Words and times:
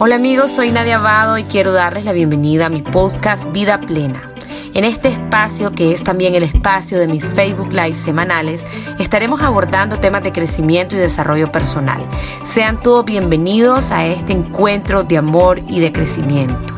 Hola 0.00 0.14
amigos, 0.14 0.52
soy 0.52 0.70
Nadia 0.70 0.98
Abado 0.98 1.38
y 1.38 1.42
quiero 1.42 1.72
darles 1.72 2.04
la 2.04 2.12
bienvenida 2.12 2.66
a 2.66 2.68
mi 2.68 2.82
podcast 2.82 3.50
Vida 3.50 3.80
Plena. 3.80 4.32
En 4.72 4.84
este 4.84 5.08
espacio, 5.08 5.72
que 5.72 5.90
es 5.90 6.04
también 6.04 6.36
el 6.36 6.44
espacio 6.44 7.00
de 7.00 7.08
mis 7.08 7.28
Facebook 7.28 7.72
Live 7.72 7.94
semanales, 7.94 8.64
estaremos 9.00 9.42
abordando 9.42 9.98
temas 9.98 10.22
de 10.22 10.30
crecimiento 10.30 10.94
y 10.94 10.98
desarrollo 10.98 11.50
personal. 11.50 12.08
Sean 12.44 12.80
todos 12.80 13.04
bienvenidos 13.06 13.90
a 13.90 14.06
este 14.06 14.32
encuentro 14.32 15.02
de 15.02 15.18
amor 15.18 15.58
y 15.66 15.80
de 15.80 15.92
crecimiento. 15.92 16.76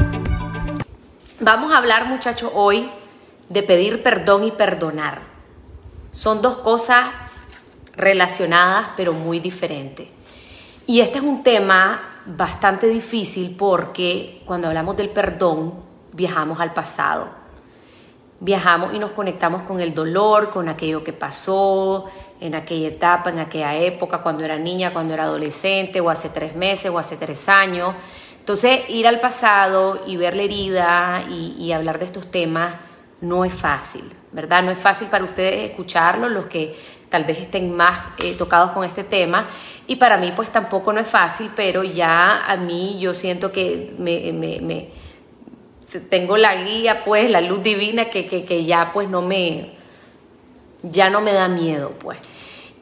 Vamos 1.41 1.75
a 1.75 1.77
hablar 1.77 2.07
muchachos 2.07 2.51
hoy 2.55 2.91
de 3.51 3.63
pedir 3.63 4.03
perdón 4.03 4.45
y 4.45 4.51
perdonar. 4.53 5.21
Son 6.11 6.41
dos 6.41 6.57
cosas 6.57 7.09
relacionadas 7.95 8.93
pero 8.97 9.13
muy 9.13 9.41
diferentes. 9.41 10.09
Y 10.87 11.01
este 11.01 11.19
es 11.19 11.25
un 11.25 11.43
tema 11.43 12.10
bastante 12.27 12.87
difícil 12.87 13.55
porque 13.57 14.43
cuando 14.45 14.69
hablamos 14.69 14.97
del 14.97 15.11
perdón 15.11 15.75
viajamos 16.13 16.61
al 16.61 16.73
pasado. 16.73 17.29
Viajamos 18.41 18.95
y 18.95 18.99
nos 18.99 19.11
conectamos 19.11 19.63
con 19.63 19.81
el 19.81 19.95
dolor, 19.95 20.51
con 20.51 20.69
aquello 20.69 21.05
que 21.05 21.13
pasó 21.13 22.07
en 22.41 22.55
aquella 22.55 22.89
etapa, 22.89 23.31
en 23.31 23.39
aquella 23.39 23.75
época, 23.77 24.23
cuando 24.23 24.45
era 24.45 24.59
niña, 24.59 24.93
cuando 24.93 25.13
era 25.13 25.25
adolescente, 25.25 26.01
o 26.01 26.09
hace 26.09 26.31
tres 26.31 26.57
meses, 26.57 26.91
o 26.91 26.99
hace 26.99 27.17
tres 27.17 27.49
años. 27.51 27.95
Entonces, 28.39 28.81
ir 28.89 29.07
al 29.07 29.21
pasado 29.21 30.01
y 30.07 30.17
ver 30.17 30.35
la 30.35 30.43
herida 30.43 31.23
y, 31.29 31.71
hablar 31.73 31.99
de 31.99 32.07
estos 32.07 32.31
temas 32.31 32.75
no 33.21 33.45
es 33.45 33.53
fácil, 33.53 34.11
¿verdad? 34.33 34.63
No 34.63 34.71
es 34.71 34.79
fácil 34.79 35.09
para 35.09 35.25
ustedes 35.25 35.71
escucharlo, 35.71 36.31
los 36.31 36.47
que 36.47 36.75
tal 37.11 37.25
vez 37.25 37.39
estén 37.39 37.77
más 37.77 38.01
eh, 38.19 38.35
tocados 38.39 38.71
con 38.71 38.85
este 38.85 39.05
tema. 39.05 39.47
Y 39.91 39.97
para 39.97 40.19
mí 40.19 40.33
pues 40.37 40.53
tampoco 40.53 40.93
no 40.93 41.01
es 41.01 41.09
fácil, 41.09 41.51
pero 41.57 41.83
ya 41.83 42.45
a 42.47 42.57
mí 42.57 43.01
yo 43.01 43.13
siento 43.13 43.51
que 43.51 43.93
me, 43.99 44.89
tengo 46.09 46.37
la 46.37 46.55
guía, 46.63 47.03
pues 47.05 47.29
la 47.29 47.41
luz 47.41 47.61
divina 47.61 48.05
que, 48.05 48.25
que, 48.25 48.65
ya 48.65 48.93
pues 48.93 49.09
no 49.09 49.21
me, 49.21 49.73
ya 50.85 51.11
no 51.11 51.21
me 51.21 51.33
da 51.33 51.49
miedo 51.49 51.91
pues. 51.99 52.19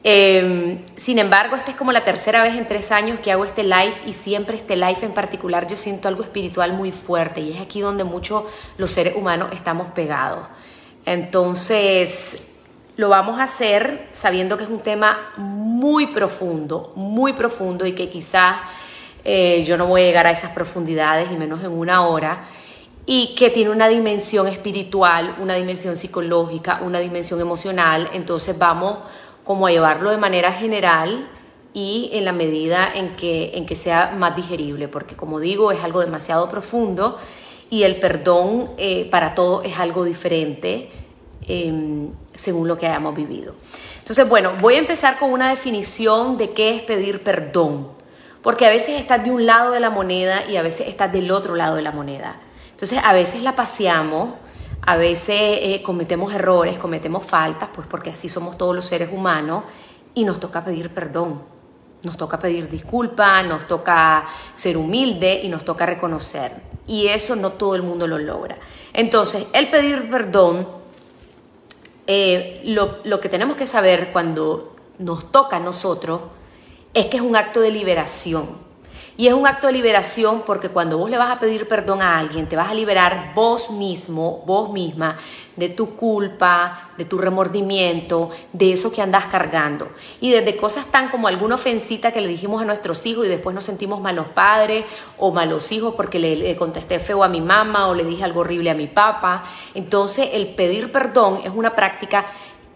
Em, 0.05 0.85
sin 0.97 1.19
embargo, 1.19 1.57
esta 1.57 1.71
es 1.71 1.79
como 1.79 1.93
la 1.93 2.05
tercera 2.05 2.43
vez 2.43 2.53
en 2.53 2.69
tres 2.69 2.93
años 2.93 3.21
que 3.21 3.33
hago 3.33 3.47
este 3.47 3.65
live 3.65 3.95
y 4.05 4.13
siempre 4.13 4.59
este 4.59 4.77
live 4.77 4.99
en 5.01 5.13
particular 5.13 5.67
yo 5.67 5.77
siento 5.77 6.09
algo 6.09 6.23
espiritual 6.23 6.75
muy 6.75 6.93
fuerte 6.93 7.41
y 7.41 7.53
es 7.55 7.61
aquí 7.63 7.81
donde 7.81 8.05
muchos 8.05 8.45
los 8.77 8.91
seres 8.91 9.17
humanos 9.17 9.49
estamos 9.55 9.93
pegados. 9.93 10.47
Entonces, 11.07 12.43
lo 12.99 13.09
vamos 13.09 13.39
a 13.39 13.45
hacer 13.45 14.09
sabiendo 14.11 14.59
que 14.59 14.65
es 14.65 14.71
un 14.71 14.81
tema 14.81 15.31
muy 15.37 16.09
profundo, 16.09 16.93
muy 16.97 17.33
profundo 17.33 17.87
y 17.87 17.93
que 17.93 18.11
quizás 18.11 18.57
eh, 19.25 19.63
yo 19.65 19.77
no 19.77 19.87
voy 19.87 20.03
a 20.03 20.05
llegar 20.05 20.27
a 20.27 20.33
esas 20.33 20.51
profundidades 20.51 21.31
y 21.31 21.37
menos 21.37 21.63
en 21.63 21.71
una 21.71 22.05
hora 22.05 22.49
y 23.07 23.37
que 23.37 23.51
tiene 23.51 23.71
una 23.71 23.87
dimensión 23.87 24.49
espiritual, 24.49 25.37
una 25.39 25.55
dimensión 25.55 25.97
psicológica, 25.97 26.81
una 26.83 26.99
dimensión 26.99 27.41
emocional. 27.41 28.11
Entonces 28.15 28.59
vamos 28.59 28.99
como 29.45 29.69
a 29.69 29.71
llevarlo 29.71 30.11
de 30.11 30.19
manera 30.19 30.51
general 30.53 31.29
y 31.73 32.11
en 32.15 32.25
la 32.25 32.33
medida 32.33 32.93
en 32.93 33.15
que, 33.15 33.53
en 33.55 33.65
que 33.65 33.77
sea 33.77 34.13
más 34.19 34.35
digerible, 34.35 34.89
porque 34.89 35.15
como 35.15 35.39
digo, 35.39 35.71
es 35.71 35.85
algo 35.85 36.01
demasiado 36.01 36.49
profundo 36.49 37.17
y 37.71 37.85
el 37.85 38.01
perdón 38.01 38.73
eh, 38.77 39.07
para 39.09 39.37
todo 39.37 39.63
es 39.63 39.79
algo 39.79 40.03
diferente. 40.03 40.91
Em, 41.51 42.11
según 42.35 42.69
lo 42.69 42.77
que 42.77 42.87
hayamos 42.87 43.17
vivido. 43.17 43.55
Entonces, 43.97 44.29
bueno, 44.29 44.53
voy 44.61 44.75
a 44.75 44.79
empezar 44.81 45.19
con 45.19 45.33
una 45.33 45.49
definición 45.49 46.37
de 46.37 46.51
qué 46.51 46.77
es 46.77 46.83
pedir 46.83 47.23
perdón, 47.23 47.89
porque 48.43 48.67
a 48.67 48.69
veces 48.69 49.01
estás 49.01 49.25
de 49.25 49.31
un 49.31 49.47
lado 49.47 49.71
de 49.73 49.81
la 49.81 49.89
moneda 49.89 50.45
y 50.47 50.57
a 50.57 50.63
veces 50.63 50.89
estás 50.89 51.11
del 51.11 51.31
otro 51.31 51.55
lado 51.55 51.77
de 51.77 51.83
la 51.83 51.91
moneda. 51.91 52.37
Entonces, 52.71 53.01
a 53.03 53.15
veces 53.15 53.43
la 53.43 53.57
paseamos, 53.57 54.35
a 54.83 54.99
veces 54.99 55.37
eh, 55.63 55.83
cometemos 55.83 56.35
errores, 56.35 56.79
cometemos 56.79 57.25
faltas, 57.25 57.71
pues 57.75 57.87
porque 57.89 58.11
así 58.11 58.29
somos 58.29 58.59
todos 58.59 58.77
los 58.77 58.87
seres 58.87 59.09
humanos 59.11 59.65
y 60.15 60.25
nos 60.25 60.39
toca 60.41 60.63
pedir 60.63 60.91
perdón. 60.91 61.41
Nos 62.03 62.19
toca 62.19 62.39
pedir 62.39 62.69
disculpas, 62.69 63.45
nos 63.47 63.67
toca 63.67 64.27
ser 64.55 64.77
humilde 64.77 65.41
y 65.43 65.49
nos 65.49 65.65
toca 65.65 65.87
reconocer. 65.87 66.53
Y 66.87 67.09
eso 67.09 67.37
no 67.37 67.53
todo 67.53 67.75
el 67.75 67.83
mundo 67.83 68.07
lo 68.07 68.19
logra. 68.19 68.59
Entonces, 68.93 69.47
el 69.55 69.69
pedir 69.69 70.09
perdón 70.11 70.78
eh, 72.11 72.63
lo, 72.65 73.21
que 73.21 73.29
tenemos 73.29 73.59
que 73.59 73.67
saber 73.67 74.13
cuando 74.13 74.75
nos 74.99 75.31
toca 75.31 75.59
a 75.59 75.61
nosotros 75.61 76.23
es 76.95 77.05
que 77.07 77.19
es 77.19 77.23
un 77.23 77.37
acto 77.37 77.61
de 77.61 77.71
liberación. 77.71 78.68
Y 79.21 79.27
es 79.27 79.35
un 79.35 79.49
acto 79.49 79.67
de 79.67 79.73
liberación 79.73 80.45
porque 80.47 80.69
cuando 80.69 80.97
vos 80.97 81.11
le 81.11 81.19
vas 81.19 81.33
a 81.33 81.41
pedir 81.41 81.67
perdón 81.67 82.03
a 82.03 82.21
alguien, 82.21 82.49
te 82.49 82.55
vas 82.55 82.71
a 82.71 82.75
liberar 82.75 83.33
vos 83.35 83.69
mismo, 83.69 84.45
vos 84.47 84.71
misma, 84.71 85.19
de 85.57 85.69
tu 85.69 85.97
culpa, 85.97 86.91
de 86.97 87.05
tu 87.05 87.19
remordimiento, 87.19 88.31
de 88.53 88.73
eso 88.73 88.93
que 88.93 89.03
andas 89.03 89.27
cargando. 89.27 89.89
Y 90.21 90.31
desde 90.31 90.57
cosas 90.57 90.87
tan 90.87 91.09
como 91.09 91.27
alguna 91.27 91.57
ofensita 91.57 92.13
que 92.13 92.21
le 92.21 92.29
dijimos 92.29 92.63
a 92.63 92.65
nuestros 92.65 93.05
hijos 93.07 93.27
y 93.27 93.29
después 93.29 93.57
nos 93.57 93.65
sentimos 93.65 94.01
malos 94.01 94.29
padres 94.29 94.85
o 95.19 95.33
malos 95.33 95.73
hijos 95.73 95.95
porque 95.97 96.21
le, 96.21 96.55
contesté 96.55 97.01
feo 97.01 97.25
a 97.25 97.29
mi 97.29 97.41
mamá 97.41 97.89
o 97.89 97.95
le 97.95 98.05
dije 98.05 98.23
algo 98.23 98.43
horrible 98.43 98.71
a 98.71 98.75
mi 98.75 98.87
papá. 98.87 99.43
Entonces 99.75 100.29
el 100.33 100.55
pedir 100.55 100.93
perdón 100.93 101.41
es 101.43 101.51
una 101.53 101.75
práctica 101.75 102.27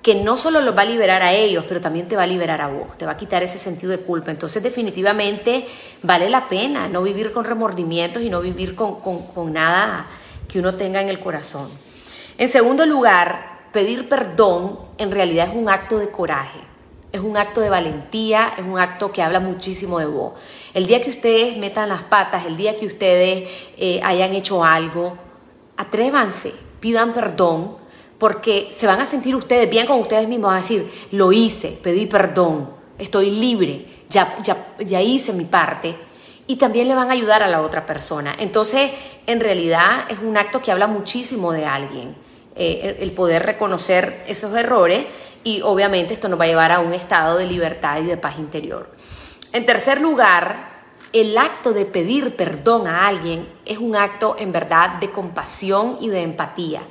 que 0.02 0.16
no 0.16 0.36
solo 0.36 0.60
los 0.60 0.76
va 0.76 0.82
a 0.82 0.86
liberar 0.86 1.22
a 1.22 1.32
ellos, 1.32 1.64
pero 1.68 1.80
también 1.80 2.08
te 2.08 2.16
va 2.16 2.24
a 2.24 2.26
liberar 2.26 2.60
a 2.60 2.66
vos, 2.66 2.98
te 2.98 3.06
va 3.06 3.12
a 3.12 3.16
quitar 3.16 3.42
ese 3.44 3.58
sentido 3.58 3.92
de 3.92 4.00
culpa. 4.00 4.32
Entonces 4.32 4.62
definitivamente 4.62 5.66
vale 6.02 6.28
la 6.28 6.48
pena 6.48 6.88
no 6.88 7.02
vivir 7.02 7.32
con 7.32 7.44
remordimientos 7.44 8.22
y 8.22 8.28
no 8.28 8.40
vivir 8.40 8.74
con, 8.74 9.00
con 9.00 9.52
nada 9.52 10.08
que 10.48 10.58
uno 10.58 10.74
tenga 10.74 11.00
en 11.00 11.08
el 11.08 11.20
corazón. 11.20 11.68
En 12.36 12.48
segundo 12.48 12.84
lugar, 12.84 13.60
pedir 13.72 14.08
perdón 14.08 14.80
en 14.98 15.12
realidad 15.12 15.48
es 15.48 15.54
un 15.54 15.68
acto 15.68 15.98
de 15.98 16.08
coraje, 16.08 16.58
es 17.12 17.20
un 17.20 17.36
acto 17.36 17.60
de 17.60 17.70
valentía, 17.70 18.54
es 18.58 18.64
un 18.64 18.78
acto 18.80 19.12
que 19.12 19.22
habla 19.22 19.38
muchísimo 19.38 20.00
de 20.00 20.06
vos. 20.06 20.32
El 20.74 20.86
día 20.86 21.00
que 21.00 21.10
ustedes 21.10 21.56
metan 21.58 21.88
las 21.88 22.02
patas, 22.02 22.44
el 22.46 22.56
día 22.56 22.76
que 22.76 22.86
ustedes 22.86 23.48
eh, 23.76 24.00
hayan 24.02 24.34
hecho 24.34 24.64
algo, 24.64 25.16
atrévanse, 25.76 26.52
pidan 26.80 27.12
perdón, 27.12 27.81
porque 28.22 28.68
se 28.70 28.86
van 28.86 29.00
a 29.00 29.06
sentir 29.06 29.34
ustedes 29.34 29.68
bien 29.68 29.84
con 29.84 29.98
ustedes 29.98 30.28
mismos, 30.28 30.50
van 30.50 30.58
a 30.58 30.60
decir, 30.60 30.88
lo 31.10 31.32
hice, 31.32 31.76
pedí 31.82 32.06
perdón, 32.06 32.70
estoy 32.96 33.32
libre, 33.32 33.84
ya, 34.08 34.36
ya, 34.40 34.56
ya 34.78 35.02
hice 35.02 35.32
mi 35.32 35.44
parte 35.44 35.96
y 36.46 36.54
también 36.54 36.86
le 36.86 36.94
van 36.94 37.10
a 37.10 37.14
ayudar 37.14 37.42
a 37.42 37.48
la 37.48 37.62
otra 37.62 37.84
persona. 37.84 38.36
Entonces, 38.38 38.92
en 39.26 39.40
realidad 39.40 40.04
es 40.08 40.20
un 40.20 40.36
acto 40.36 40.62
que 40.62 40.70
habla 40.70 40.86
muchísimo 40.86 41.50
de 41.50 41.66
alguien. 41.66 42.14
Eh, 42.54 42.98
el 43.00 43.10
poder 43.10 43.44
reconocer 43.44 44.22
esos 44.28 44.54
errores 44.54 45.04
y 45.42 45.60
obviamente 45.62 46.14
esto 46.14 46.28
nos 46.28 46.38
va 46.38 46.44
a 46.44 46.46
llevar 46.46 46.70
a 46.70 46.78
un 46.78 46.92
estado 46.92 47.36
de 47.36 47.46
libertad 47.46 47.98
y 48.00 48.04
de 48.04 48.16
paz 48.16 48.38
interior. 48.38 48.88
En 49.52 49.66
tercer 49.66 50.00
lugar, 50.00 50.84
el 51.12 51.36
acto 51.36 51.72
de 51.72 51.86
pedir 51.86 52.36
perdón 52.36 52.86
a 52.86 53.08
alguien 53.08 53.48
es 53.64 53.78
un 53.78 53.96
acto 53.96 54.36
en 54.38 54.52
verdad 54.52 54.90
de 55.00 55.10
compasión 55.10 55.98
y 56.00 56.08
de 56.08 56.22
empatía. 56.22 56.82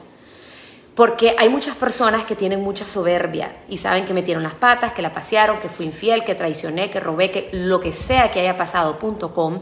Porque 0.96 1.36
hay 1.38 1.48
muchas 1.48 1.78
personas 1.78 2.26
que 2.26 2.36
tienen 2.36 2.62
mucha 2.62 2.86
soberbia 2.86 3.56
y 3.70 3.78
saben 3.78 4.06
que 4.06 4.14
metieron 4.14 4.44
las 4.44 4.56
patas, 4.56 4.92
que 4.92 5.02
la 5.02 5.14
pasearon, 5.14 5.60
que 5.60 5.70
fui 5.70 5.86
infiel, 5.86 6.26
que 6.26 6.36
traicioné, 6.36 6.92
que 6.92 7.00
robé, 7.00 7.32
que 7.32 7.50
lo 7.54 7.80
que 7.80 7.94
sea 7.94 8.30
que 8.32 8.42
haya 8.42 8.58
pasado, 8.58 9.00
punto 9.00 9.34
com, 9.34 9.62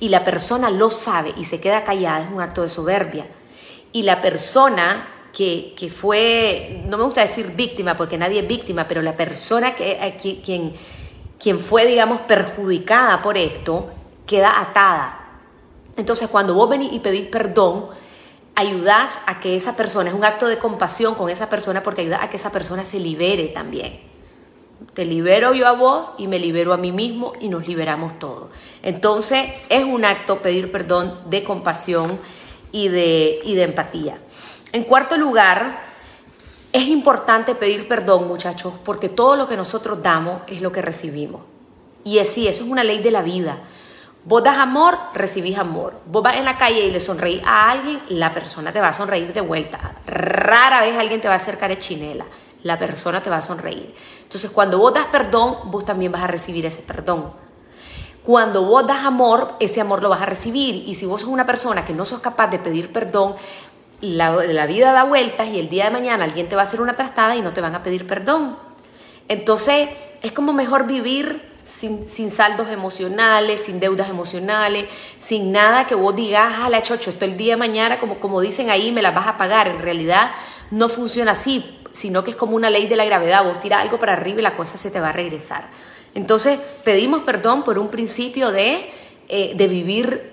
y 0.00 0.08
la 0.08 0.24
persona 0.24 0.70
lo 0.70 0.90
sabe 0.90 1.32
y 1.36 1.44
se 1.44 1.60
queda 1.60 1.84
callada, 1.84 2.24
es 2.24 2.30
un 2.32 2.40
acto 2.40 2.62
de 2.62 2.68
soberbia. 2.68 3.26
Y 3.92 4.02
la 4.02 4.20
persona 4.20 5.08
que, 5.32 5.92
fue, 5.94 6.82
no 6.86 6.96
me 6.96 7.04
gusta 7.04 7.20
decir 7.20 7.52
víctima 7.54 7.96
porque 7.96 8.18
nadie 8.18 8.40
es 8.40 8.48
víctima, 8.48 8.86
pero 8.88 9.00
la 9.00 9.16
persona 9.16 9.76
que, 9.76 9.92
eh, 9.92 10.16
quien, 10.42 10.72
quien 11.38 11.60
fue, 11.60 11.86
digamos, 11.86 12.22
perjudicada 12.22 13.22
por 13.22 13.36
esto, 13.36 13.90
queda 14.26 14.60
atada. 14.60 15.20
Entonces, 15.96 16.28
cuando 16.28 16.54
vos 16.54 16.68
venís 16.68 16.92
y 16.92 17.00
pedís 17.00 17.26
perdón, 17.26 17.86
ayudás 18.54 19.20
a 19.26 19.40
que 19.40 19.56
esa 19.56 19.76
persona, 19.76 20.10
es 20.10 20.14
un 20.14 20.24
acto 20.24 20.46
de 20.46 20.58
compasión 20.58 21.14
con 21.14 21.30
esa 21.30 21.48
persona 21.48 21.82
porque 21.82 22.02
ayuda 22.02 22.22
a 22.22 22.30
que 22.30 22.36
esa 22.36 22.52
persona 22.52 22.84
se 22.84 23.00
libere 23.00 23.48
también. 23.48 24.00
Te 24.92 25.04
libero 25.04 25.54
yo 25.54 25.66
a 25.66 25.72
vos 25.72 26.10
y 26.18 26.28
me 26.28 26.38
libero 26.38 26.72
a 26.72 26.76
mí 26.76 26.92
mismo 26.92 27.32
y 27.40 27.48
nos 27.48 27.66
liberamos 27.66 28.18
todos. 28.18 28.50
Entonces 28.82 29.46
es 29.68 29.84
un 29.84 30.04
acto 30.04 30.40
pedir 30.40 30.70
perdón 30.70 31.18
de 31.26 31.42
compasión 31.42 32.18
y 32.70 32.88
de, 32.88 33.40
y 33.44 33.54
de 33.54 33.62
empatía. 33.62 34.18
En 34.72 34.84
cuarto 34.84 35.16
lugar, 35.16 35.80
es 36.72 36.88
importante 36.88 37.54
pedir 37.54 37.86
perdón, 37.86 38.26
muchachos, 38.26 38.74
porque 38.84 39.08
todo 39.08 39.36
lo 39.36 39.48
que 39.48 39.56
nosotros 39.56 40.02
damos 40.02 40.42
es 40.48 40.60
lo 40.60 40.72
que 40.72 40.82
recibimos. 40.82 41.42
Y 42.02 42.18
es 42.18 42.28
sí, 42.28 42.48
eso 42.48 42.64
es 42.64 42.70
una 42.70 42.84
ley 42.84 43.00
de 43.00 43.10
la 43.10 43.22
vida. 43.22 43.58
Vos 44.26 44.42
das 44.42 44.56
amor, 44.56 44.96
recibís 45.12 45.58
amor. 45.58 46.00
Vos 46.06 46.22
vas 46.22 46.36
en 46.36 46.46
la 46.46 46.56
calle 46.56 46.86
y 46.86 46.90
le 46.90 47.00
sonreís 47.00 47.42
a 47.44 47.70
alguien, 47.70 48.00
la 48.08 48.32
persona 48.32 48.72
te 48.72 48.80
va 48.80 48.88
a 48.88 48.94
sonreír 48.94 49.34
de 49.34 49.42
vuelta. 49.42 49.96
Rara 50.06 50.80
vez 50.80 50.96
alguien 50.96 51.20
te 51.20 51.28
va 51.28 51.34
a 51.34 51.36
hacer 51.36 51.58
chinela. 51.78 52.24
La 52.62 52.78
persona 52.78 53.20
te 53.20 53.28
va 53.28 53.36
a 53.36 53.42
sonreír. 53.42 53.94
Entonces, 54.22 54.50
cuando 54.50 54.78
vos 54.78 54.94
das 54.94 55.04
perdón, 55.06 55.70
vos 55.70 55.84
también 55.84 56.10
vas 56.10 56.22
a 56.22 56.26
recibir 56.26 56.64
ese 56.64 56.80
perdón. 56.82 57.32
cuando 58.22 58.64
vos 58.64 58.86
das 58.86 59.04
amor, 59.04 59.56
ese 59.60 59.82
amor 59.82 60.02
lo 60.02 60.08
vas 60.08 60.22
a 60.22 60.26
recibir. 60.26 60.88
Y 60.88 60.94
si 60.94 61.04
vos 61.04 61.20
sos 61.20 61.28
una 61.28 61.44
persona 61.44 61.84
que 61.84 61.92
no 61.92 62.06
sos 62.06 62.20
capaz 62.20 62.46
de 62.46 62.58
pedir 62.58 62.90
perdón, 62.90 63.36
la, 64.00 64.30
la 64.30 64.64
vida 64.64 64.92
da 64.92 65.04
vueltas 65.04 65.48
y 65.48 65.58
el 65.58 65.68
día 65.68 65.84
de 65.84 65.90
mañana 65.90 66.24
alguien 66.24 66.48
te 66.48 66.56
va 66.56 66.62
a 66.62 66.64
hacer 66.64 66.80
una 66.80 66.94
trastada 66.94 67.36
y 67.36 67.42
no 67.42 67.52
te 67.52 67.60
van 67.60 67.74
a 67.74 67.82
pedir 67.82 68.06
perdón. 68.06 68.56
Entonces, 69.28 69.90
es 70.22 70.32
como 70.32 70.54
mejor 70.54 70.86
vivir 70.86 71.53
sin, 71.64 72.08
sin, 72.08 72.30
saldos 72.30 72.68
emocionales, 72.68 73.60
sin 73.60 73.80
deudas 73.80 74.08
emocionales, 74.08 74.86
sin 75.18 75.52
nada 75.52 75.86
que 75.86 75.94
vos 75.94 76.14
digas, 76.14 76.68
la 76.70 76.82
chocho, 76.82 77.10
esto 77.10 77.24
el 77.24 77.36
día 77.36 77.54
de 77.54 77.56
mañana, 77.56 77.98
como, 77.98 78.18
como 78.18 78.40
dicen 78.40 78.70
ahí, 78.70 78.92
me 78.92 79.02
las 79.02 79.14
vas 79.14 79.26
a 79.26 79.36
pagar. 79.36 79.68
En 79.68 79.78
realidad 79.78 80.32
no 80.70 80.88
funciona 80.88 81.32
así, 81.32 81.78
sino 81.92 82.24
que 82.24 82.32
es 82.32 82.36
como 82.36 82.56
una 82.56 82.70
ley 82.70 82.86
de 82.86 82.96
la 82.96 83.04
gravedad. 83.04 83.44
Vos 83.44 83.60
tiras 83.60 83.82
algo 83.82 83.98
para 83.98 84.12
arriba 84.14 84.40
y 84.40 84.42
la 84.42 84.56
cosa 84.56 84.76
se 84.76 84.90
te 84.90 85.00
va 85.00 85.10
a 85.10 85.12
regresar. 85.12 85.68
Entonces, 86.14 86.58
pedimos 86.84 87.22
perdón 87.22 87.64
por 87.64 87.78
un 87.78 87.88
principio 87.88 88.52
de, 88.52 88.90
eh, 89.28 89.52
de 89.56 89.68
vivir 89.68 90.32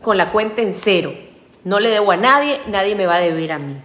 con 0.00 0.16
la 0.16 0.30
cuenta 0.30 0.62
en 0.62 0.74
cero. 0.74 1.12
No 1.64 1.80
le 1.80 1.88
debo 1.88 2.12
a 2.12 2.16
nadie, 2.16 2.60
nadie 2.66 2.94
me 2.94 3.06
va 3.06 3.16
a 3.16 3.20
deber 3.20 3.52
a 3.52 3.58
mí. 3.58 3.76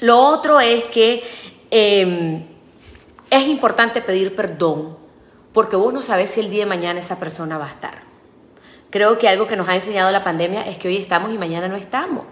Lo 0.00 0.18
otro 0.18 0.60
es 0.60 0.84
que 0.84 1.22
em, 1.70 2.44
es 3.30 3.48
importante 3.48 4.02
pedir 4.02 4.34
perdón 4.34 4.99
porque 5.52 5.76
vos 5.76 5.92
no 5.92 6.02
sabes 6.02 6.30
si 6.30 6.40
el 6.40 6.50
día 6.50 6.64
de 6.64 6.68
mañana 6.68 7.00
esa 7.00 7.18
persona 7.18 7.58
va 7.58 7.66
a 7.66 7.70
estar. 7.70 8.02
Creo 8.90 9.18
que 9.18 9.28
algo 9.28 9.46
que 9.46 9.56
nos 9.56 9.68
ha 9.68 9.74
enseñado 9.74 10.10
la 10.10 10.24
pandemia 10.24 10.62
es 10.62 10.78
que 10.78 10.88
hoy 10.88 10.96
estamos 10.96 11.32
y 11.32 11.38
mañana 11.38 11.68
no 11.68 11.76
estamos. 11.76 12.24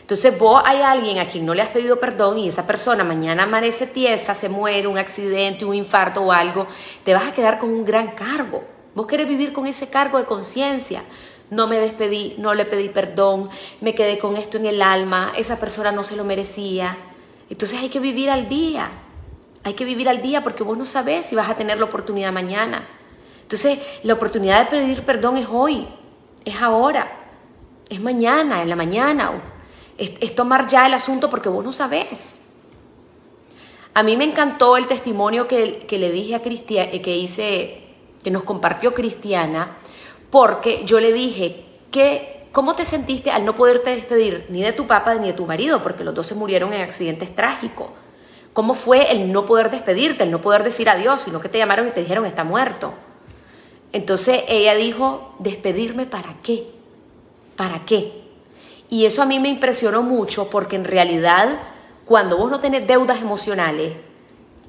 Entonces 0.00 0.38
vos 0.38 0.62
hay 0.64 0.82
alguien 0.82 1.18
a 1.18 1.28
quien 1.28 1.44
no 1.44 1.52
le 1.52 1.62
has 1.62 1.70
pedido 1.70 1.98
perdón 1.98 2.38
y 2.38 2.46
esa 2.46 2.64
persona 2.64 3.02
mañana 3.02 3.42
amanece 3.42 3.88
tiesa, 3.88 4.36
se 4.36 4.48
muere, 4.48 4.86
un 4.86 4.98
accidente, 4.98 5.64
un 5.64 5.74
infarto 5.74 6.22
o 6.22 6.30
algo, 6.30 6.68
te 7.04 7.12
vas 7.12 7.26
a 7.26 7.32
quedar 7.32 7.58
con 7.58 7.70
un 7.70 7.84
gran 7.84 8.12
cargo. 8.12 8.62
Vos 8.94 9.08
querés 9.08 9.26
vivir 9.26 9.52
con 9.52 9.66
ese 9.66 9.90
cargo 9.90 10.18
de 10.18 10.24
conciencia. 10.24 11.02
No 11.50 11.66
me 11.66 11.76
despedí, 11.78 12.36
no 12.38 12.54
le 12.54 12.66
pedí 12.66 12.88
perdón, 12.88 13.50
me 13.80 13.96
quedé 13.96 14.18
con 14.18 14.36
esto 14.36 14.58
en 14.58 14.66
el 14.66 14.80
alma, 14.80 15.32
esa 15.36 15.58
persona 15.58 15.90
no 15.90 16.04
se 16.04 16.14
lo 16.14 16.22
merecía. 16.22 16.96
Entonces 17.50 17.80
hay 17.80 17.88
que 17.88 17.98
vivir 17.98 18.30
al 18.30 18.48
día. 18.48 18.90
Hay 19.66 19.74
que 19.74 19.84
vivir 19.84 20.08
al 20.08 20.22
día 20.22 20.44
porque 20.44 20.62
vos 20.62 20.78
no 20.78 20.86
sabés 20.86 21.26
si 21.26 21.34
vas 21.34 21.50
a 21.50 21.56
tener 21.56 21.76
la 21.78 21.86
oportunidad 21.86 22.32
mañana. 22.32 22.86
Entonces, 23.42 23.80
la 24.04 24.14
oportunidad 24.14 24.60
de 24.60 24.70
pedir 24.70 25.02
perdón 25.02 25.38
es 25.38 25.48
hoy, 25.50 25.88
es 26.44 26.62
ahora, 26.62 27.10
es 27.88 28.00
mañana, 28.00 28.62
en 28.62 28.68
la 28.68 28.76
mañana 28.76 29.32
es, 29.98 30.36
tomar 30.36 30.68
ya 30.68 30.86
el 30.86 30.94
asunto 30.94 31.28
porque 31.28 31.48
vos 31.48 31.64
no 31.64 31.72
sabés. 31.72 32.36
A 33.92 34.04
mí 34.04 34.16
me 34.16 34.22
encantó 34.22 34.76
el 34.76 34.86
testimonio 34.86 35.48
que, 35.48 35.84
le 35.90 36.12
dije 36.12 36.36
a 36.36 36.42
Cristiana, 36.42 36.92
eh, 36.92 37.02
que 37.02 37.16
hice, 37.16 37.80
que 38.22 38.30
nos 38.30 38.44
compartió 38.44 38.94
Cristiana, 38.94 39.78
porque 40.30 40.84
yo 40.84 41.00
le 41.00 41.12
dije 41.12 41.64
que 41.90 42.46
¿cómo 42.52 42.76
te 42.76 42.84
sentiste 42.84 43.32
al 43.32 43.44
no 43.44 43.56
poderte 43.56 43.90
despedir 43.90 44.46
ni 44.48 44.62
de 44.62 44.72
tu 44.72 44.86
papá 44.86 45.16
ni 45.16 45.26
de 45.26 45.32
tu 45.32 45.44
marido? 45.44 45.82
Porque 45.82 46.04
los 46.04 46.14
dos 46.14 46.26
se 46.28 46.36
murieron 46.36 46.72
en 46.72 46.82
accidentes 46.82 47.34
trágicos. 47.34 47.88
¿Cómo 48.56 48.72
fue 48.72 49.12
el 49.12 49.32
no 49.32 49.44
poder 49.44 49.70
despedirte, 49.70 50.24
el 50.24 50.30
no 50.30 50.40
poder 50.40 50.64
decir 50.64 50.88
adiós, 50.88 51.20
sino 51.20 51.40
que 51.40 51.50
te 51.50 51.58
llamaron 51.58 51.88
y 51.88 51.90
te 51.90 52.00
dijeron 52.00 52.24
está 52.24 52.42
muerto? 52.42 52.94
Entonces 53.92 54.44
ella 54.48 54.74
dijo, 54.74 55.34
¿despedirme 55.40 56.06
para 56.06 56.36
qué? 56.42 56.66
¿Para 57.54 57.84
qué? 57.84 58.12
Y 58.88 59.04
eso 59.04 59.20
a 59.20 59.26
mí 59.26 59.38
me 59.40 59.50
impresionó 59.50 60.02
mucho 60.02 60.48
porque 60.48 60.76
en 60.76 60.86
realidad 60.86 61.58
cuando 62.06 62.38
vos 62.38 62.50
no 62.50 62.58
tenés 62.58 62.86
deudas 62.86 63.20
emocionales, 63.20 63.92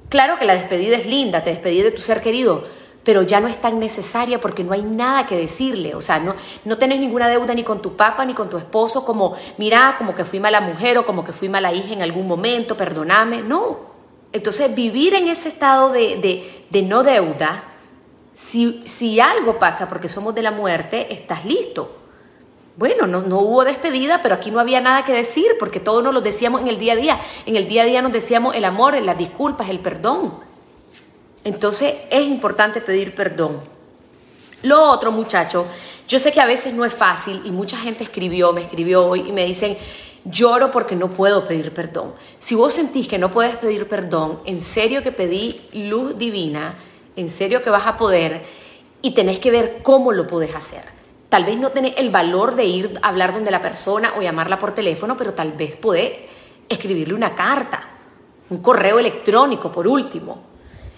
claro 0.10 0.38
que 0.38 0.44
la 0.44 0.56
despedida 0.56 0.98
es 0.98 1.06
linda, 1.06 1.46
te 1.46 1.52
despedí 1.52 1.82
de 1.82 1.92
tu 1.92 2.02
ser 2.02 2.22
querido, 2.22 2.66
pero 3.08 3.22
ya 3.22 3.40
no 3.40 3.48
es 3.48 3.62
tan 3.62 3.80
necesaria 3.80 4.42
porque 4.42 4.66
no 4.66 4.74
hay 4.74 4.82
nada 4.82 5.26
que 5.26 5.38
decirle. 5.38 5.96
O 5.96 6.02
sea, 6.02 6.20
no, 6.20 6.36
no 6.66 6.78
tenés 6.78 7.00
ninguna 7.00 7.30
deuda 7.30 7.54
ni 7.54 7.64
con 7.64 7.82
tu 7.82 7.96
papá 7.96 8.26
ni 8.26 8.34
con 8.34 8.50
tu 8.50 8.58
esposo, 8.58 9.06
como, 9.06 9.34
mira, 9.58 9.96
como 9.98 10.14
que 10.14 10.26
fui 10.26 10.42
mala 10.42 10.60
mujer 10.60 10.98
o 10.98 11.06
como 11.06 11.24
que 11.24 11.32
fui 11.32 11.48
mala 11.48 11.72
hija 11.72 11.94
en 11.94 12.02
algún 12.02 12.28
momento, 12.28 12.76
perdóname. 12.76 13.44
No. 13.44 13.78
Entonces, 14.34 14.76
vivir 14.76 15.14
en 15.14 15.30
ese 15.30 15.48
estado 15.48 15.94
de, 15.94 16.66
de 16.70 16.82
no 16.82 17.02
deuda, 17.02 17.64
si, 18.34 18.84
si 18.86 19.22
algo 19.22 19.58
pasa 19.58 19.88
porque 19.88 20.10
somos 20.10 20.36
de 20.36 20.42
la 20.42 20.52
muerte, 20.52 21.14
estás 21.14 21.46
listo 21.46 21.98
bueno, 22.76 23.08
no, 23.08 23.40
hubo 23.40 23.64
despedida, 23.64 24.22
pero 24.22 24.36
aquí 24.36 24.52
no 24.52 24.60
había 24.60 24.80
nada 24.80 25.04
que 25.04 25.12
decir, 25.12 25.48
porque 25.58 25.80
todos 25.80 26.04
nos 26.04 26.14
lo 26.14 26.22
decíamos 26.22 26.62
en 26.62 26.68
el 26.68 26.78
día 26.78 26.94
a 26.94 26.96
día. 26.96 27.20
En 27.48 27.56
el 27.56 27.68
día 27.68 27.82
a 27.82 27.86
día 27.86 28.04
nos 28.04 28.12
decíamos 28.12 28.56
el 28.56 28.66
amor, 28.66 28.96
las 29.02 29.18
disculpas, 29.18 29.70
el 29.70 29.80
perdón. 29.80 30.47
Entonces 31.44 31.96
es 32.10 32.24
importante 32.24 32.82
pedir 32.82 33.16
perdón. 33.16 33.62
Lo 34.64 34.90
otro, 34.90 35.12
muchachos, 35.12 35.66
yo 36.08 36.20
sé 36.20 36.32
que 36.32 36.42
a 36.42 36.46
veces 36.46 36.74
no 36.74 36.86
es 36.86 36.94
fácil 36.94 37.42
y 37.46 37.52
mucha 37.52 37.78
gente 37.78 38.04
escribió, 38.04 38.54
me 38.54 38.62
escribió 38.62 39.06
hoy 39.06 39.26
y 39.28 39.32
me 39.32 39.46
dicen, 39.46 39.78
lloro 40.26 40.72
porque 40.72 40.96
no 40.96 41.10
puedo 41.10 41.48
pedir 41.48 41.74
perdón. 41.74 42.14
Si 42.40 42.56
vos 42.56 42.74
sentís 42.74 43.08
que 43.08 43.18
no 43.18 43.32
puedes 43.32 43.56
pedir 43.58 43.88
perdón, 43.88 44.40
en 44.46 44.62
serio 44.62 45.04
que 45.04 45.12
pedí 45.12 45.62
luz 45.74 46.18
divina, 46.18 46.78
en 47.16 47.30
serio 47.30 47.64
que 47.64 47.70
vas 47.70 47.88
a 47.88 47.98
poder 47.98 48.44
y 49.02 49.12
tenés 49.12 49.40
que 49.40 49.52
ver 49.52 49.80
cómo 49.84 50.12
lo 50.12 50.28
puedes 50.28 50.56
hacer. 50.56 50.84
Tal 51.30 51.44
vez 51.44 51.58
no 51.58 51.72
tenés 51.72 51.94
el 51.98 52.10
valor 52.10 52.56
de 52.56 52.66
ir 52.66 53.00
a 53.02 53.10
hablar 53.10 53.34
donde 53.34 53.52
la 53.52 53.62
persona 53.62 54.14
o 54.18 54.22
llamarla 54.22 54.60
por 54.60 54.74
teléfono, 54.74 55.18
pero 55.18 55.34
tal 55.34 55.52
vez 55.52 55.76
podés 55.76 56.14
escribirle 56.70 57.14
una 57.14 57.36
carta, 57.36 57.90
un 58.50 58.62
correo 58.62 58.98
electrónico 58.98 59.72
por 59.72 59.88
último, 59.88 60.42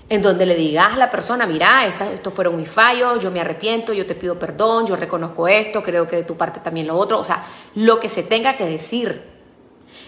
en 0.09 0.23
donde 0.23 0.47
le 0.47 0.56
digas 0.56 0.94
a 0.94 0.97
la 0.97 1.11
persona, 1.11 1.45
mira, 1.45 1.85
estos 1.85 2.33
fueron 2.33 2.57
mis 2.57 2.69
fallos, 2.69 3.19
yo 3.19 3.29
me 3.29 3.39
arrepiento, 3.39 3.94
yo 3.94 4.07
te 4.07 4.15
pido 4.15 4.39
perdón, 4.39 4.88
yo 4.88 4.95
reconozco 4.95 5.47
esto, 5.47 5.83
creo 5.83 6.07
que 6.07 6.15
de 6.17 6.23
tu 6.23 6.35
parte 6.35 6.59
también 6.59 6.88
lo 6.88 6.97
otro, 6.97 7.19
o 7.19 7.23
sea, 7.23 7.45
lo 7.75 8.00
que 8.00 8.09
se 8.09 8.23
tenga 8.23 8.57
que 8.57 8.65
decir. 8.65 9.21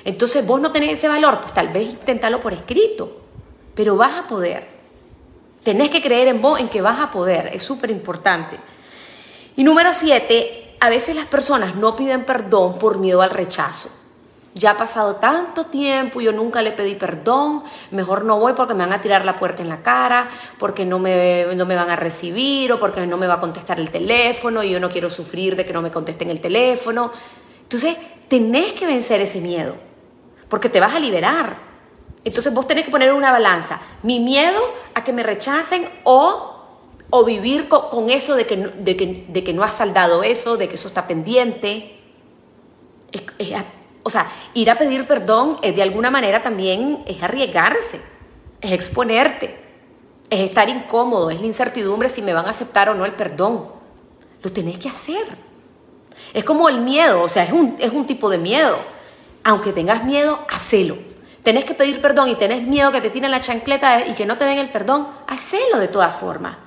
Entonces 0.04 0.46
vos 0.46 0.60
no 0.60 0.72
tenés 0.72 0.94
ese 0.94 1.08
valor, 1.08 1.40
pues 1.40 1.54
tal 1.54 1.68
vez 1.68 1.88
inténtalo 1.90 2.40
por 2.40 2.52
escrito, 2.52 3.22
pero 3.76 3.96
vas 3.96 4.20
a 4.20 4.28
poder. 4.28 4.68
Tenés 5.64 5.92
que 5.92 6.02
creer 6.02 6.30
en 6.30 6.42
vos, 6.42 6.60
en 6.60 6.70
que 6.70 6.82
vas 6.82 7.00
a 7.00 7.12
poder, 7.12 7.52
es 7.54 7.62
súper 7.62 7.92
importante. 7.92 8.58
Y 9.56 9.64
número 9.64 9.94
siete, 9.94 10.76
a 10.80 10.90
veces 10.90 11.16
las 11.16 11.28
personas 11.28 11.76
no 11.76 11.96
piden 11.96 12.26
perdón 12.26 12.80
por 12.80 12.98
miedo 12.98 13.22
al 13.22 13.30
rechazo. 13.30 13.90
Ya 14.54 14.72
ha 14.72 14.78
pasado 14.78 15.16
tanto 15.16 15.68
tiempo, 15.68 16.20
yo 16.20 16.34
nunca 16.34 16.62
le 16.62 16.72
pedí 16.72 16.96
perdón, 16.96 17.64
mejor 17.92 18.26
no 18.26 18.38
voy 18.38 18.54
porque 18.54 18.74
me 18.74 18.86
van 18.86 18.92
a 18.92 19.02
tirar 19.02 19.24
la 19.24 19.38
puerta 19.38 19.62
en 19.62 19.70
la 19.70 19.82
cara, 19.82 20.30
porque 20.60 20.86
no 20.86 21.00
me, 21.00 21.46
no 21.56 21.66
me 21.66 21.76
van 21.76 21.90
a 21.90 21.96
recibir 21.96 22.74
o 22.74 22.80
porque 22.80 23.06
no 23.08 23.18
me 23.18 23.28
va 23.28 23.36
a 23.36 23.40
contestar 23.40 23.80
el 23.80 23.90
teléfono 23.90 24.62
y 24.62 24.72
yo 24.72 24.80
no 24.80 24.90
quiero 24.90 25.10
sufrir 25.10 25.56
de 25.56 25.66
que 25.66 25.72
no 25.72 25.82
me 25.82 25.90
contesten 25.90 26.30
el 26.30 26.42
teléfono. 26.42 27.12
Entonces, 27.64 27.96
tenés 28.28 28.74
que 28.74 28.86
vencer 28.86 29.22
ese 29.22 29.40
miedo, 29.40 29.76
porque 30.50 30.68
te 30.70 30.82
vas 30.82 30.94
a 30.94 31.00
liberar. 31.00 31.56
Entonces 32.24 32.54
vos 32.54 32.68
tenés 32.68 32.84
que 32.84 32.92
poner 32.92 33.14
una 33.14 33.32
balanza, 33.32 33.80
mi 34.04 34.20
miedo 34.20 34.60
a 34.94 35.04
que 35.04 35.14
me 35.14 35.24
rechacen 35.24 35.90
o 36.04 36.52
o 37.12 37.26
vivir 37.26 37.68
con, 37.68 38.10
eso 38.10 38.36
de 38.36 38.48
que, 38.48 38.56
de, 38.56 39.44
que, 39.44 39.54
no 39.54 39.64
has 39.64 39.76
saldado 39.76 40.24
eso, 40.24 40.56
de 40.56 40.70
que 40.70 40.76
eso 40.76 40.88
está 40.88 41.08
pendiente. 41.08 41.98
O 44.04 44.10
sea, 44.10 44.32
ir 44.54 44.70
a 44.72 44.78
pedir 44.78 45.06
perdón 45.06 45.58
es 45.62 45.76
de 45.76 45.84
alguna 45.84 46.10
manera 46.10 46.42
también 46.42 47.04
es 47.06 47.22
arriesgarse, 47.22 48.02
es 48.60 48.72
exponerte, 48.72 49.60
es 50.30 50.40
estar 50.40 50.70
incómodo, 50.70 51.30
es 51.30 51.40
la 51.40 51.46
incertidumbre 51.46 52.10
si 52.10 52.22
me 52.22 52.34
van 52.34 52.46
a 52.46 52.52
aceptar 52.52 52.90
o 52.90 52.96
no 52.96 53.06
el 53.06 53.14
perdón. 53.14 53.70
Lo 54.42 54.52
tenés 54.52 54.78
que 54.80 54.90
hacer. 54.90 55.26
Es 56.34 56.44
como 56.44 56.70
el 56.70 56.82
miedo, 56.82 57.22
o 57.22 57.30
sea, 57.30 57.44
es 57.44 57.52
un, 57.52 57.76
es 57.80 57.92
un 57.92 58.08
tipo 58.08 58.30
de 58.30 58.38
miedo. 58.38 58.78
Aunque 59.44 59.74
tengas 59.74 60.04
miedo, 60.04 60.40
hacelo. 60.50 60.98
Tenés 61.44 61.66
que 61.66 61.74
pedir 61.74 62.02
perdón 62.02 62.30
y 62.30 62.36
tenés 62.36 62.62
miedo 62.64 62.92
que 62.92 63.02
te 63.02 63.10
tiren 63.10 63.32
la 63.32 63.42
chancleta 63.42 64.06
y 64.06 64.14
que 64.14 64.26
no 64.26 64.38
te 64.38 64.46
den 64.46 64.60
el 64.60 64.70
perdón, 64.70 65.08
hacelo 65.28 65.80
de 65.80 65.88
todas 65.88 66.16
formas. 66.16 66.58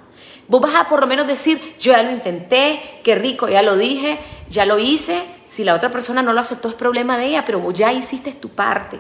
Vos 0.47 0.61
vas 0.61 0.75
a 0.75 0.89
por 0.89 1.01
lo 1.01 1.07
menos 1.07 1.27
decir, 1.27 1.77
yo 1.81 1.93
ya 1.93 2.03
lo 2.03 2.11
intenté, 2.11 3.01
qué 3.03 3.15
rico, 3.15 3.49
ya 3.49 3.63
lo 3.63 3.77
dije, 3.77 4.19
ya 4.51 4.67
lo 4.67 4.79
hice. 4.79 5.23
Si 5.55 5.63
la 5.63 5.75
otra 5.75 5.93
persona 5.93 6.21
no 6.21 6.33
lo 6.33 6.41
aceptó 6.41 6.69
es 6.69 6.75
problema 6.75 7.17
de 7.17 7.27
ella, 7.27 7.45
pero 7.45 7.71
ya 7.71 7.93
hiciste 7.93 8.33
tu 8.33 8.49
parte. 8.49 8.99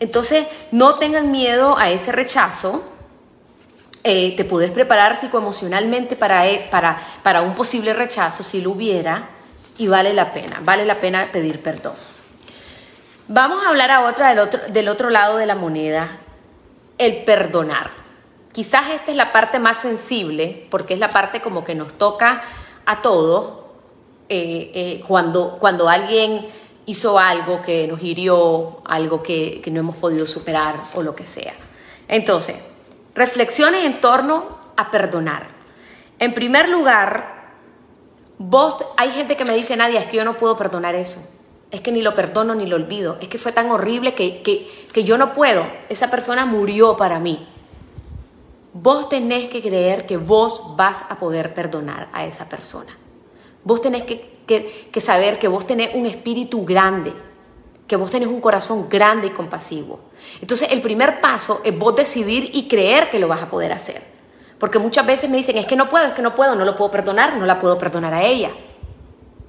Entonces, 0.00 0.48
no 0.72 0.96
tengan 0.96 1.30
miedo 1.30 1.78
a 1.78 1.88
ese 1.88 2.10
rechazo. 2.10 2.82
Eh, 4.02 4.34
te 4.36 4.44
puedes 4.44 4.72
preparar 4.72 5.14
psicoemocionalmente 5.14 6.16
para, 6.16 6.48
e, 6.48 6.66
para, 6.68 6.98
para 7.22 7.42
un 7.42 7.54
posible 7.54 7.92
rechazo, 7.92 8.42
si 8.42 8.60
lo 8.60 8.72
hubiera, 8.72 9.28
y 9.76 9.86
vale 9.86 10.14
la 10.14 10.32
pena, 10.32 10.58
vale 10.64 10.84
la 10.84 10.96
pena 10.96 11.28
pedir 11.30 11.62
perdón. 11.62 11.94
Vamos 13.28 13.64
a 13.64 13.68
hablar 13.68 13.92
ahora 13.92 14.30
del 14.30 14.40
otro, 14.40 14.60
del 14.70 14.88
otro 14.88 15.10
lado 15.10 15.36
de 15.36 15.46
la 15.46 15.54
moneda, 15.54 16.08
el 16.98 17.22
perdonar. 17.22 17.92
Quizás 18.50 18.90
esta 18.90 19.12
es 19.12 19.16
la 19.16 19.30
parte 19.30 19.60
más 19.60 19.78
sensible, 19.78 20.66
porque 20.72 20.94
es 20.94 20.98
la 20.98 21.10
parte 21.10 21.40
como 21.40 21.62
que 21.62 21.76
nos 21.76 21.92
toca 21.92 22.42
a 22.84 23.00
todos 23.00 23.67
eh, 24.28 24.70
eh, 24.74 25.04
cuando, 25.06 25.56
cuando 25.58 25.88
alguien 25.88 26.46
hizo 26.86 27.18
algo 27.18 27.62
que 27.62 27.86
nos 27.86 28.02
hirió, 28.02 28.82
algo 28.84 29.22
que, 29.22 29.60
que 29.62 29.70
no 29.70 29.80
hemos 29.80 29.96
podido 29.96 30.26
superar 30.26 30.74
o 30.94 31.02
lo 31.02 31.14
que 31.14 31.26
sea. 31.26 31.54
Entonces, 32.08 32.56
reflexiones 33.14 33.84
en 33.84 34.00
torno 34.00 34.58
a 34.76 34.90
perdonar. 34.90 35.48
En 36.18 36.34
primer 36.34 36.68
lugar, 36.68 37.52
vos, 38.38 38.76
hay 38.96 39.10
gente 39.10 39.36
que 39.36 39.44
me 39.44 39.54
dice, 39.54 39.76
Nadia, 39.76 40.00
es 40.00 40.06
que 40.06 40.16
yo 40.16 40.24
no 40.24 40.36
puedo 40.36 40.56
perdonar 40.56 40.94
eso. 40.94 41.20
Es 41.70 41.80
que 41.82 41.92
ni 41.92 42.00
lo 42.00 42.14
perdono 42.14 42.54
ni 42.54 42.66
lo 42.66 42.76
olvido. 42.76 43.18
Es 43.20 43.28
que 43.28 43.38
fue 43.38 43.52
tan 43.52 43.70
horrible 43.70 44.14
que, 44.14 44.42
que, 44.42 44.86
que 44.92 45.04
yo 45.04 45.18
no 45.18 45.34
puedo. 45.34 45.66
Esa 45.88 46.10
persona 46.10 46.46
murió 46.46 46.96
para 46.96 47.20
mí. 47.20 47.46
Vos 48.72 49.08
tenés 49.08 49.50
que 49.50 49.60
creer 49.60 50.06
que 50.06 50.16
vos 50.16 50.76
vas 50.76 51.02
a 51.08 51.18
poder 51.18 51.52
perdonar 51.52 52.08
a 52.12 52.24
esa 52.24 52.48
persona. 52.48 52.96
Vos 53.64 53.82
tenés 53.82 54.02
que, 54.02 54.38
que, 54.46 55.00
saber 55.00 55.38
que 55.38 55.48
vos 55.48 55.66
tenés 55.66 55.94
un 55.94 56.06
espíritu 56.06 56.64
grande, 56.64 57.12
que 57.86 57.96
vos 57.96 58.10
tenés 58.10 58.28
un 58.28 58.40
corazón 58.40 58.88
grande 58.88 59.28
y 59.28 59.30
compasivo. 59.30 60.00
Entonces 60.40 60.68
el 60.70 60.80
primer 60.80 61.20
paso 61.20 61.60
es 61.64 61.78
vos 61.78 61.94
decidir 61.96 62.50
y 62.52 62.68
creer 62.68 63.10
que 63.10 63.18
lo 63.18 63.28
vas 63.28 63.42
a 63.42 63.50
poder 63.50 63.72
hacer. 63.72 64.02
Porque 64.58 64.78
muchas 64.78 65.06
veces 65.06 65.30
me 65.30 65.36
dicen, 65.36 65.56
es 65.56 65.66
que 65.66 65.76
no 65.76 65.88
puedo, 65.88 66.06
es 66.06 66.12
que 66.12 66.22
no 66.22 66.34
puedo, 66.34 66.54
no 66.54 66.64
lo 66.64 66.74
puedo 66.74 66.90
perdonar, 66.90 67.36
no 67.36 67.46
la 67.46 67.58
puedo 67.58 67.78
perdonar 67.78 68.12
a 68.12 68.24
ella. 68.24 68.50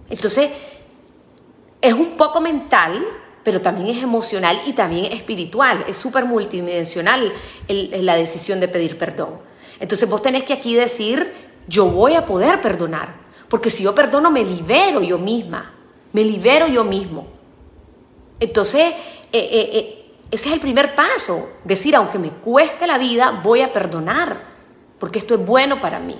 Entonces, 0.10 0.51
es 1.82 1.94
un 1.94 2.18
poco 2.18 2.42
mental, 2.42 3.06
pero 3.44 3.62
también 3.62 3.88
es 3.88 4.04
emocional 4.04 4.62
y 4.66 4.74
también 4.74 5.06
espiritual. 5.06 5.86
Es 5.88 5.98
súper 5.98 6.25
multidimensional 6.25 7.34
la 7.68 8.16
decisión 8.16 8.60
de 8.60 8.68
pedir 8.68 8.98
perdón. 8.98 9.39
Entonces 9.80 10.10
vos 10.10 10.22
tenés 10.22 10.44
que 10.44 10.54
aquí 10.54 10.75
decir, 10.75 11.34
yo 11.68 11.86
voy 11.86 12.16
a 12.16 12.25
poder 12.25 12.62
perdonar. 12.62 13.16
Porque 13.50 13.70
si 13.70 13.84
yo 13.84 13.94
perdono, 13.96 14.32
me 14.32 14.44
libero 14.44 15.01
yo 15.01 15.18
misma. 15.18 15.74
Me 16.13 16.24
libero 16.24 16.68
yo 16.68 16.84
mismo. 16.84 17.27
Entonces, 18.39 18.84
eh, 18.84 19.50
eh, 19.51 19.70
eh, 19.74 20.12
ese 20.32 20.48
es 20.48 20.53
el 20.53 20.60
primer 20.60 20.96
paso. 20.96 21.50
Decir, 21.63 21.96
aunque 21.96 22.20
me 22.20 22.29
cueste 22.29 22.88
la 22.88 22.98
vida, 22.98 23.41
voy 23.44 23.62
a 23.62 23.74
perdonar. 23.74 24.38
Porque 25.00 25.20
esto 25.20 25.36
es 25.36 25.46
bueno 25.46 25.82
para 25.82 26.00
mí. 26.00 26.20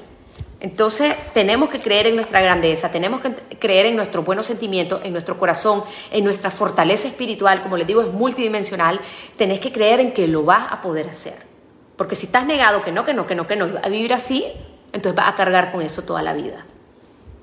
Entonces 0.62 1.16
tenemos 1.34 1.70
que 1.70 1.80
creer 1.80 2.08
en 2.08 2.16
nuestra 2.16 2.42
grandeza, 2.42 2.92
tenemos 2.92 3.22
que 3.22 3.34
creer 3.60 3.86
en 3.86 3.96
nuestros 3.96 4.26
buenos 4.26 4.46
sentimientos, 4.46 5.00
en 5.06 5.14
nuestro 5.14 5.38
corazón, 5.38 5.84
en 6.12 6.26
nuestra 6.26 6.52
fortaleza 6.52 7.08
espiritual, 7.08 7.64
como 7.64 7.78
les 7.78 7.88
digo, 7.88 8.02
es 8.02 8.12
multidimensional, 8.12 9.00
tenés 9.38 9.62
que 9.62 9.72
creer 9.72 10.02
en 10.02 10.12
que 10.12 10.28
lo 10.28 10.44
vas 10.44 10.70
a 10.70 10.82
poder 10.82 11.08
hacer. 11.08 11.48
Porque 11.96 12.16
si 12.16 12.26
estás 12.26 12.46
negado 12.46 12.82
que 12.82 12.92
no, 12.92 13.06
que 13.06 13.14
no, 13.14 13.26
que 13.26 13.36
no, 13.36 13.48
que 13.48 13.56
no, 13.56 13.70
a 13.82 13.88
vivir 13.88 14.14
así, 14.14 14.46
entonces 14.92 15.16
vas 15.16 15.32
a 15.32 15.36
cargar 15.36 15.72
con 15.72 15.82
eso 15.82 16.02
toda 16.04 16.22
la 16.22 16.34
vida. 16.34 16.66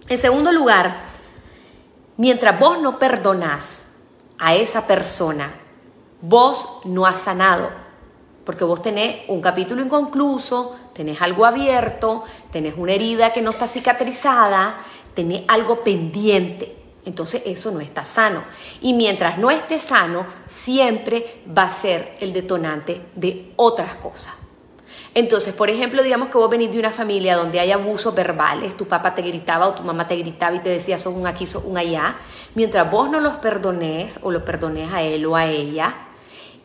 En 0.08 0.18
segundo 0.18 0.52
lugar, 0.52 1.00
mientras 2.16 2.60
vos 2.60 2.80
no 2.80 2.96
perdonás 2.96 3.88
a 4.38 4.54
esa 4.54 4.86
persona, 4.86 5.52
vos 6.20 6.78
no 6.84 7.06
has 7.06 7.18
sanado, 7.18 7.70
porque 8.44 8.62
vos 8.62 8.80
tenés 8.80 9.28
un 9.28 9.40
capítulo 9.40 9.82
inconcluso, 9.82 10.76
tenés 10.92 11.20
algo 11.20 11.44
abierto, 11.44 12.22
tenés 12.52 12.74
una 12.76 12.92
herida 12.92 13.32
que 13.32 13.42
no 13.42 13.50
está 13.50 13.66
cicatrizada, 13.66 14.78
tenés 15.12 15.42
algo 15.48 15.82
pendiente. 15.82 16.76
Entonces 17.04 17.42
eso 17.44 17.72
no 17.72 17.80
está 17.80 18.04
sano. 18.04 18.44
Y 18.80 18.92
mientras 18.92 19.38
no 19.38 19.50
esté 19.50 19.80
sano, 19.80 20.24
siempre 20.44 21.42
va 21.56 21.64
a 21.64 21.68
ser 21.68 22.16
el 22.20 22.32
detonante 22.32 23.06
de 23.16 23.52
otras 23.56 23.96
cosas. 23.96 24.45
Entonces, 25.16 25.54
por 25.54 25.70
ejemplo, 25.70 26.02
digamos 26.02 26.28
que 26.28 26.36
vos 26.36 26.50
venís 26.50 26.70
de 26.70 26.78
una 26.78 26.90
familia 26.90 27.36
donde 27.36 27.58
hay 27.58 27.72
abusos 27.72 28.14
verbales, 28.14 28.76
tu 28.76 28.86
papá 28.86 29.14
te 29.14 29.22
gritaba 29.22 29.66
o 29.66 29.72
tu 29.72 29.82
mamá 29.82 30.06
te 30.06 30.14
gritaba 30.14 30.54
y 30.54 30.58
te 30.58 30.68
decía 30.68 30.98
sos 30.98 31.14
un 31.14 31.26
aquí, 31.26 31.46
sos 31.46 31.64
un 31.64 31.78
allá. 31.78 32.18
Mientras 32.54 32.90
vos 32.90 33.08
no 33.08 33.18
los 33.18 33.36
perdones 33.36 34.18
o 34.20 34.30
lo 34.30 34.44
perdones 34.44 34.92
a 34.92 35.00
él 35.00 35.24
o 35.24 35.34
a 35.34 35.46
ella, 35.46 35.94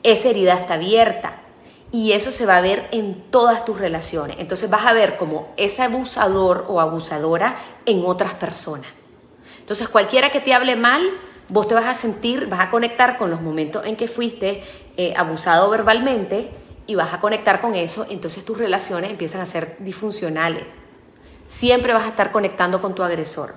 esa 0.03 0.27
herida 0.27 0.55
está 0.55 0.73
abierta 0.73 1.35
y 1.93 2.11
eso 2.11 2.33
se 2.33 2.45
va 2.45 2.57
a 2.57 2.61
ver 2.61 2.89
en 2.91 3.21
todas 3.31 3.63
tus 3.63 3.79
relaciones. 3.79 4.35
Entonces 4.37 4.69
vas 4.69 4.85
a 4.85 4.91
ver 4.91 5.15
como 5.15 5.53
ese 5.55 5.83
abusador 5.83 6.65
o 6.67 6.81
abusadora 6.81 7.55
en 7.85 8.03
otras 8.05 8.33
personas. 8.33 8.89
Entonces 9.61 9.87
cualquiera 9.87 10.29
que 10.29 10.41
te 10.41 10.53
hable 10.53 10.75
mal, 10.75 11.01
vos 11.47 11.69
te 11.69 11.73
vas 11.73 11.85
a 11.85 11.93
sentir, 11.93 12.47
vas 12.47 12.59
a 12.59 12.69
conectar 12.69 13.17
con 13.17 13.31
los 13.31 13.39
momentos 13.39 13.85
en 13.85 13.95
que 13.95 14.09
fuiste 14.09 14.61
eh, 14.97 15.13
abusado 15.15 15.69
verbalmente 15.69 16.51
y 16.91 16.95
vas 16.95 17.13
a 17.13 17.21
conectar 17.21 17.61
con 17.61 17.73
eso, 17.73 18.05
entonces 18.09 18.43
tus 18.43 18.57
relaciones 18.57 19.11
empiezan 19.11 19.39
a 19.39 19.45
ser 19.45 19.77
disfuncionales. 19.79 20.63
Siempre 21.47 21.93
vas 21.93 22.03
a 22.03 22.09
estar 22.09 22.33
conectando 22.33 22.81
con 22.81 22.93
tu 22.93 23.01
agresor. 23.01 23.55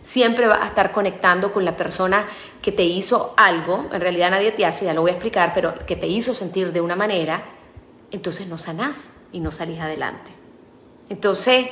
Siempre 0.00 0.46
vas 0.46 0.62
a 0.62 0.66
estar 0.68 0.92
conectando 0.92 1.50
con 1.50 1.64
la 1.64 1.76
persona 1.76 2.24
que 2.62 2.70
te 2.70 2.84
hizo 2.84 3.34
algo, 3.36 3.86
en 3.92 4.00
realidad 4.00 4.30
nadie 4.30 4.52
te 4.52 4.64
hace, 4.64 4.84
ya 4.84 4.94
lo 4.94 5.00
voy 5.00 5.10
a 5.10 5.14
explicar, 5.14 5.54
pero 5.56 5.74
que 5.86 5.96
te 5.96 6.06
hizo 6.06 6.34
sentir 6.34 6.72
de 6.72 6.80
una 6.80 6.94
manera 6.94 7.42
entonces 8.12 8.46
no 8.46 8.58
sanás 8.58 9.10
y 9.32 9.40
no 9.40 9.50
salís 9.50 9.80
adelante. 9.80 10.30
Entonces, 11.08 11.66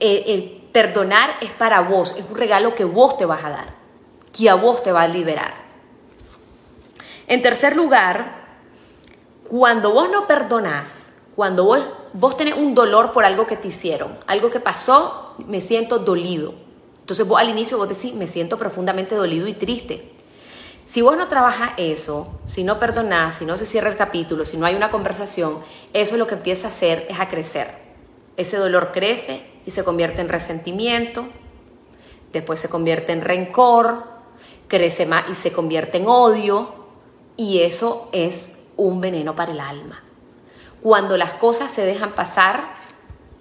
eh, 0.00 0.24
el 0.26 0.60
perdonar 0.72 1.36
es 1.40 1.52
para 1.52 1.82
vos, 1.82 2.16
es 2.18 2.24
un 2.28 2.36
regalo 2.36 2.74
que 2.74 2.84
vos 2.84 3.16
te 3.16 3.26
vas 3.26 3.44
a 3.44 3.50
dar, 3.50 3.74
que 4.36 4.50
a 4.50 4.54
vos 4.54 4.82
te 4.82 4.90
va 4.90 5.02
a 5.02 5.08
liberar. 5.08 5.54
En 7.28 7.42
tercer 7.42 7.76
lugar, 7.76 8.41
cuando 9.52 9.92
vos 9.92 10.08
no 10.08 10.26
perdonás, 10.26 11.02
cuando 11.36 11.66
vos, 11.66 11.82
vos 12.14 12.38
tenés 12.38 12.54
un 12.54 12.74
dolor 12.74 13.12
por 13.12 13.26
algo 13.26 13.46
que 13.46 13.58
te 13.58 13.68
hicieron, 13.68 14.18
algo 14.26 14.50
que 14.50 14.60
pasó, 14.60 15.34
me 15.46 15.60
siento 15.60 15.98
dolido. 15.98 16.54
Entonces 17.00 17.28
vos 17.28 17.38
al 17.38 17.50
inicio 17.50 17.76
vos 17.76 17.86
decís, 17.86 18.14
me 18.14 18.26
siento 18.26 18.56
profundamente 18.56 19.14
dolido 19.14 19.46
y 19.46 19.52
triste. 19.52 20.10
Si 20.86 21.02
vos 21.02 21.18
no 21.18 21.28
trabajas 21.28 21.72
eso, 21.76 22.28
si 22.46 22.64
no 22.64 22.78
perdonás, 22.78 23.34
si 23.34 23.44
no 23.44 23.58
se 23.58 23.66
cierra 23.66 23.90
el 23.90 23.98
capítulo, 23.98 24.46
si 24.46 24.56
no 24.56 24.64
hay 24.64 24.74
una 24.74 24.90
conversación, 24.90 25.58
eso 25.92 26.16
lo 26.16 26.26
que 26.26 26.36
empieza 26.36 26.68
a 26.68 26.70
hacer 26.70 27.06
es 27.10 27.20
a 27.20 27.28
crecer. 27.28 27.74
Ese 28.38 28.56
dolor 28.56 28.92
crece 28.94 29.44
y 29.66 29.70
se 29.70 29.84
convierte 29.84 30.22
en 30.22 30.30
resentimiento, 30.30 31.26
después 32.32 32.58
se 32.58 32.70
convierte 32.70 33.12
en 33.12 33.20
rencor, 33.20 34.02
crece 34.66 35.04
más 35.04 35.28
y 35.28 35.34
se 35.34 35.52
convierte 35.52 35.98
en 35.98 36.06
odio, 36.06 36.72
y 37.36 37.60
eso 37.60 38.08
es 38.12 38.61
un 38.88 39.00
veneno 39.00 39.34
para 39.34 39.52
el 39.52 39.60
alma. 39.60 40.02
Cuando 40.82 41.16
las 41.16 41.34
cosas 41.34 41.70
se 41.70 41.84
dejan 41.84 42.12
pasar, 42.12 42.74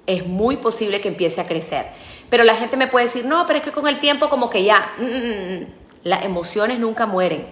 es 0.06 0.26
muy 0.28 0.58
posible 0.58 1.02
que 1.02 1.08
empiece 1.08 1.42
a 1.42 1.48
crecer. 1.48 1.88
Pero 2.30 2.44
la 2.44 2.56
gente 2.56 2.78
me 2.78 2.88
puede 2.88 3.06
decir, 3.06 3.26
no, 3.26 3.46
pero 3.46 3.58
es 3.58 3.64
que 3.64 3.72
con 3.72 3.88
el 3.88 4.00
tiempo 4.00 4.30
como 4.30 4.50
que 4.50 4.64
ya... 4.64 4.94
Mm, 4.98 5.04
mm, 5.04 5.62
mm, 5.62 5.66
las 6.04 6.26
emociones 6.26 6.80
nunca 6.80 7.06
mueren. 7.06 7.46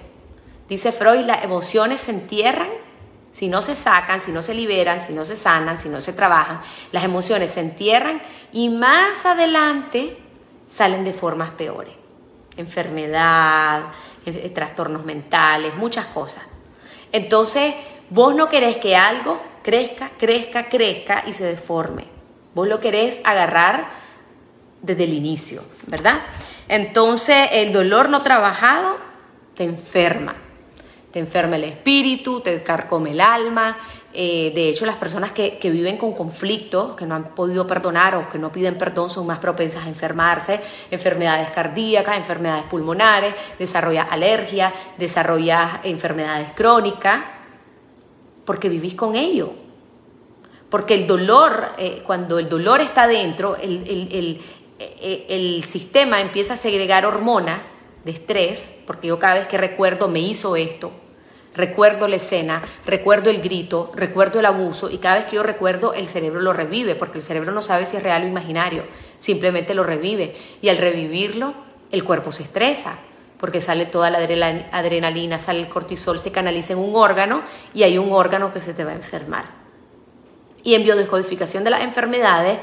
Dice 0.67 0.91
Freud, 0.91 1.25
las 1.25 1.43
emociones 1.43 2.01
se 2.01 2.12
entierran 2.12 2.69
si 3.31 3.48
no 3.48 3.62
se 3.62 3.75
sacan, 3.75 4.22
si 4.22 4.31
no 4.31 4.41
se 4.41 4.53
liberan, 4.53 5.00
si 5.01 5.13
no 5.13 5.24
se 5.24 5.36
sanan, 5.36 5.77
si 5.77 5.88
no 5.88 6.01
se 6.01 6.13
trabajan. 6.13 6.62
Las 6.91 7.03
emociones 7.03 7.51
se 7.51 7.60
entierran 7.60 8.22
y 8.51 8.69
más 8.69 9.25
adelante 9.25 10.17
salen 10.67 11.03
de 11.03 11.13
formas 11.13 11.51
peores. 11.51 11.93
Enfermedad, 12.58 13.84
eh, 14.25 14.50
trastornos 14.50 15.05
mentales, 15.05 15.75
muchas 15.75 16.08
cosas. 16.08 16.43
Entonces, 17.11 17.73
vos 18.09 18.35
no 18.35 18.49
querés 18.49 18.77
que 18.77 18.95
algo 18.95 19.41
crezca, 19.63 20.11
crezca, 20.17 20.69
crezca 20.69 21.23
y 21.27 21.33
se 21.33 21.43
deforme. 21.43 22.05
Vos 22.55 22.67
lo 22.67 22.79
querés 22.79 23.21
agarrar 23.23 23.89
desde 24.81 25.03
el 25.03 25.13
inicio, 25.13 25.63
¿verdad? 25.87 26.21
Entonces 26.67 27.49
el 27.51 27.73
dolor 27.73 28.09
no 28.09 28.21
trabajado 28.21 28.97
te 29.55 29.63
enferma. 29.63 30.35
Te 31.11 31.19
enferma 31.19 31.55
el 31.55 31.63
espíritu, 31.63 32.41
te 32.41 32.61
carcome 32.63 33.11
el 33.11 33.21
alma. 33.21 33.77
Eh, 34.11 34.51
de 34.55 34.69
hecho, 34.69 34.85
las 34.85 34.95
personas 34.95 35.31
que, 35.33 35.59
viven 35.63 35.97
con 35.97 36.13
conflictos, 36.13 36.95
que 36.95 37.05
no 37.05 37.15
han 37.15 37.35
podido 37.35 37.67
perdonar 37.67 38.15
o 38.15 38.29
que 38.29 38.39
no 38.39 38.51
piden 38.51 38.77
perdón, 38.77 39.09
son 39.09 39.27
más 39.27 39.39
propensas 39.39 39.85
a 39.85 39.89
enfermarse. 39.89 40.59
Enfermedades 40.89 41.51
cardíacas, 41.51 42.17
enfermedades 42.17 42.63
pulmonares, 42.65 43.35
desarrollas 43.59 44.07
alergias, 44.09 44.73
desarrollas 44.97 45.79
enfermedades 45.83 46.51
crónicas, 46.53 47.23
porque 48.45 48.69
vivís 48.69 48.95
con 48.95 49.15
ello. 49.15 49.53
Porque 50.69 50.95
el 50.95 51.07
dolor, 51.07 51.73
eh, 51.77 52.01
cuando 52.05 52.39
el 52.39 52.49
dolor 52.49 52.81
está 52.81 53.07
dentro, 53.07 53.55
el, 53.57 54.41
eh, 54.79 55.25
el 55.29 55.63
sistema 55.63 56.21
empieza 56.21 56.53
a 56.53 56.57
segregar 56.57 57.05
hormonas 57.05 57.61
de 58.05 58.11
estrés, 58.11 58.79
porque 58.87 59.07
yo 59.07 59.19
cada 59.19 59.35
vez 59.35 59.47
que 59.47 59.57
recuerdo 59.57 60.07
me 60.07 60.19
hizo 60.19 60.55
esto, 60.55 60.91
recuerdo 61.55 62.07
la 62.07 62.17
escena, 62.17 62.61
recuerdo 62.85 63.29
el 63.29 63.41
grito, 63.41 63.91
recuerdo 63.95 64.39
el 64.39 64.45
abuso 64.45 64.89
y 64.89 64.97
cada 64.97 65.17
vez 65.19 65.25
que 65.25 65.35
yo 65.35 65.43
recuerdo 65.43 65.93
el 65.93 66.07
cerebro 66.07 66.41
lo 66.41 66.53
revive, 66.53 66.95
porque 66.95 67.17
el 67.17 67.23
cerebro 67.23 67.51
no 67.51 67.61
sabe 67.61 67.85
si 67.85 67.97
es 67.97 68.03
real 68.03 68.23
o 68.23 68.27
imaginario, 68.27 68.83
simplemente 69.19 69.73
lo 69.73 69.83
revive 69.83 70.35
y 70.61 70.69
al 70.69 70.77
revivirlo 70.77 71.53
el 71.91 72.03
cuerpo 72.03 72.31
se 72.31 72.43
estresa, 72.43 72.95
porque 73.39 73.61
sale 73.61 73.85
toda 73.85 74.09
la 74.09 74.19
adrenalina, 74.19 75.39
sale 75.39 75.59
el 75.59 75.69
cortisol, 75.69 76.19
se 76.19 76.31
canaliza 76.31 76.73
en 76.73 76.79
un 76.79 76.95
órgano 76.95 77.41
y 77.73 77.83
hay 77.83 77.97
un 77.97 78.11
órgano 78.11 78.53
que 78.53 78.61
se 78.61 78.73
te 78.73 78.83
va 78.83 78.91
a 78.91 78.95
enfermar. 78.95 79.45
Y 80.63 80.75
en 80.75 80.83
biodescodificación 80.83 81.63
de 81.63 81.69
las 81.69 81.83
enfermedades, 81.83 82.59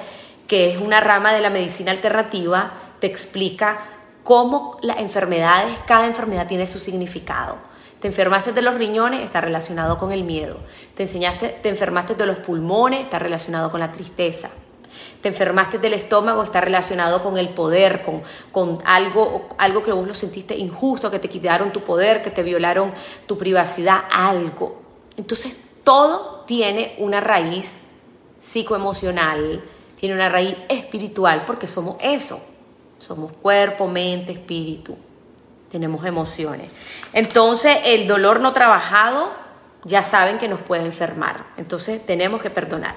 que 0.46 0.70
es 0.70 0.78
una 0.78 1.00
rama 1.00 1.32
de 1.32 1.40
la 1.40 1.50
medicina 1.50 1.92
alternativa, 1.92 2.72
te 3.00 3.06
explica 3.06 3.86
cómo 4.22 4.78
las 4.82 4.98
enfermedades, 4.98 5.78
cada 5.86 6.06
enfermedad 6.06 6.46
tiene 6.46 6.66
su 6.66 6.78
significado. 6.78 7.56
Te 8.06 8.10
enfermaste 8.10 8.52
de 8.52 8.62
los 8.62 8.76
riñones, 8.76 9.22
está 9.22 9.40
relacionado 9.40 9.98
con 9.98 10.12
el 10.12 10.22
miedo. 10.22 10.58
Te 10.94 11.02
enseñaste, 11.02 11.48
te 11.60 11.68
enfermaste 11.68 12.14
de 12.14 12.24
los 12.24 12.36
pulmones, 12.36 13.00
está 13.00 13.18
relacionado 13.18 13.68
con 13.68 13.80
la 13.80 13.90
tristeza. 13.90 14.48
Te 15.20 15.26
enfermaste 15.26 15.80
del 15.80 15.92
estómago, 15.92 16.44
está 16.44 16.60
relacionado 16.60 17.20
con 17.20 17.36
el 17.36 17.48
poder, 17.48 18.02
con, 18.02 18.22
con 18.52 18.78
algo, 18.84 19.48
algo 19.58 19.82
que 19.82 19.90
vos 19.90 20.06
lo 20.06 20.14
sentiste 20.14 20.56
injusto, 20.56 21.10
que 21.10 21.18
te 21.18 21.28
quitaron 21.28 21.72
tu 21.72 21.82
poder, 21.82 22.22
que 22.22 22.30
te 22.30 22.44
violaron 22.44 22.92
tu 23.26 23.36
privacidad, 23.36 24.04
algo. 24.08 24.80
Entonces, 25.16 25.56
todo 25.82 26.44
tiene 26.46 26.94
una 26.98 27.18
raíz 27.18 27.86
psicoemocional, 28.38 29.64
tiene 29.98 30.14
una 30.14 30.28
raíz 30.28 30.54
espiritual, 30.68 31.42
porque 31.44 31.66
somos 31.66 31.96
eso. 31.98 32.40
Somos 32.98 33.32
cuerpo, 33.32 33.88
mente, 33.88 34.30
espíritu. 34.30 34.96
Tenemos 35.76 36.06
emociones. 36.06 36.72
Entonces, 37.12 37.76
el 37.84 38.08
dolor 38.08 38.40
no 38.40 38.54
trabajado, 38.54 39.30
ya 39.84 40.02
saben 40.02 40.38
que 40.38 40.48
nos 40.48 40.62
puede 40.62 40.86
enfermar. 40.86 41.48
Entonces, 41.58 42.00
tenemos 42.06 42.40
que 42.40 42.48
perdonar. 42.48 42.94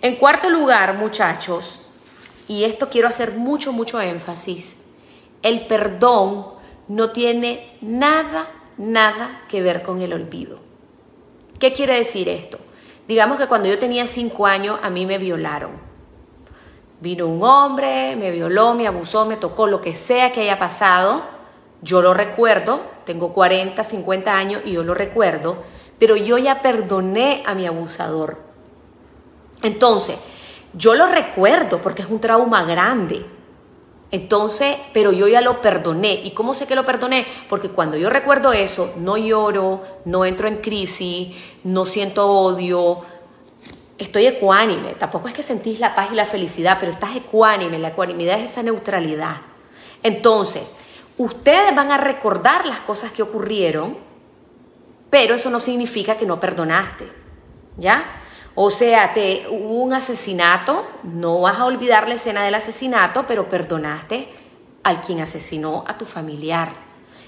En 0.00 0.14
cuarto 0.14 0.48
lugar, 0.48 0.94
muchachos, 0.94 1.80
y 2.46 2.62
esto 2.62 2.88
quiero 2.88 3.08
hacer 3.08 3.32
mucho, 3.32 3.72
mucho 3.72 4.00
énfasis, 4.00 4.76
el 5.42 5.66
perdón 5.66 6.46
no 6.86 7.10
tiene 7.10 7.76
nada, 7.80 8.48
nada 8.78 9.42
que 9.48 9.60
ver 9.60 9.82
con 9.82 10.00
el 10.00 10.12
olvido. 10.12 10.60
¿Qué 11.58 11.72
quiere 11.72 11.96
decir 11.96 12.28
esto? 12.28 12.60
Digamos 13.08 13.38
que 13.38 13.48
cuando 13.48 13.68
yo 13.68 13.76
tenía 13.76 14.06
cinco 14.06 14.46
años 14.46 14.78
a 14.84 14.88
mí 14.88 15.04
me 15.04 15.18
violaron. 15.18 15.72
Vino 17.00 17.26
un 17.26 17.42
hombre, 17.42 18.14
me 18.14 18.30
violó, 18.30 18.74
me 18.74 18.86
abusó, 18.86 19.26
me 19.26 19.36
tocó, 19.36 19.66
lo 19.66 19.80
que 19.80 19.96
sea 19.96 20.30
que 20.30 20.42
haya 20.42 20.60
pasado, 20.60 21.33
yo 21.84 22.00
lo 22.00 22.14
recuerdo, 22.14 22.80
tengo 23.04 23.34
40, 23.34 23.84
50 23.84 24.34
años 24.34 24.62
y 24.64 24.72
yo 24.72 24.82
lo 24.82 24.94
recuerdo, 24.94 25.58
pero 25.98 26.16
yo 26.16 26.38
ya 26.38 26.62
perdoné 26.62 27.42
a 27.46 27.54
mi 27.54 27.66
abusador. 27.66 28.38
Entonces, 29.62 30.16
yo 30.72 30.94
lo 30.94 31.06
recuerdo 31.06 31.82
porque 31.82 32.02
es 32.02 32.08
un 32.08 32.20
trauma 32.20 32.64
grande. 32.64 33.26
Entonces, 34.10 34.76
pero 34.94 35.12
yo 35.12 35.28
ya 35.28 35.42
lo 35.42 35.60
perdoné. 35.60 36.14
¿Y 36.24 36.30
cómo 36.30 36.54
sé 36.54 36.66
que 36.66 36.74
lo 36.74 36.86
perdoné? 36.86 37.26
Porque 37.50 37.68
cuando 37.68 37.98
yo 37.98 38.08
recuerdo 38.08 38.52
eso, 38.52 38.94
no 38.96 39.18
lloro, 39.18 39.82
no 40.06 40.24
entro 40.24 40.48
en 40.48 40.56
crisis, 40.58 41.36
no 41.64 41.84
siento 41.84 42.26
odio, 42.26 43.02
estoy 43.98 44.26
ecuánime. 44.26 44.94
Tampoco 44.94 45.28
es 45.28 45.34
que 45.34 45.42
sentís 45.42 45.80
la 45.80 45.94
paz 45.94 46.08
y 46.12 46.14
la 46.14 46.24
felicidad, 46.24 46.78
pero 46.80 46.92
estás 46.92 47.14
ecuánime. 47.14 47.78
La 47.78 47.88
ecuanimidad 47.88 48.38
es 48.38 48.52
esa 48.52 48.62
neutralidad. 48.62 49.42
Entonces, 50.02 50.62
ustedes 51.18 51.74
van 51.74 51.90
a 51.90 51.96
recordar 51.96 52.66
las 52.66 52.80
cosas 52.80 53.12
que 53.12 53.22
ocurrieron, 53.22 53.96
pero 55.10 55.34
eso 55.34 55.50
no 55.50 55.60
significa 55.60 56.16
que 56.16 56.26
no 56.26 56.40
perdonaste. 56.40 57.08
¿Ya? 57.76 58.04
O 58.54 58.70
sea, 58.70 59.12
te, 59.12 59.46
hubo 59.50 59.82
un 59.82 59.92
asesinato, 59.92 60.86
no 61.02 61.40
vas 61.40 61.58
a 61.58 61.64
olvidar 61.64 62.06
la 62.06 62.14
escena 62.14 62.44
del 62.44 62.54
asesinato, 62.54 63.24
pero 63.26 63.48
perdonaste 63.48 64.28
al 64.84 65.00
quien 65.00 65.20
asesinó 65.20 65.84
a 65.88 65.98
tu 65.98 66.04
familiar. 66.04 66.72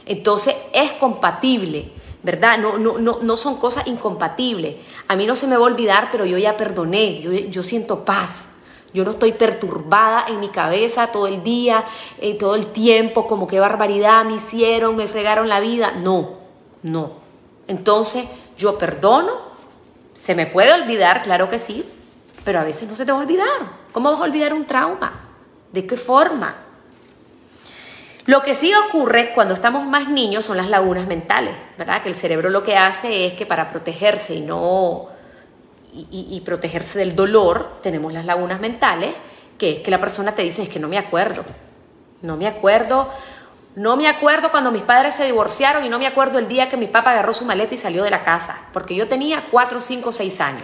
Entonces 0.04 0.54
es 0.72 0.92
compatible, 0.92 1.90
¿verdad? 2.22 2.58
No, 2.58 2.78
no, 2.78 2.98
no, 2.98 3.18
no 3.22 3.36
son 3.36 3.56
cosas 3.56 3.88
incompatibles. 3.88 4.76
A 5.08 5.16
mí 5.16 5.26
no 5.26 5.34
se 5.34 5.48
me 5.48 5.56
va 5.56 5.64
a 5.64 5.66
olvidar, 5.66 6.10
pero 6.12 6.24
yo 6.24 6.38
ya 6.38 6.56
perdoné, 6.56 7.20
yo, 7.20 7.32
yo 7.32 7.62
siento 7.64 8.04
paz. 8.04 8.48
Yo 8.96 9.04
no 9.04 9.10
estoy 9.10 9.32
perturbada 9.32 10.24
en 10.26 10.40
mi 10.40 10.48
cabeza 10.48 11.08
todo 11.08 11.26
el 11.26 11.42
día, 11.42 11.84
eh, 12.18 12.32
todo 12.32 12.54
el 12.54 12.68
tiempo, 12.68 13.26
como 13.26 13.46
qué 13.46 13.60
barbaridad 13.60 14.24
me 14.24 14.36
hicieron, 14.36 14.96
me 14.96 15.06
fregaron 15.06 15.50
la 15.50 15.60
vida. 15.60 15.92
No, 15.98 16.38
no. 16.82 17.10
Entonces 17.66 18.24
yo 18.56 18.78
perdono, 18.78 19.32
se 20.14 20.34
me 20.34 20.46
puede 20.46 20.72
olvidar, 20.72 21.20
claro 21.20 21.50
que 21.50 21.58
sí, 21.58 21.84
pero 22.42 22.58
a 22.58 22.64
veces 22.64 22.88
no 22.88 22.96
se 22.96 23.04
te 23.04 23.12
va 23.12 23.18
a 23.18 23.20
olvidar. 23.20 23.46
¿Cómo 23.92 24.10
vas 24.10 24.18
a 24.18 24.24
olvidar 24.24 24.54
un 24.54 24.64
trauma? 24.64 25.12
¿De 25.72 25.86
qué 25.86 25.98
forma? 25.98 26.56
Lo 28.24 28.40
que 28.40 28.54
sí 28.54 28.72
ocurre 28.88 29.34
cuando 29.34 29.52
estamos 29.52 29.84
más 29.84 30.08
niños 30.08 30.46
son 30.46 30.56
las 30.56 30.70
lagunas 30.70 31.06
mentales, 31.06 31.54
¿verdad? 31.76 32.02
Que 32.02 32.08
el 32.08 32.14
cerebro 32.14 32.48
lo 32.48 32.64
que 32.64 32.78
hace 32.78 33.26
es 33.26 33.34
que 33.34 33.44
para 33.44 33.68
protegerse 33.68 34.34
y 34.34 34.40
no 34.40 35.08
y, 36.10 36.40
protegerse 36.44 36.98
del 36.98 37.16
dolor, 37.16 37.80
tenemos 37.82 38.12
las 38.12 38.24
lagunas 38.24 38.60
mentales, 38.60 39.14
que 39.58 39.72
es 39.72 39.80
que 39.80 39.90
la 39.90 40.00
persona 40.00 40.32
te 40.32 40.42
dice 40.42 40.62
es 40.62 40.68
que 40.68 40.78
no 40.78 40.88
me 40.88 40.98
acuerdo, 40.98 41.44
no 42.22 42.36
me 42.36 42.46
acuerdo 42.46 43.10
no 43.76 43.94
me 43.98 44.08
acuerdo 44.08 44.50
cuando 44.50 44.72
mis 44.72 44.82
padres 44.82 45.14
se 45.14 45.26
divorciaron 45.26 45.84
y 45.84 45.90
no 45.90 45.98
me 45.98 46.06
acuerdo 46.06 46.38
el 46.38 46.48
día 46.48 46.70
que 46.70 46.78
mi 46.78 46.86
papá 46.86 47.10
agarró 47.10 47.34
su 47.34 47.44
maleta 47.44 47.74
y 47.74 47.78
salió 47.78 48.04
de 48.04 48.10
la 48.10 48.24
casa, 48.24 48.58
porque 48.72 48.94
yo 48.94 49.06
tenía 49.06 49.44
4, 49.50 49.82
5, 49.82 50.12
6 50.14 50.40
años. 50.40 50.62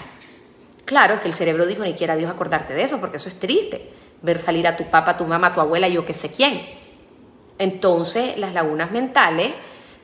Claro, 0.87 1.15
es 1.15 1.21
que 1.21 1.29
el 1.29 1.35
cerebro 1.35 1.67
dijo, 1.67 1.83
ni 1.83 1.93
quiera 1.93 2.17
Dios 2.17 2.31
acordarte 2.31 2.73
de 2.73 2.83
eso, 2.83 3.01
porque 3.01 3.19
eso 3.19 3.29
es 3.29 3.39
triste, 3.39 3.93
ver 4.23 4.41
salir 4.41 4.67
a 4.67 4.79
tu 4.79 4.89
papá, 4.89 5.19
tu 5.19 5.27
mamá, 5.27 5.53
tu 5.53 5.61
abuela 5.61 5.89
yo 5.89 6.07
que 6.07 6.15
sé 6.15 6.33
quién. 6.33 6.63
Entonces, 7.59 8.39
las 8.39 8.55
lagunas 8.55 8.91
mentales 8.93 9.53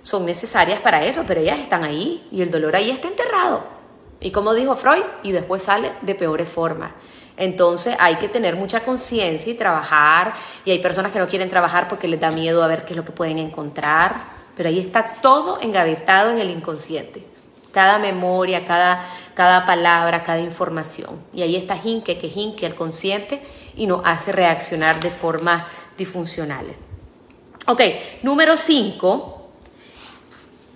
son 0.03 0.27
necesarias 0.27 0.81
para 0.81 1.03
eso, 1.07 1.25
pero 1.27 1.41
ellas 1.41 1.61
están 1.61 1.85
ahí 1.85 2.29
y 2.31 2.43
el 2.43 2.51
dolor 2.51 2.77
ahí 2.77 2.91
está 2.91 3.09
enterrado. 3.09 3.78
Y 4.21 4.31
como 4.31 4.55
dijo 4.55 4.77
Freud, 4.77 5.05
y 5.23 5.33
después 5.33 5.63
sale 5.63 5.93
de 6.03 6.15
peores 6.15 6.49
formas. 6.49 6.93
Entonces 7.37 7.95
hay 8.01 8.17
que 8.17 8.29
tener 8.29 8.57
mucha 8.57 8.85
conciencia 8.85 9.53
y 9.53 9.57
trabajar. 9.57 10.35
Y 10.65 10.73
hay 10.73 10.81
personas 10.81 11.13
que 11.13 11.21
no 11.21 11.29
quieren 11.29 11.49
trabajar 11.49 11.89
porque 11.89 12.09
les 12.09 12.21
da 12.21 12.31
miedo 12.33 12.63
a 12.63 12.67
ver 12.67 12.85
qué 12.85 12.95
es 12.95 12.97
lo 12.97 13.05
que 13.05 13.13
pueden 13.13 13.39
encontrar. 13.39 14.17
Pero 14.57 14.69
ahí 14.69 14.81
está 14.81 15.15
todo 15.23 15.61
engavetado 15.61 16.33
en 16.33 16.41
el 16.41 16.51
inconsciente. 16.51 17.25
Cada 17.73 18.01
memoria, 18.01 18.65
cada, 18.65 19.05
cada 19.35 19.65
palabra, 19.65 20.25
cada 20.25 20.41
información. 20.41 21.23
Y 21.33 21.43
ahí 21.43 21.55
está 21.55 21.77
Jinke, 21.77 22.19
que 22.19 22.29
Jinke 22.29 22.67
el 22.67 22.75
consciente 22.75 23.41
y 23.77 23.87
nos 23.87 24.03
hace 24.05 24.33
reaccionar 24.33 24.99
de 24.99 25.11
formas 25.11 25.63
disfuncionales. 25.97 26.75
Ok, 27.69 27.83
número 28.23 28.57
5. 28.57 29.49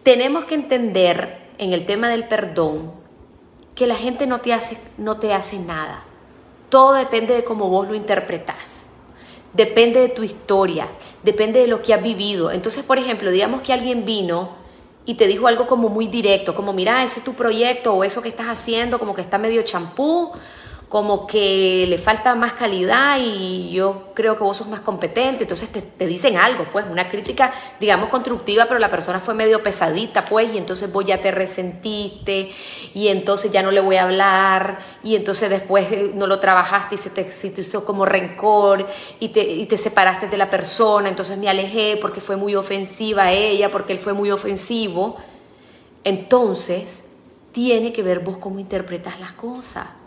Tenemos 0.05 0.45
que 0.45 0.55
entender 0.55 1.39
en 1.59 1.73
el 1.73 1.87
tema 1.87 2.09
del 2.09 2.29
perdón 2.29 3.02
que 3.75 3.87
la 3.87 3.97
gente 3.97 4.27
no 4.27 4.41
te 4.41 4.53
hace, 4.53 4.79
no 4.99 5.19
te 5.19 5.35
hace 5.35 5.59
nada. 5.59 6.05
Todo 6.69 6.95
depende 6.95 7.35
de 7.35 7.45
cómo 7.45 7.69
vos 7.69 7.89
lo 7.89 7.95
interpretás. 7.95 8.87
Depende 9.53 10.01
de 10.01 10.09
tu 10.09 10.23
historia, 10.23 10.89
depende 11.23 11.61
de 11.61 11.67
lo 11.67 11.83
que 11.83 11.93
has 11.93 12.03
vivido. 12.03 12.51
Entonces, 12.51 12.85
por 12.85 12.99
ejemplo, 12.99 13.31
digamos 13.31 13.61
que 13.61 13.73
alguien 13.73 14.05
vino 14.05 14.51
y 15.05 15.15
te 15.15 15.27
dijo 15.27 15.47
algo 15.47 15.67
como 15.67 15.89
muy 15.89 16.07
directo, 16.07 16.55
como 16.55 16.73
mira, 16.73 17.03
ese 17.03 17.19
es 17.19 17.25
tu 17.25 17.35
proyecto 17.35 17.93
o 17.93 18.05
eso 18.05 18.23
que 18.23 18.29
estás 18.29 18.47
haciendo, 18.47 18.99
como 18.99 19.15
que 19.15 19.21
está 19.21 19.37
medio 19.37 19.63
champú 19.63 20.33
como 20.93 21.27
que 21.27 21.87
le 21.89 21.97
falta 21.97 22.35
más 22.35 22.53
calidad 22.53 23.17
y 23.19 23.71
yo 23.73 24.11
creo 24.13 24.37
que 24.37 24.45
vos 24.45 24.59
sos 24.59 24.69
más 24.69 24.83
competente, 24.83 25.45
entonces 25.45 25.71
te, 25.71 26.07
dicen 26.07 26.37
algo, 26.37 26.67
pues 26.71 26.85
una 26.85 27.09
crítica, 27.09 27.51
digamos, 27.81 28.11
constructiva, 28.11 28.67
pero 28.67 28.79
la 28.79 28.91
persona 28.91 29.19
fue 29.19 29.33
medio 29.33 29.63
pesadita, 29.63 30.27
pues, 30.27 30.53
y 30.53 30.59
entonces 30.59 30.93
vos 30.93 31.03
ya 31.07 31.23
te 31.23 31.31
resentiste 31.31 32.53
y 32.93 33.09
entonces 33.09 33.51
ya 33.51 33.63
no 33.63 33.71
le 33.71 33.81
voy 33.81 33.97
a 33.97 34.03
hablar 34.03 34.81
y 35.03 35.17
entonces 35.17 35.49
después 35.49 35.91
eh, 35.91 36.11
no 36.15 36.27
lo 36.27 36.41
trabajaste 36.41 36.97
y 36.97 36.99
se 36.99 37.09
te, 37.09 37.23
hizo 37.23 37.87
como 37.87 38.05
rencor 38.05 38.87
y 39.19 39.31
te, 39.31 39.41
y 39.51 39.65
te 39.65 39.79
separaste 39.79 40.29
de 40.29 40.37
la 40.37 40.51
persona, 40.51 41.09
entonces 41.09 41.39
me 41.39 41.49
alejé 41.49 41.97
porque 42.03 42.21
fue 42.21 42.37
muy 42.37 42.55
ofensiva 42.55 43.23
a 43.23 43.33
ella, 43.33 43.71
porque 43.71 43.95
él 43.95 43.99
fue 43.99 44.13
muy 44.13 44.31
ofensivo. 44.31 45.17
Entonces, 46.05 47.05
tiene 47.53 47.95
que 47.95 48.03
ver 48.03 48.19
vos 48.19 48.37
cómo 48.37 48.59
interpretas 48.59 49.19
las 49.19 49.33
cosas 49.33 50.02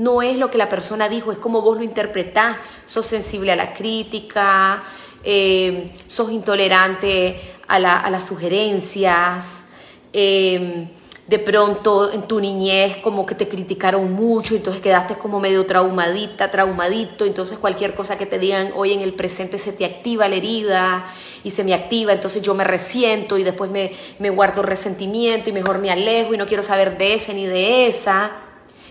no 0.00 0.22
es 0.22 0.38
lo 0.38 0.50
que 0.50 0.56
la 0.56 0.70
persona 0.70 1.10
dijo, 1.10 1.30
es 1.30 1.36
como 1.36 1.60
vos 1.60 1.76
lo 1.76 1.84
interpretás. 1.84 2.56
Sos 2.86 3.06
sensible 3.06 3.52
a 3.52 3.56
la 3.56 3.74
crítica, 3.74 4.82
eh, 5.22 5.92
sos 6.08 6.32
intolerante 6.32 7.38
a, 7.68 7.78
las 7.78 8.24
sugerencias. 8.24 9.66
Eh, 10.14 10.88
de 11.26 11.38
pronto 11.38 12.10
en 12.12 12.22
tu 12.22 12.40
niñez 12.40 12.96
como 12.96 13.26
que 13.26 13.34
te 13.34 13.46
criticaron 13.46 14.12
mucho, 14.12 14.56
entonces 14.56 14.82
quedaste 14.82 15.16
como 15.16 15.38
medio 15.38 15.64
traumadita, 15.64 16.50
traumadito, 16.50 17.24
entonces 17.24 17.58
cualquier 17.58 17.94
cosa 17.94 18.18
que 18.18 18.26
te 18.26 18.40
digan 18.40 18.72
hoy 18.74 18.94
en 18.94 19.00
el 19.02 19.12
presente 19.12 19.58
se 19.58 19.72
te 19.72 19.84
activa 19.84 20.26
la 20.26 20.34
herida 20.34 21.06
y 21.44 21.52
se 21.52 21.62
me 21.62 21.72
activa, 21.72 22.12
entonces 22.12 22.42
yo 22.42 22.54
me 22.54 22.64
resiento 22.64 23.38
y 23.38 23.44
después 23.44 23.70
me, 23.70 23.92
me 24.18 24.30
guardo 24.30 24.62
resentimiento 24.62 25.50
y 25.50 25.52
mejor 25.52 25.78
me 25.78 25.92
alejo 25.92 26.34
y 26.34 26.36
no 26.36 26.46
quiero 26.46 26.64
saber 26.64 26.98
de 26.98 27.14
ese 27.14 27.32
ni 27.32 27.46
de 27.46 27.86
esa. 27.86 28.49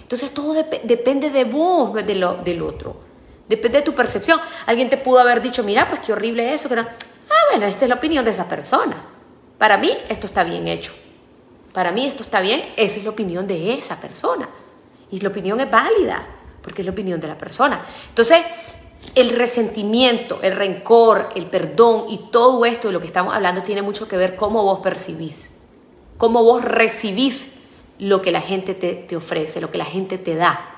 Entonces 0.09 0.33
todo 0.33 0.55
depende 0.55 1.29
de 1.29 1.43
vos, 1.43 1.93
no 1.93 1.99
es 1.99 2.07
de 2.07 2.15
lo, 2.15 2.37
del 2.37 2.63
otro. 2.63 2.95
Depende 3.47 3.77
de 3.77 3.83
tu 3.83 3.93
percepción. 3.93 4.39
Alguien 4.65 4.89
te 4.89 4.97
pudo 4.97 5.19
haber 5.19 5.39
dicho, 5.39 5.63
mira, 5.63 5.87
pues 5.87 6.01
qué 6.03 6.11
horrible 6.11 6.51
eso. 6.51 6.67
Que 6.67 6.77
no. 6.77 6.81
Ah, 6.81 7.51
bueno, 7.51 7.67
esta 7.67 7.85
es 7.85 7.89
la 7.89 7.93
opinión 7.93 8.25
de 8.25 8.31
esa 8.31 8.49
persona. 8.49 9.05
Para 9.59 9.77
mí 9.77 9.95
esto 10.09 10.25
está 10.25 10.43
bien 10.43 10.67
hecho. 10.67 10.93
Para 11.73 11.91
mí 11.91 12.07
esto 12.07 12.23
está 12.23 12.39
bien, 12.39 12.73
esa 12.75 12.97
es 12.97 13.03
la 13.03 13.11
opinión 13.11 13.45
de 13.45 13.75
esa 13.75 14.01
persona. 14.01 14.49
Y 15.11 15.19
la 15.19 15.29
opinión 15.29 15.59
es 15.59 15.69
válida, 15.69 16.25
porque 16.63 16.81
es 16.81 16.87
la 16.87 16.91
opinión 16.91 17.21
de 17.21 17.27
la 17.27 17.37
persona. 17.37 17.79
Entonces, 18.09 18.41
el 19.13 19.29
resentimiento, 19.29 20.39
el 20.41 20.55
rencor, 20.55 21.29
el 21.35 21.45
perdón 21.45 22.05
y 22.09 22.17
todo 22.31 22.65
esto 22.65 22.87
de 22.87 22.93
lo 22.95 22.99
que 22.99 23.05
estamos 23.05 23.35
hablando 23.35 23.61
tiene 23.61 23.83
mucho 23.83 24.07
que 24.07 24.17
ver 24.17 24.35
cómo 24.35 24.63
vos 24.63 24.79
percibís, 24.79 25.51
cómo 26.17 26.43
vos 26.43 26.65
recibís 26.65 27.58
lo 27.99 28.21
que 28.21 28.31
la 28.31 28.41
gente 28.41 28.73
te, 28.73 29.15
ofrece, 29.15 29.61
lo 29.61 29.71
que 29.71 29.77
la 29.77 29.85
gente 29.85 30.17
te 30.17 30.35
da. 30.35 30.75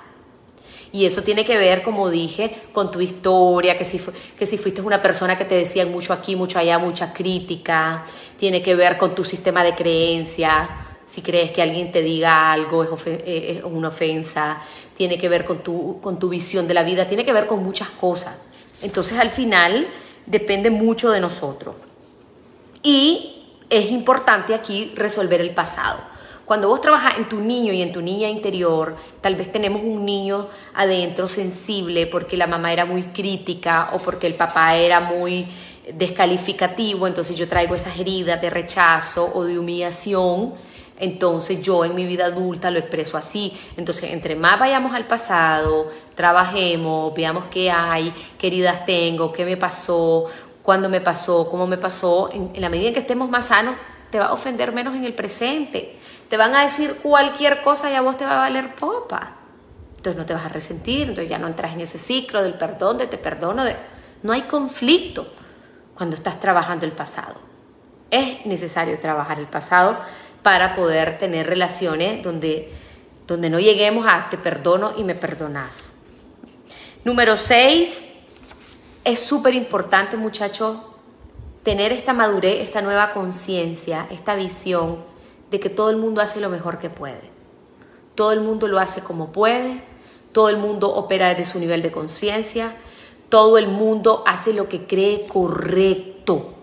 Y 0.92 1.06
eso 1.06 1.24
tiene 1.24 1.46
que 1.46 1.58
ver, 1.58 1.84
como 1.84 2.10
dije, 2.10 2.54
con 2.74 2.92
tu 2.92 3.00
historia, 3.00 3.78
que 3.78 3.86
si, 3.86 4.02
que 4.38 4.46
si 4.46 4.58
fuiste 4.58 4.82
una 4.82 5.02
persona 5.02 5.38
que 5.38 5.46
te 5.46 5.56
decían 5.56 5.90
mucho 5.90 6.12
aquí, 6.12 6.36
mucho 6.36 6.60
allá, 6.60 6.80
mucha 6.80 7.14
crítica, 7.14 8.04
tiene 8.38 8.62
que 8.62 8.76
ver 8.76 8.98
con 8.98 9.16
tu 9.16 9.24
sistema 9.24 9.64
de 9.64 9.74
creencia, 9.74 10.70
si 11.06 11.22
crees 11.22 11.52
que 11.52 11.62
alguien 11.62 11.92
te 11.92 12.02
diga 12.02 12.52
algo 12.52 12.84
es, 12.84 12.90
eh, 13.06 13.58
es 13.58 13.64
una 13.64 13.90
ofensa, 13.90 14.60
tiene 14.96 15.18
que 15.18 15.30
ver 15.30 15.46
con 15.46 15.60
tu, 15.60 16.00
con 16.02 16.20
tu 16.20 16.30
visión 16.30 16.68
de 16.68 16.74
la 16.74 16.84
vida, 16.84 17.08
tiene 17.08 17.26
que 17.26 17.34
ver 17.34 17.48
con 17.48 17.64
muchas 17.64 17.90
cosas. 17.90 18.36
Entonces 18.82 19.18
al 19.18 19.30
final 19.30 19.88
depende 20.26 20.70
mucho 20.70 21.12
de 21.12 21.20
nosotros. 21.20 21.76
Y 22.84 23.46
es 23.70 23.92
importante 23.92 24.54
aquí 24.54 24.94
resolver 24.96 25.42
el 25.42 25.54
pasado. 25.54 26.11
Cuando 26.52 26.68
vos 26.68 26.82
trabajas 26.82 27.18
en 27.18 27.30
tu 27.30 27.40
niño 27.40 27.72
y 27.72 27.82
en 27.82 27.94
tu 27.94 28.02
niña 28.02 28.28
interior, 28.28 28.98
tal 29.22 29.38
vez 29.38 29.50
tenemos 29.54 29.82
un 29.84 30.04
niño 30.04 30.50
adentro 30.74 31.30
sensible 31.30 32.08
porque 32.08 32.36
la 32.36 32.46
mamá 32.46 32.74
era 32.74 32.84
muy 32.84 33.04
crítica 33.04 33.92
o 33.94 34.00
porque 34.00 34.28
el 34.28 34.34
papá 34.34 34.76
era 34.76 35.00
muy 35.00 35.48
descalificativo, 35.94 37.08
entonces 37.08 37.38
yo 37.38 37.48
traigo 37.48 37.74
esas 37.74 37.98
heridas 37.98 38.42
de 38.42 38.50
rechazo 38.50 39.32
o 39.34 39.46
de 39.46 39.58
humillación, 39.58 40.54
entonces 41.00 41.62
yo 41.62 41.86
en 41.86 41.96
mi 41.96 42.06
vida 42.06 42.26
adulta 42.26 42.70
lo 42.70 42.80
expreso 42.80 43.16
así. 43.16 43.54
Entonces, 43.78 44.12
entre 44.12 44.36
más 44.36 44.60
vayamos 44.60 44.94
al 44.94 45.08
pasado, 45.08 45.90
trabajemos, 46.16 47.14
veamos 47.14 47.46
qué 47.50 47.72
hay, 47.72 48.14
qué 48.38 48.48
heridas 48.48 48.86
tengo, 48.86 49.32
qué 49.32 49.46
me 49.46 49.56
pasó, 49.56 50.26
cuándo 50.64 50.90
me 50.90 51.00
pasó, 51.00 51.50
cómo 51.50 51.66
me 51.66 51.78
pasó, 51.78 52.30
en, 52.34 52.52
en 52.54 52.62
la 52.62 52.68
medida 52.68 52.90
en 52.90 52.94
que 52.94 53.00
estemos 53.00 53.30
más 53.30 53.46
sanos, 53.46 53.76
te 54.10 54.20
va 54.20 54.26
a 54.26 54.34
ofender 54.34 54.74
menos 54.74 54.94
en 54.98 55.06
el 55.06 55.14
presente 55.14 56.01
te 56.32 56.38
van 56.38 56.56
a 56.56 56.64
decir 56.64 56.96
cualquier 57.04 57.62
cosa 57.62 57.92
y 57.92 57.96
a 57.96 58.00
vos 58.00 58.16
te 58.16 58.24
va 58.24 58.36
a 58.36 58.50
valer 58.50 58.74
popa. 58.74 59.36
Entonces 59.98 60.18
no 60.18 60.26
te 60.26 60.34
vas 60.34 60.46
a 60.46 60.48
resentir, 60.48 61.10
entonces 61.10 61.30
ya 61.30 61.38
no 61.38 61.48
entras 61.48 61.74
en 61.74 61.82
ese 61.82 62.00
ciclo 62.00 62.42
del 62.42 62.54
perdón, 62.54 62.98
de 63.00 63.08
te 63.08 63.18
perdono, 63.18 63.66
de... 63.66 63.76
no 64.24 64.32
hay 64.32 64.44
conflicto 64.44 65.28
cuando 65.94 66.16
estás 66.16 66.40
trabajando 66.40 66.86
el 66.86 66.94
pasado. 66.94 67.36
Es 68.10 68.46
necesario 68.46 68.98
trabajar 69.02 69.40
el 69.40 69.48
pasado 69.48 70.00
para 70.42 70.74
poder 70.74 71.18
tener 71.18 71.48
relaciones 71.48 72.24
donde, 72.24 72.72
donde 73.28 73.50
no 73.50 73.60
lleguemos 73.60 74.08
a 74.08 74.30
te 74.30 74.38
perdono 74.38 74.94
y 74.96 75.04
me 75.04 75.16
perdonas. 75.16 75.92
Número 77.04 77.36
seis, 77.36 78.06
es 79.04 79.20
súper 79.20 79.54
importante 79.54 80.16
muchachos 80.16 80.78
tener 81.64 81.92
esta 81.92 82.14
madurez, 82.14 82.62
esta 82.62 82.82
nueva 82.82 83.12
conciencia, 83.12 84.08
esta 84.10 84.36
visión 84.36 85.11
de 85.52 85.60
que 85.60 85.70
todo 85.70 85.90
el 85.90 85.98
mundo 85.98 86.22
hace 86.22 86.40
lo 86.40 86.50
mejor 86.50 86.80
que 86.80 86.90
puede. 86.90 87.30
Todo 88.16 88.32
el 88.32 88.40
mundo 88.40 88.68
lo 88.68 88.80
hace 88.80 89.02
como 89.02 89.34
puede, 89.34 89.84
todo 90.32 90.50
el 90.50 90.58
mundo 90.58 90.96
opera 90.96 91.30
desde 91.30 91.46
su 91.46 91.60
nivel 91.60 91.82
de 91.82 91.92
conciencia, 91.92 92.74
todo 93.28 93.58
el 93.58 93.68
mundo 93.68 94.24
hace 94.26 94.54
lo 94.54 94.70
que 94.70 94.88
cree 94.88 95.28
correcto. 95.28 96.54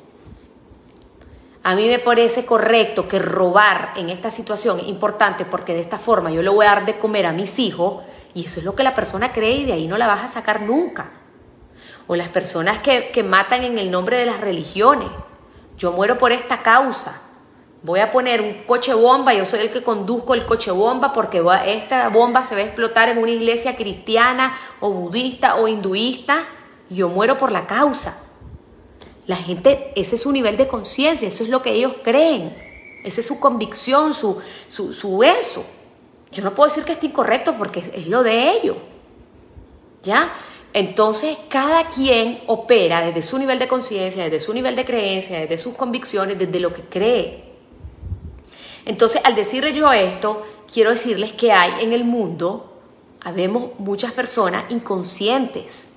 A 1.63 1.75
mí 1.75 1.87
me 1.87 1.99
parece 1.99 2.47
correcto 2.47 3.09
que 3.09 3.19
robar 3.19 3.93
en 3.97 4.09
esta 4.09 4.31
situación 4.31 4.81
es 4.81 4.89
importante 4.89 5.45
porque 5.45 5.75
de 5.75 5.81
esta 5.81 5.99
forma 5.99 6.31
yo 6.31 6.43
le 6.43 6.49
voy 6.49 6.65
a 6.65 6.71
dar 6.71 6.87
de 6.87 6.99
comer 6.99 7.27
a 7.27 7.33
mis 7.33 7.59
hijos 7.59 8.03
y 8.33 8.47
eso 8.47 8.61
es 8.61 8.65
lo 8.65 8.75
que 8.75 8.83
la 8.83 8.95
persona 8.95 9.33
cree 9.35 9.59
y 9.59 9.65
de 9.67 9.75
ahí 9.75 9.87
no 9.87 9.99
la 9.99 10.07
vas 10.07 10.23
a 10.23 10.29
sacar 10.29 10.63
nunca. 10.63 11.11
O 12.07 12.17
las 12.17 12.29
personas 12.29 12.79
que, 12.79 13.11
que 13.11 13.23
matan 13.23 13.65
en 13.65 13.77
el 13.77 13.91
nombre 13.91 14.17
de 14.17 14.25
las 14.25 14.41
religiones. 14.41 15.09
Yo 15.77 15.93
muero 15.93 16.17
por 16.17 16.33
esta 16.33 16.63
causa 16.63 17.21
voy 17.83 18.01
a 18.01 18.11
poner 18.11 18.41
un 18.41 18.65
coche 18.67 18.93
bomba, 18.95 19.35
yo 19.35 19.45
soy 19.45 19.61
el 19.61 19.71
que 19.71 19.83
conduzco 19.83 20.35
el 20.35 20.47
coche 20.47 20.71
bomba 20.71 21.13
porque 21.13 21.43
esta 21.67 22.09
bomba 22.09 22.43
se 22.45 22.55
va 22.55 22.61
a 22.61 22.65
explotar 22.65 23.09
en 23.09 23.19
una 23.19 23.31
iglesia 23.31 23.77
cristiana 23.77 24.59
o 24.81 24.91
budista 24.91 25.57
o 25.57 25.69
hinduista 25.69 26.45
y 26.91 26.97
yo 26.97 27.09
muero 27.09 27.39
por 27.39 27.53
la 27.53 27.67
causa. 27.67 28.21
La 29.27 29.37
gente, 29.37 29.93
ese 29.95 30.17
es 30.17 30.23
su 30.23 30.33
nivel 30.33 30.57
de 30.57 30.67
conciencia, 30.67 31.29
eso 31.29 31.45
es 31.45 31.51
lo 31.51 31.63
que 31.63 31.73
ellos 31.73 31.95
creen, 32.03 32.57
esa 33.05 33.21
es 33.21 33.27
su 33.27 33.39
convicción, 33.39 34.15
su, 34.15 34.39
su, 34.69 34.93
su 34.93 35.23
eso. 35.23 35.65
Yo 36.33 36.43
no 36.43 36.55
puedo 36.55 36.69
decir 36.69 36.85
que 36.85 36.93
esté 36.93 37.07
incorrecto 37.07 37.57
porque 37.57 37.81
es, 37.81 37.89
es 37.95 38.07
lo 38.07 38.23
de 38.23 38.51
ellos. 38.51 38.77
¿Ya? 40.03 40.33
Entonces, 40.73 41.37
cada 41.49 41.89
quien 41.91 42.41
opera 42.47 43.01
desde 43.01 43.23
su 43.23 43.39
nivel 43.39 43.59
de 43.59 43.69
conciencia, 43.69 44.25
desde 44.25 44.41
su 44.41 44.53
nivel 44.53 44.77
de 44.77 44.85
creencia, 44.85 45.41
desde 45.41 45.59
sus 45.59 45.75
convicciones, 45.75 46.39
desde 46.39 46.61
lo 46.61 46.73
que 46.73 46.83
cree. 46.83 47.48
Entonces, 48.89 49.21
al 49.23 49.35
decirle 49.35 49.75
yo 49.75 49.93
esto, 49.93 50.47
quiero 50.73 50.91
decirles 50.91 51.35
que 51.35 51.53
hay 51.53 51.85
en 51.85 51.93
el 51.93 52.05
mundo, 52.05 52.81
habemos 53.21 53.79
muchas 53.79 54.13
personas 54.13 54.65
inconscientes. 54.71 55.93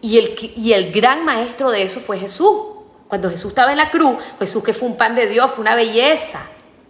Y 0.00 0.16
el, 0.16 0.52
y 0.56 0.72
el 0.72 0.90
gran 0.90 1.22
maestro 1.22 1.70
de 1.70 1.82
eso 1.82 2.00
fue 2.00 2.18
Jesús. 2.18 2.48
Cuando 3.08 3.28
Jesús 3.28 3.50
estaba 3.50 3.72
en 3.72 3.76
la 3.76 3.90
cruz, 3.90 4.16
Jesús 4.38 4.64
que 4.64 4.72
fue 4.72 4.88
un 4.88 4.96
pan 4.96 5.14
de 5.14 5.28
Dios, 5.28 5.50
fue 5.50 5.60
una 5.60 5.76
belleza. 5.76 6.40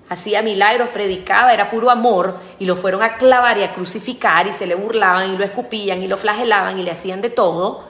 Hacía 0.09 0.41
milagros, 0.41 0.91
predicaba, 0.91 1.53
era 1.53 1.69
puro 1.69 1.91
amor 1.91 2.39
y 2.61 2.65
lo 2.65 2.77
fueron 2.77 3.03
a 3.03 3.17
clavar 3.17 3.59
y 3.59 3.65
a 3.65 3.75
crucificar 3.75 4.47
y 4.47 4.53
se 4.53 4.69
le 4.69 4.77
burlaban 4.77 5.33
y 5.33 5.37
lo 5.37 5.43
escupían 5.43 6.01
y 6.01 6.07
lo 6.07 6.17
flagelaban 6.17 6.79
y 6.79 6.85
le 6.85 6.93
hacían 6.93 7.21
de 7.21 7.31
todo. 7.31 7.85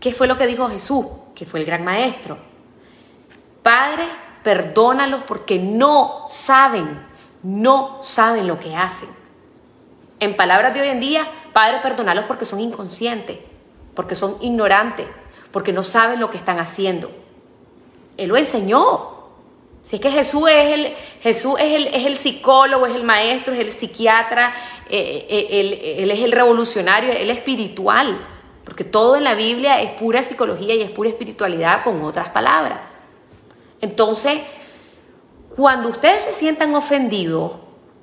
¿Qué 0.00 0.12
fue 0.12 0.26
lo 0.26 0.36
que 0.36 0.46
dijo 0.46 0.68
Jesús? 0.68 1.06
Que 1.34 1.46
fue 1.46 1.60
el 1.60 1.66
gran 1.66 1.82
maestro. 1.82 2.36
Padre, 3.62 4.04
perdónalos 4.44 5.24
porque 5.24 5.58
no 5.58 6.26
saben, 6.28 7.04
no 7.42 7.98
saben 8.02 8.46
lo 8.46 8.60
que 8.60 8.76
hacen. 8.76 9.08
En 10.20 10.36
palabras 10.36 10.74
de 10.74 10.82
hoy 10.82 10.88
en 10.88 11.00
día, 11.00 11.26
Padre, 11.52 11.78
perdónalos 11.82 12.26
porque 12.26 12.44
son 12.44 12.60
inconscientes, 12.60 13.38
porque 13.94 14.14
son 14.14 14.36
ignorantes, 14.42 15.06
porque 15.50 15.72
no 15.72 15.82
saben 15.82 16.20
lo 16.20 16.30
que 16.30 16.36
están 16.36 16.60
haciendo. 16.60 17.10
Él 18.16 18.28
lo 18.28 18.36
enseñó. 18.36 19.14
Si 19.82 19.96
es 19.96 20.02
que 20.02 20.10
Jesús 20.10 20.48
es 20.48 20.72
el, 20.72 20.94
Jesús 21.22 21.54
es 21.58 21.72
el, 21.72 21.86
es 21.88 22.06
el 22.06 22.16
psicólogo, 22.16 22.86
es 22.86 22.94
el 22.94 23.02
maestro, 23.02 23.52
es 23.52 23.60
el 23.60 23.72
psiquiatra, 23.72 24.54
eh, 24.88 25.26
eh, 25.28 25.46
él, 25.50 26.02
él 26.02 26.10
es 26.10 26.20
el 26.20 26.32
revolucionario, 26.32 27.12
él 27.12 27.30
es 27.30 27.38
espiritual, 27.38 28.18
porque 28.64 28.84
todo 28.84 29.16
en 29.16 29.24
la 29.24 29.34
Biblia 29.34 29.82
es 29.82 29.90
pura 29.92 30.22
psicología 30.22 30.74
y 30.74 30.82
es 30.82 30.90
pura 30.90 31.10
espiritualidad 31.10 31.82
con 31.82 32.02
otras 32.02 32.30
palabras. 32.30 32.93
Entonces, 33.84 34.40
cuando 35.54 35.90
ustedes 35.90 36.22
se 36.22 36.32
sientan 36.32 36.74
ofendidos, 36.74 37.52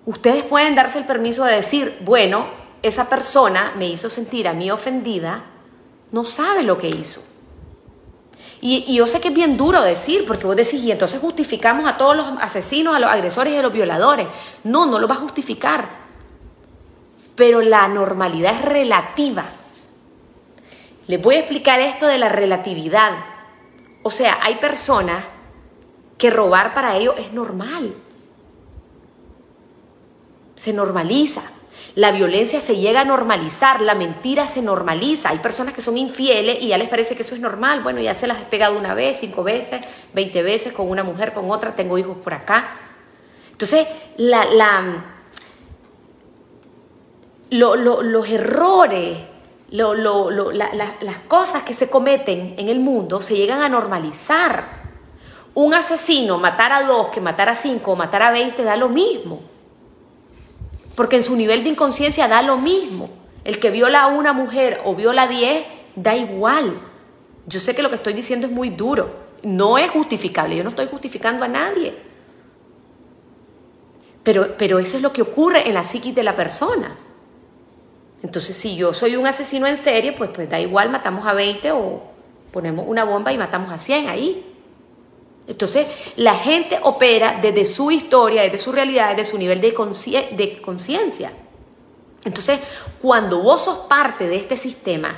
ustedes 0.06 0.44
pueden 0.44 0.76
darse 0.76 1.00
el 1.00 1.06
permiso 1.06 1.44
de 1.44 1.56
decir, 1.56 1.98
bueno, 2.02 2.46
esa 2.84 3.10
persona 3.10 3.74
me 3.76 3.88
hizo 3.88 4.08
sentir 4.08 4.48
a 4.48 4.54
mí 4.54 4.70
ofendida, 4.70 5.44
no 6.12 6.24
sabe 6.24 6.62
lo 6.62 6.78
que 6.78 6.88
hizo. 6.88 7.24
Y, 8.62 8.94
yo 8.94 9.08
sé 9.08 9.20
que 9.22 9.30
es 9.30 9.34
bien 9.34 9.58
duro 9.58 9.82
decir, 9.82 10.24
porque 10.28 10.46
vos 10.46 10.56
decís, 10.56 10.84
y 10.84 10.92
entonces 10.92 11.20
justificamos 11.20 11.90
a 11.90 11.98
todos 11.98 12.16
los 12.16 12.28
asesinos, 12.40 12.96
a 12.96 13.00
los 13.00 13.10
agresores 13.10 13.52
y 13.52 13.58
a 13.58 13.64
los 13.64 13.74
violadores. 13.74 14.28
No, 14.64 14.86
no 14.86 15.00
lo 15.00 15.08
va 15.08 15.16
a 15.16 15.18
justificar. 15.26 15.90
Pero 17.36 17.60
la 17.64 17.88
normalidad 17.88 18.54
es 18.54 18.66
relativa. 18.66 19.46
Les 21.08 21.20
voy 21.20 21.38
a 21.38 21.40
explicar 21.40 21.80
esto 21.80 22.06
de 22.06 22.20
la 22.20 22.30
relatividad. 22.30 23.14
O 24.04 24.12
sea, 24.12 24.38
hay 24.44 24.58
personas 24.58 25.41
que 26.22 26.30
robar 26.30 26.76
para 26.76 26.96
ellos 26.98 27.16
es 27.18 27.34
normal. 27.34 27.96
Se 30.54 30.72
normaliza. 30.72 31.42
La 31.96 32.12
violencia 32.12 32.62
se 32.62 32.76
llega 32.78 33.02
a 33.02 33.06
normalizar, 33.06 33.82
la 33.82 33.96
mentira 33.96 34.48
se 34.48 34.62
normaliza. 34.62 35.30
Hay 35.30 35.40
personas 35.40 35.74
que 35.74 35.82
son 35.82 35.98
infieles 35.98 36.62
y 36.62 36.68
ya 36.68 36.78
les 36.78 36.90
parece 36.90 37.16
que 37.16 37.24
eso 37.24 37.34
es 37.34 37.42
normal. 37.42 37.82
Bueno, 37.82 38.02
ya 38.02 38.14
se 38.14 38.28
las 38.28 38.40
he 38.40 38.46
pegado 38.46 38.78
una 38.78 38.94
vez, 38.94 39.18
cinco 39.20 39.44
veces, 39.44 39.82
veinte 40.14 40.44
veces 40.44 40.74
con 40.74 40.88
una 40.92 41.04
mujer, 41.04 41.34
con 41.34 41.50
otra, 41.50 41.76
tengo 41.76 41.98
hijos 41.98 42.18
por 42.18 42.36
acá. 42.36 42.76
Entonces, 43.52 43.88
la, 44.18 44.46
los 47.50 48.30
errores, 48.30 49.18
las 49.72 51.20
cosas 51.28 51.64
que 51.64 51.74
se 51.74 51.90
cometen 51.90 52.54
en 52.60 52.70
el 52.70 52.80
mundo 52.80 53.24
se 53.24 53.36
llegan 53.36 53.64
a 53.64 53.70
normalizar. 53.70 54.81
Un 55.54 55.74
asesino 55.74 56.38
matar 56.38 56.72
a 56.72 56.84
dos 56.84 57.08
que 57.08 57.20
matar 57.20 57.50
a 57.50 57.56
cinco 57.56 57.92
o 57.92 57.96
matar 57.96 58.24
a 58.24 58.32
veinte 58.32 58.64
da 58.64 58.78
lo 58.78 58.90
mismo. 58.90 59.42
Porque 60.96 61.18
en 61.18 61.24
su 61.24 61.36
nivel 61.36 61.64
de 61.64 61.72
inconsciencia 61.72 62.28
da 62.28 62.42
lo 62.42 62.58
mismo. 62.58 63.10
El 63.44 63.60
que 63.60 63.72
viola 63.72 64.04
a 64.04 64.08
una 64.08 64.34
mujer 64.34 64.82
o 64.86 64.96
viola 64.96 65.24
a 65.24 65.28
diez 65.28 65.66
da 65.96 66.16
igual. 66.16 66.74
Yo 67.48 67.60
sé 67.60 67.76
que 67.76 67.82
lo 67.82 67.90
que 67.90 67.96
estoy 67.96 68.14
diciendo 68.14 68.48
es 68.48 68.54
muy 68.54 68.70
duro. 68.70 69.14
No 69.44 69.78
es 69.78 69.90
justificable. 69.90 70.56
Yo 70.56 70.64
no 70.64 70.70
estoy 70.70 70.88
justificando 70.88 71.44
a 71.44 71.48
nadie. 71.48 71.96
Pero, 74.24 74.56
pero 74.58 74.80
eso 74.80 74.98
es 74.98 75.04
lo 75.04 75.12
que 75.12 75.24
ocurre 75.24 75.68
en 75.68 75.74
la 75.74 75.84
psiquis 75.84 76.14
de 76.14 76.24
la 76.24 76.36
persona. 76.36 76.96
Entonces, 78.24 78.56
si 78.56 78.76
yo 78.76 78.94
soy 78.94 79.16
un 79.16 79.26
asesino 79.26 79.66
en 79.66 79.78
serie, 79.78 80.14
pues, 80.14 80.30
pues 80.30 80.50
da 80.50 80.60
igual, 80.60 80.90
matamos 80.90 81.26
a 81.26 81.34
20 81.34 81.72
o 81.72 82.04
ponemos 82.52 82.86
una 82.88 83.04
bomba 83.04 83.34
y 83.34 83.38
matamos 83.38 83.72
a 83.72 83.80
100 83.80 84.10
ahí. 84.10 84.51
Entonces, 85.52 85.88
la 86.16 86.36
gente 86.36 86.80
opera 86.82 87.40
desde 87.42 87.66
su 87.66 87.92
historia, 87.92 88.44
desde 88.44 88.58
su 88.58 88.72
realidad, 88.72 89.16
desde 89.16 89.32
su 89.32 89.38
nivel 89.38 89.60
de 89.60 89.74
conciencia. 89.74 91.32
Entonces, 92.24 92.60
cuando 93.02 93.42
vos 93.42 93.64
sos 93.64 93.80
parte 93.80 94.28
de 94.28 94.38
este 94.38 94.56
sistema, 94.56 95.14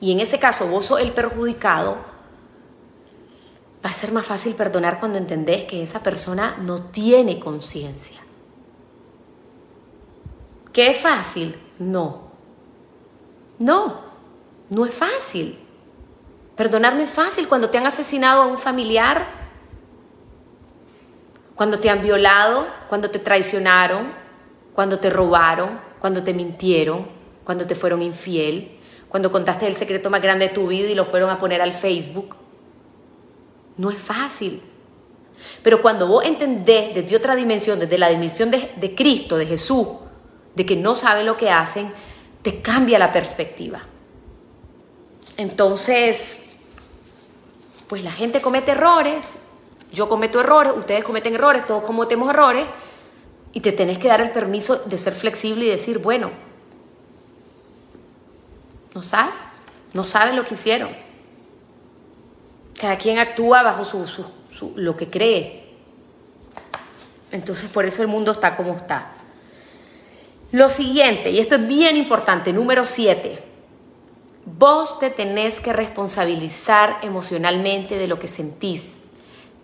y 0.00 0.12
en 0.12 0.20
ese 0.20 0.38
caso 0.38 0.66
vos 0.66 0.86
sos 0.86 1.00
el 1.00 1.12
perjudicado, 1.12 1.98
va 3.84 3.90
a 3.90 3.92
ser 3.92 4.12
más 4.12 4.26
fácil 4.26 4.54
perdonar 4.54 4.98
cuando 4.98 5.18
entendés 5.18 5.64
que 5.64 5.82
esa 5.82 6.02
persona 6.02 6.56
no 6.62 6.84
tiene 6.84 7.38
conciencia. 7.38 8.20
¿Qué 10.72 10.88
es 10.88 11.02
fácil? 11.02 11.54
No. 11.78 12.30
No, 13.58 14.00
no 14.70 14.86
es 14.86 14.94
fácil. 14.94 15.58
Perdonar 16.56 16.94
no 16.94 17.02
es 17.02 17.10
fácil 17.10 17.46
cuando 17.46 17.68
te 17.68 17.76
han 17.76 17.86
asesinado 17.86 18.42
a 18.42 18.46
un 18.46 18.58
familiar, 18.58 19.39
cuando 21.60 21.78
te 21.78 21.90
han 21.90 22.00
violado, 22.00 22.66
cuando 22.88 23.10
te 23.10 23.18
traicionaron, 23.18 24.14
cuando 24.74 24.98
te 24.98 25.10
robaron, 25.10 25.78
cuando 25.98 26.24
te 26.24 26.32
mintieron, 26.32 27.06
cuando 27.44 27.66
te 27.66 27.74
fueron 27.74 28.00
infiel, 28.00 28.78
cuando 29.10 29.30
contaste 29.30 29.66
el 29.66 29.74
secreto 29.74 30.08
más 30.08 30.22
grande 30.22 30.48
de 30.48 30.54
tu 30.54 30.68
vida 30.68 30.88
y 30.88 30.94
lo 30.94 31.04
fueron 31.04 31.28
a 31.28 31.38
poner 31.38 31.60
al 31.60 31.74
Facebook. 31.74 32.34
No 33.76 33.90
es 33.90 33.98
fácil. 33.98 34.62
Pero 35.62 35.82
cuando 35.82 36.06
vos 36.06 36.24
entendés 36.24 36.94
desde 36.94 37.14
otra 37.14 37.36
dimensión, 37.36 37.78
desde 37.78 37.98
la 37.98 38.08
dimensión 38.08 38.50
de, 38.50 38.94
Cristo, 38.96 39.36
de 39.36 39.44
Jesús, 39.44 39.86
de 40.54 40.64
que 40.64 40.76
no 40.76 40.96
saben 40.96 41.26
lo 41.26 41.36
que 41.36 41.50
hacen, 41.50 41.92
te 42.40 42.62
cambia 42.62 42.98
la 42.98 43.12
perspectiva. 43.12 43.82
Entonces, 45.36 46.40
pues 47.86 48.02
la 48.02 48.12
gente 48.12 48.40
comete 48.40 48.70
errores, 48.70 49.36
yo 49.92 50.08
cometo 50.08 50.40
errores, 50.40 50.72
ustedes 50.76 51.04
cometen 51.04 51.34
errores, 51.34 51.66
todos 51.66 51.82
cometemos 51.82 52.30
errores, 52.30 52.66
y 53.52 53.60
te 53.60 53.72
tenés 53.72 53.98
que 53.98 54.08
dar 54.08 54.20
el 54.20 54.30
permiso 54.30 54.76
de 54.76 54.98
ser 54.98 55.14
flexible 55.14 55.64
y 55.64 55.68
decir, 55.68 55.98
bueno, 55.98 56.30
no 58.94 59.02
saben, 59.02 59.34
no 59.92 60.04
saben 60.04 60.36
lo 60.36 60.44
que 60.44 60.54
hicieron. 60.54 60.90
Cada 62.78 62.96
quien 62.96 63.18
actúa 63.18 63.62
bajo 63.62 63.84
su, 63.84 64.24
lo 64.76 64.96
que 64.96 65.10
cree. 65.10 65.68
Entonces 67.32 67.68
por 67.68 67.84
eso 67.84 68.02
el 68.02 68.08
mundo 68.08 68.32
está 68.32 68.56
como 68.56 68.74
está. 68.74 69.12
Lo 70.52 70.68
siguiente, 70.68 71.30
y 71.30 71.38
esto 71.38 71.56
es 71.56 71.66
bien 71.66 71.96
importante, 71.96 72.52
número 72.52 72.84
7. 72.84 73.44
Vos 74.46 74.98
te 74.98 75.10
tenés 75.10 75.60
que 75.60 75.72
responsabilizar 75.72 76.98
emocionalmente 77.02 77.98
de 77.98 78.08
lo 78.08 78.18
que 78.18 78.26
sentís. 78.26 78.99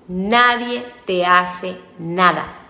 Nadie 0.09 0.85
te 1.05 1.27
hace 1.27 1.77
nada 1.99 2.67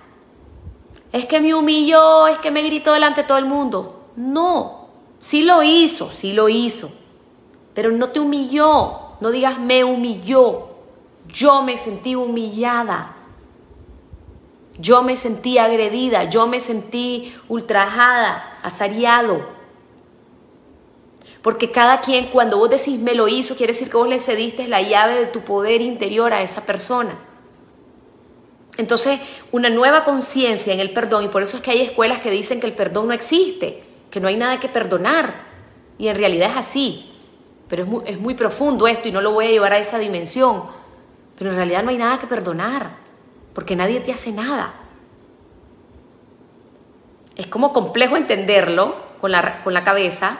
es 1.16 1.24
que 1.24 1.40
me 1.40 1.54
humilló, 1.54 2.26
es 2.26 2.38
que 2.38 2.50
me 2.50 2.62
gritó 2.62 2.92
delante 2.92 3.22
de 3.22 3.26
todo 3.26 3.38
el 3.38 3.46
mundo. 3.46 4.10
No, 4.16 4.88
sí 5.18 5.44
lo 5.44 5.62
hizo, 5.62 6.10
sí 6.10 6.34
lo 6.34 6.50
hizo, 6.50 6.90
pero 7.74 7.90
no 7.90 8.10
te 8.10 8.20
humilló. 8.20 9.00
No 9.18 9.30
digas 9.30 9.58
me 9.58 9.82
humilló. 9.82 10.68
Yo 11.28 11.62
me 11.62 11.78
sentí 11.78 12.14
humillada. 12.14 13.16
Yo 14.78 15.02
me 15.02 15.16
sentí 15.16 15.56
agredida, 15.56 16.24
yo 16.24 16.46
me 16.46 16.60
sentí 16.60 17.34
ultrajada, 17.48 18.58
asariado. 18.62 19.40
Porque 21.40 21.70
cada 21.70 22.02
quien, 22.02 22.26
cuando 22.26 22.58
vos 22.58 22.68
decís 22.68 23.00
me 23.00 23.14
lo 23.14 23.26
hizo, 23.26 23.56
quiere 23.56 23.72
decir 23.72 23.90
que 23.90 23.96
vos 23.96 24.06
le 24.06 24.20
cediste 24.20 24.68
la 24.68 24.82
llave 24.82 25.14
de 25.14 25.26
tu 25.26 25.40
poder 25.40 25.80
interior 25.80 26.34
a 26.34 26.42
esa 26.42 26.66
persona. 26.66 27.16
Entonces, 28.76 29.20
una 29.52 29.70
nueva 29.70 30.04
conciencia 30.04 30.72
en 30.72 30.80
el 30.80 30.92
perdón, 30.92 31.24
y 31.24 31.28
por 31.28 31.42
eso 31.42 31.56
es 31.56 31.62
que 31.62 31.70
hay 31.70 31.80
escuelas 31.80 32.20
que 32.20 32.30
dicen 32.30 32.60
que 32.60 32.66
el 32.66 32.74
perdón 32.74 33.08
no 33.08 33.12
existe, 33.12 33.82
que 34.10 34.20
no 34.20 34.28
hay 34.28 34.36
nada 34.36 34.60
que 34.60 34.68
perdonar, 34.68 35.34
y 35.98 36.08
en 36.08 36.16
realidad 36.16 36.50
es 36.50 36.56
así, 36.56 37.10
pero 37.68 37.84
es 37.84 37.88
muy, 37.88 38.02
es 38.06 38.18
muy 38.18 38.34
profundo 38.34 38.86
esto 38.86 39.08
y 39.08 39.12
no 39.12 39.20
lo 39.20 39.32
voy 39.32 39.46
a 39.46 39.50
llevar 39.50 39.72
a 39.72 39.78
esa 39.78 39.98
dimensión, 39.98 40.64
pero 41.38 41.50
en 41.50 41.56
realidad 41.56 41.82
no 41.82 41.90
hay 41.90 41.98
nada 41.98 42.18
que 42.18 42.26
perdonar, 42.26 42.90
porque 43.54 43.76
nadie 43.76 44.00
te 44.00 44.12
hace 44.12 44.30
nada. 44.32 44.74
Es 47.34 47.46
como 47.46 47.72
complejo 47.72 48.16
entenderlo 48.16 48.96
con 49.20 49.32
la, 49.32 49.62
con 49.62 49.72
la 49.74 49.84
cabeza, 49.84 50.38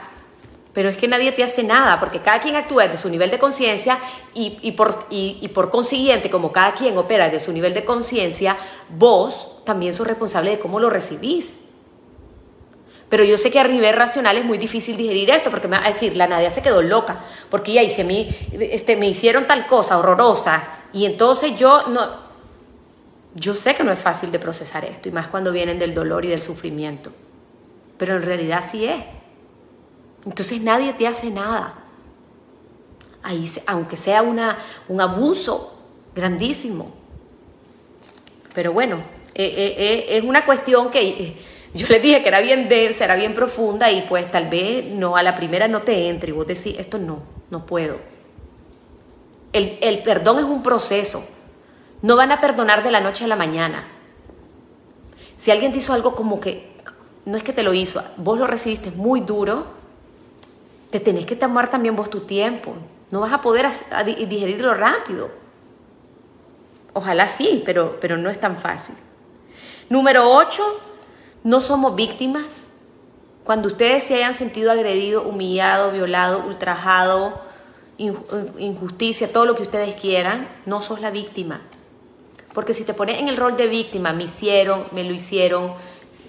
pero 0.76 0.90
es 0.90 0.98
que 0.98 1.08
nadie 1.08 1.32
te 1.32 1.42
hace 1.42 1.62
nada, 1.62 1.98
porque 1.98 2.20
cada 2.20 2.38
quien 2.38 2.54
actúa 2.54 2.82
desde 2.82 2.98
su 2.98 3.08
nivel 3.08 3.30
de 3.30 3.38
conciencia 3.38 3.98
y, 4.34 4.72
por, 4.72 5.70
consiguiente, 5.70 6.28
como 6.28 6.52
cada 6.52 6.74
quien 6.74 6.98
opera 6.98 7.30
desde 7.30 7.46
su 7.46 7.52
nivel 7.52 7.72
de 7.72 7.82
conciencia, 7.82 8.58
vos 8.90 9.64
también 9.64 9.94
sos 9.94 10.06
responsable 10.06 10.50
de 10.50 10.58
cómo 10.58 10.78
lo 10.78 10.90
recibís. 10.90 11.56
Pero 13.08 13.24
yo 13.24 13.38
sé 13.38 13.50
que 13.50 13.58
a 13.58 13.66
nivel 13.66 13.94
racional 13.96 14.36
es 14.36 14.44
muy 14.44 14.58
difícil 14.58 14.98
digerir 14.98 15.30
esto, 15.30 15.48
porque 15.48 15.66
me 15.66 15.78
va 15.78 15.84
a 15.86 15.88
decir, 15.88 16.14
la 16.14 16.26
Nadia 16.26 16.50
se 16.50 16.60
quedó 16.60 16.82
loca, 16.82 17.24
porque 17.48 17.72
ya 17.72 17.82
hice 17.82 18.04
mí, 18.04 18.28
este, 18.60 18.96
me 18.96 19.08
hicieron 19.08 19.46
tal 19.46 19.66
cosa 19.68 19.96
horrorosa, 19.96 20.62
y 20.92 21.06
entonces 21.06 21.56
yo 21.56 21.86
no... 21.88 22.26
Yo 23.34 23.56
sé 23.56 23.74
que 23.74 23.82
no 23.82 23.92
es 23.92 23.98
fácil 23.98 24.30
de 24.30 24.38
procesar 24.38 24.84
esto, 24.84 25.08
y 25.08 25.12
más 25.12 25.28
cuando 25.28 25.52
vienen 25.52 25.78
del 25.78 25.94
dolor 25.94 26.26
y 26.26 26.28
del 26.28 26.42
sufrimiento, 26.42 27.12
pero 27.96 28.16
en 28.16 28.22
realidad 28.22 28.62
sí 28.62 28.84
es. 28.84 29.02
Entonces 30.26 30.60
nadie 30.60 30.92
te 30.92 31.06
hace 31.06 31.30
nada. 31.30 31.74
Ahí, 33.22 33.50
aunque 33.66 33.96
sea 33.96 34.22
una, 34.22 34.58
un 34.88 35.00
abuso 35.00 35.72
grandísimo. 36.14 36.92
Pero 38.52 38.72
bueno, 38.72 38.96
eh, 39.34 39.44
eh, 39.44 39.74
eh, 39.78 40.16
es 40.16 40.24
una 40.24 40.44
cuestión 40.44 40.90
que 40.90 41.36
yo 41.74 41.86
le 41.88 42.00
dije 42.00 42.22
que 42.22 42.28
era 42.28 42.40
bien 42.40 42.68
densa, 42.68 43.04
era 43.04 43.16
bien 43.16 43.34
profunda 43.34 43.90
y 43.90 44.02
pues 44.02 44.30
tal 44.30 44.48
vez 44.48 44.86
no 44.86 45.16
a 45.16 45.22
la 45.22 45.36
primera 45.36 45.68
no 45.68 45.82
te 45.82 46.08
entre 46.08 46.30
y 46.30 46.32
vos 46.32 46.46
decís, 46.46 46.76
esto 46.78 46.98
no, 46.98 47.22
no 47.50 47.66
puedo. 47.66 47.98
El, 49.52 49.78
el 49.80 50.02
perdón 50.02 50.38
es 50.38 50.44
un 50.44 50.62
proceso. 50.62 51.24
No 52.02 52.16
van 52.16 52.32
a 52.32 52.40
perdonar 52.40 52.82
de 52.82 52.90
la 52.90 53.00
noche 53.00 53.24
a 53.24 53.28
la 53.28 53.36
mañana. 53.36 53.86
Si 55.36 55.50
alguien 55.50 55.72
te 55.72 55.78
hizo 55.78 55.92
algo 55.92 56.14
como 56.14 56.40
que, 56.40 56.74
no 57.24 57.36
es 57.36 57.42
que 57.42 57.52
te 57.52 57.62
lo 57.62 57.74
hizo, 57.74 58.02
vos 58.16 58.38
lo 58.38 58.46
recibiste 58.46 58.90
muy 58.90 59.20
duro, 59.20 59.66
te 60.90 61.00
tenés 61.00 61.26
que 61.26 61.36
tomar 61.36 61.70
también 61.70 61.96
vos 61.96 62.10
tu 62.10 62.20
tiempo. 62.20 62.74
No 63.10 63.20
vas 63.20 63.32
a 63.32 63.40
poder 63.40 63.68
digerirlo 64.28 64.74
rápido. 64.74 65.30
Ojalá 66.92 67.28
sí, 67.28 67.62
pero, 67.64 67.98
pero 68.00 68.16
no 68.16 68.30
es 68.30 68.40
tan 68.40 68.56
fácil. 68.56 68.94
Número 69.88 70.30
8, 70.30 70.62
no 71.44 71.60
somos 71.60 71.94
víctimas. 71.94 72.70
Cuando 73.44 73.68
ustedes 73.68 74.04
se 74.04 74.16
hayan 74.16 74.34
sentido 74.34 74.72
agredido, 74.72 75.22
humillado, 75.22 75.92
violado, 75.92 76.44
ultrajado, 76.46 77.40
injusticia, 77.98 79.32
todo 79.32 79.46
lo 79.46 79.54
que 79.54 79.62
ustedes 79.62 79.94
quieran, 79.94 80.48
no 80.66 80.82
sos 80.82 81.00
la 81.00 81.10
víctima. 81.10 81.60
Porque 82.52 82.74
si 82.74 82.84
te 82.84 82.94
pones 82.94 83.20
en 83.20 83.28
el 83.28 83.36
rol 83.36 83.56
de 83.56 83.66
víctima, 83.66 84.12
me 84.12 84.24
hicieron, 84.24 84.86
me 84.90 85.04
lo 85.04 85.12
hicieron, 85.12 85.74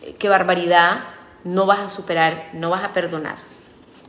eh, 0.04 0.15
qué 0.20 0.30
barbaridad, 0.30 1.06
no 1.43 1.65
vas 1.65 1.80
a 1.80 1.89
superar, 1.89 2.50
no 2.54 2.70
vas 2.70 2.84
a 2.84 2.93
perdonar. 2.93 3.38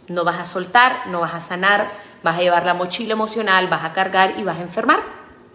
No 0.09 0.25
vas 0.25 0.39
a 0.39 0.45
soltar, 0.45 1.07
no 1.09 1.21
vas 1.21 1.35
a 1.35 1.41
sanar, 1.41 1.87
vas 2.23 2.37
a 2.37 2.41
llevar 2.41 2.65
la 2.65 2.75
mochila 2.75 3.13
emocional, 3.13 3.69
vas 3.69 3.85
a 3.85 3.93
cargar 3.93 4.39
y 4.39 4.43
vas 4.43 4.59
a 4.59 4.63
enfermar. 4.63 5.01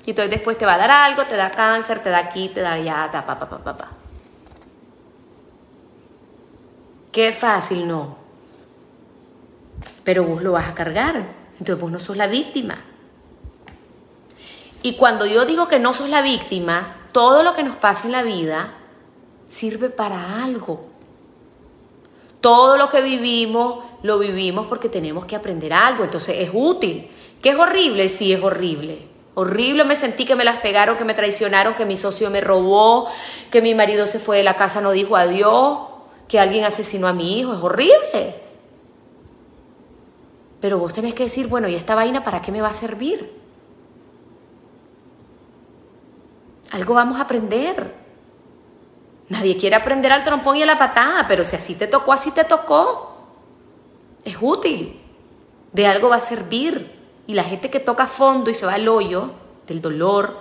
Y 0.06 0.12
entonces 0.12 0.32
después 0.32 0.58
te 0.58 0.66
va 0.66 0.76
a 0.76 0.78
dar 0.78 0.92
algo, 0.92 1.26
te 1.26 1.36
da 1.36 1.52
cáncer, 1.52 2.04
te 2.04 2.10
da 2.10 2.20
aquí, 2.20 2.50
te 2.50 2.62
da 2.62 2.74
allá, 2.74 3.10
ta, 3.12 3.26
pa, 3.26 3.40
pa, 3.40 3.48
pa, 3.50 3.78
pa. 3.78 3.90
Qué 7.12 7.32
fácil, 7.32 7.88
no. 7.88 8.18
Pero 10.04 10.24
vos 10.24 10.42
lo 10.42 10.54
vas 10.54 10.68
a 10.68 10.74
cargar. 10.74 11.16
Entonces 11.54 11.80
vos 11.80 11.92
no 11.92 12.00
sos 12.00 12.18
la 12.18 12.28
víctima. 12.28 12.78
Y 14.82 14.96
cuando 14.96 15.26
yo 15.26 15.46
digo 15.46 15.68
que 15.68 15.80
no 15.80 15.94
sos 15.94 16.10
la 16.10 16.22
víctima, 16.22 16.96
todo 17.14 17.44
lo 17.44 17.54
que 17.54 17.64
nos 17.64 17.78
pasa 17.78 18.08
en 18.08 18.12
la 18.12 18.24
vida 18.24 18.74
sirve 19.48 19.90
para 19.90 20.44
algo. 20.44 20.88
Todo 22.42 22.76
lo 22.76 22.90
que 22.90 23.02
vivimos 23.02 23.86
lo 24.04 24.20
vivimos 24.20 24.68
porque 24.68 24.90
tenemos 24.90 25.26
que 25.26 25.36
aprender 25.36 25.74
algo, 25.74 26.04
entonces 26.04 26.36
es 26.40 26.50
útil. 26.54 27.10
¿Qué 27.42 27.50
es 27.50 27.58
horrible? 27.58 28.10
Sí, 28.10 28.32
es 28.32 28.44
horrible. 28.44 29.08
Horrible 29.34 29.84
me 29.86 29.96
sentí 29.96 30.26
que 30.26 30.36
me 30.36 30.44
las 30.44 30.58
pegaron, 30.58 30.98
que 30.98 31.06
me 31.06 31.16
traicionaron, 31.16 31.74
que 31.74 31.86
mi 31.86 31.98
socio 31.98 32.30
me 32.30 32.42
robó, 32.42 33.10
que 33.50 33.62
mi 33.62 33.74
marido 33.74 34.06
se 34.06 34.20
fue 34.20 34.38
de 34.38 34.44
la 34.44 34.56
casa, 34.56 34.80
no 34.82 34.92
dijo 34.92 35.16
adiós, 35.16 35.80
que 36.28 36.40
alguien 36.40 36.66
asesinó 36.66 37.08
a 37.08 37.14
mi 37.14 37.40
hijo. 37.40 37.54
Es 37.54 37.64
horrible. 37.64 38.36
Pero 40.60 40.78
vos 40.78 40.94
tenés 40.94 41.14
que 41.14 41.24
decir, 41.24 41.48
bueno, 41.48 41.68
¿y 41.68 41.76
esta 41.76 41.96
vaina 41.96 42.24
para 42.24 42.42
qué 42.42 42.52
me 42.52 42.62
va 42.62 42.70
a 42.70 42.74
servir? 42.74 43.34
Algo 46.72 46.94
vamos 46.94 47.18
a 47.18 47.22
aprender. 47.22 47.94
Nadie 49.30 49.58
quiere 49.58 49.78
aprender 49.78 50.12
al 50.12 50.24
trompón 50.24 50.58
y 50.58 50.64
a 50.64 50.66
la 50.66 50.78
patada, 50.78 51.26
pero 51.28 51.44
si 51.44 51.56
así 51.56 51.76
te 51.76 51.88
tocó, 51.88 52.12
así 52.12 52.32
te 52.32 52.44
tocó. 52.44 53.13
Es 54.26 54.38
útil. 54.40 55.00
De 55.72 55.88
algo 55.88 56.10
va 56.10 56.18
a 56.18 56.22
servir. 56.22 56.92
Y 57.28 57.34
la 57.34 57.44
gente 57.44 57.70
que 57.70 57.80
toca 57.80 58.08
fondo 58.08 58.50
y 58.50 58.54
se 58.54 58.66
va 58.66 58.74
al 58.74 58.88
hoyo 58.88 59.32
del 59.68 59.82
dolor, 59.82 60.38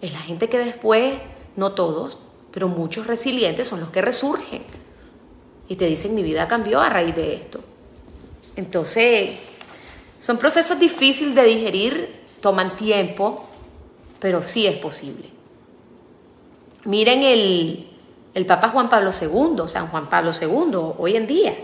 es 0.00 0.12
la 0.12 0.20
gente 0.20 0.48
que 0.48 0.58
después, 0.58 1.14
no 1.56 1.72
todos, 1.72 2.18
pero 2.52 2.68
muchos 2.68 3.06
resilientes 3.06 3.66
son 3.66 3.80
los 3.80 3.90
que 3.90 4.02
resurgen. 4.02 4.62
y 5.70 5.76
te 5.76 5.84
dicen 5.84 6.14
mi 6.14 6.22
vida 6.22 6.48
cambió 6.48 6.80
a 6.80 6.88
raíz 6.88 7.14
de 7.14 7.34
esto. 7.34 7.60
Entonces, 8.56 9.38
son 10.18 10.38
procesos 10.38 10.78
difíciles 10.78 11.34
de 11.34 11.44
digerir, 11.44 12.24
toman 12.40 12.74
tiempo, 12.74 13.46
pero 14.18 14.42
sí 14.42 14.66
es 14.66 14.78
posible. 14.78 15.28
Miren 16.84 17.22
el, 17.22 17.86
el 18.32 18.46
Papa 18.46 18.70
Juan 18.70 18.88
Pablo 18.88 19.10
II, 19.12 19.68
San 19.68 19.88
Juan 19.88 20.08
Pablo 20.08 20.32
II, 20.32 20.94
hoy 20.98 21.16
en 21.16 21.26
día. 21.26 21.54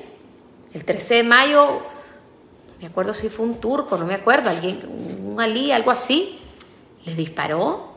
El 0.75 0.85
13 0.85 1.15
de 1.15 1.23
mayo, 1.23 1.67
no 1.67 2.81
me 2.81 2.87
acuerdo 2.87 3.15
si 3.15 3.29
fue 3.29 3.47
un 3.47 3.61
turco, 3.61 3.97
no 3.97 4.05
me 4.05 4.15
acuerdo, 4.15 4.51
alguien, 4.51 4.81
un 5.25 5.41
alí, 5.41 5.71
algo 5.71 5.93
así, 5.93 6.41
le 7.05 7.15
disparó, 7.15 7.95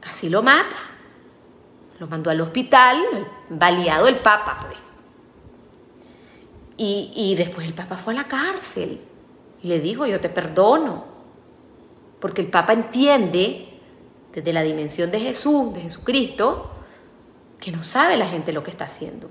casi 0.00 0.28
lo 0.28 0.42
mata. 0.42 0.76
Lo 1.98 2.08
mandó 2.08 2.28
al 2.28 2.40
hospital, 2.42 2.98
baleado 3.48 4.06
el 4.08 4.16
Papa, 4.16 4.58
pues. 4.66 4.78
Y, 6.76 7.12
y 7.14 7.34
después 7.36 7.66
el 7.66 7.72
Papa 7.72 7.96
fue 7.96 8.12
a 8.12 8.16
la 8.16 8.24
cárcel 8.24 9.00
y 9.62 9.68
le 9.68 9.80
dijo, 9.80 10.04
yo 10.06 10.20
te 10.20 10.28
perdono. 10.28 11.04
Porque 12.20 12.42
el 12.42 12.48
Papa 12.48 12.72
entiende 12.72 13.78
desde 14.34 14.52
la 14.52 14.62
dimensión 14.62 15.10
de 15.10 15.20
Jesús, 15.20 15.72
de 15.72 15.82
Jesucristo, 15.82 16.70
que 17.60 17.70
no 17.72 17.82
sabe 17.82 18.16
la 18.16 18.28
gente 18.28 18.52
lo 18.52 18.62
que 18.62 18.70
está 18.70 18.86
haciendo. 18.86 19.30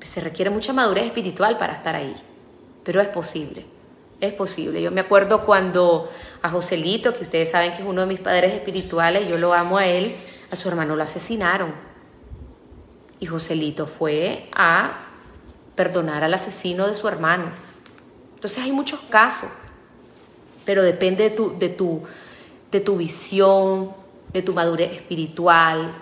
Se 0.00 0.20
requiere 0.20 0.50
mucha 0.50 0.72
madurez 0.72 1.04
espiritual 1.04 1.58
para 1.58 1.74
estar 1.74 1.96
ahí, 1.96 2.14
pero 2.84 3.00
es 3.00 3.08
posible, 3.08 3.64
es 4.20 4.32
posible. 4.32 4.80
Yo 4.80 4.90
me 4.90 5.00
acuerdo 5.00 5.44
cuando 5.44 6.10
a 6.42 6.50
Joselito, 6.50 7.14
que 7.14 7.24
ustedes 7.24 7.50
saben 7.50 7.72
que 7.72 7.82
es 7.82 7.88
uno 7.88 8.02
de 8.02 8.06
mis 8.06 8.20
padres 8.20 8.52
espirituales, 8.52 9.28
yo 9.28 9.38
lo 9.38 9.52
amo 9.52 9.78
a 9.78 9.86
él, 9.86 10.14
a 10.50 10.56
su 10.56 10.68
hermano 10.68 10.96
lo 10.96 11.02
asesinaron. 11.02 11.74
Y 13.18 13.26
Joselito 13.26 13.86
fue 13.86 14.48
a 14.54 15.06
perdonar 15.74 16.22
al 16.24 16.34
asesino 16.34 16.86
de 16.86 16.94
su 16.94 17.08
hermano. 17.08 17.44
Entonces 18.34 18.62
hay 18.62 18.72
muchos 18.72 19.00
casos, 19.00 19.48
pero 20.64 20.82
depende 20.82 21.24
de 21.24 21.30
tu, 21.30 21.58
de 21.58 21.68
tu, 21.68 22.02
de 22.70 22.80
tu 22.80 22.96
visión, 22.96 23.92
de 24.32 24.42
tu 24.42 24.52
madurez 24.52 24.92
espiritual, 24.92 25.94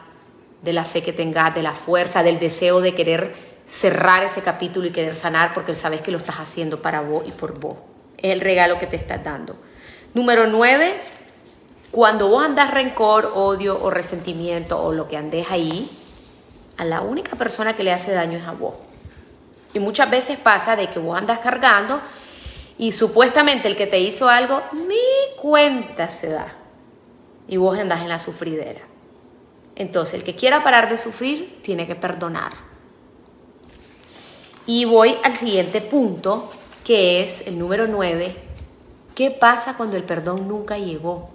de 0.62 0.72
la 0.72 0.84
fe 0.84 1.02
que 1.02 1.12
tengas, 1.12 1.54
de 1.54 1.62
la 1.62 1.74
fuerza, 1.74 2.22
del 2.22 2.38
deseo 2.38 2.80
de 2.80 2.94
querer 2.94 3.43
cerrar 3.66 4.22
ese 4.22 4.42
capítulo 4.42 4.86
y 4.86 4.90
querer 4.90 5.16
sanar 5.16 5.54
porque 5.54 5.74
sabes 5.74 6.00
que 6.00 6.10
lo 6.10 6.18
estás 6.18 6.36
haciendo 6.36 6.82
para 6.82 7.00
vos 7.00 7.24
y 7.26 7.32
por 7.32 7.58
vos. 7.58 7.76
Es 8.18 8.32
el 8.32 8.40
regalo 8.40 8.78
que 8.78 8.86
te 8.86 8.96
estás 8.96 9.22
dando. 9.24 9.56
Número 10.12 10.46
nueve, 10.46 11.00
cuando 11.90 12.28
vos 12.28 12.44
andas 12.44 12.70
rencor, 12.70 13.32
odio 13.34 13.82
o 13.82 13.90
resentimiento 13.90 14.82
o 14.82 14.92
lo 14.92 15.08
que 15.08 15.16
andes 15.16 15.50
ahí, 15.50 15.90
a 16.76 16.84
la 16.84 17.00
única 17.00 17.36
persona 17.36 17.74
que 17.74 17.84
le 17.84 17.92
hace 17.92 18.12
daño 18.12 18.38
es 18.38 18.44
a 18.46 18.52
vos. 18.52 18.74
Y 19.72 19.80
muchas 19.80 20.10
veces 20.10 20.38
pasa 20.38 20.76
de 20.76 20.88
que 20.88 20.98
vos 20.98 21.16
andas 21.16 21.40
cargando 21.40 22.00
y 22.78 22.92
supuestamente 22.92 23.68
el 23.68 23.76
que 23.76 23.86
te 23.86 24.00
hizo 24.00 24.28
algo 24.28 24.62
ni 24.72 25.36
cuenta 25.40 26.08
se 26.10 26.30
da. 26.30 26.54
Y 27.46 27.56
vos 27.56 27.78
andás 27.78 28.02
en 28.02 28.08
la 28.08 28.18
sufridera. 28.18 28.80
Entonces, 29.76 30.14
el 30.14 30.24
que 30.24 30.36
quiera 30.36 30.62
parar 30.62 30.88
de 30.88 30.96
sufrir 30.96 31.60
tiene 31.62 31.86
que 31.86 31.94
perdonar. 31.94 32.52
Y 34.66 34.86
voy 34.86 35.16
al 35.22 35.34
siguiente 35.34 35.82
punto, 35.82 36.50
que 36.84 37.22
es 37.22 37.42
el 37.46 37.58
número 37.58 37.86
9. 37.86 38.34
¿Qué 39.14 39.30
pasa 39.30 39.76
cuando 39.76 39.96
el 39.96 40.04
perdón 40.04 40.48
nunca 40.48 40.78
llegó? 40.78 41.28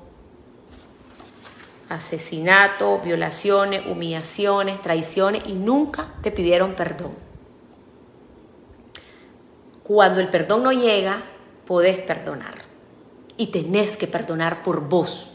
Asesinato, 1.89 3.00
violaciones, 3.00 3.86
humillaciones, 3.86 4.82
traiciones 4.82 5.44
y 5.46 5.54
nunca 5.54 6.08
te 6.24 6.32
pidieron 6.32 6.74
perdón. 6.74 7.12
Cuando 9.84 10.22
el 10.22 10.30
perdón 10.30 10.63
no 10.63 10.72
llega, 10.72 11.22
podés 11.68 11.98
perdonar. 12.00 12.56
Y 13.38 13.48
tenés 13.48 13.96
que 13.96 14.08
perdonar 14.08 14.63
por 14.63 14.82
vos. 14.82 15.34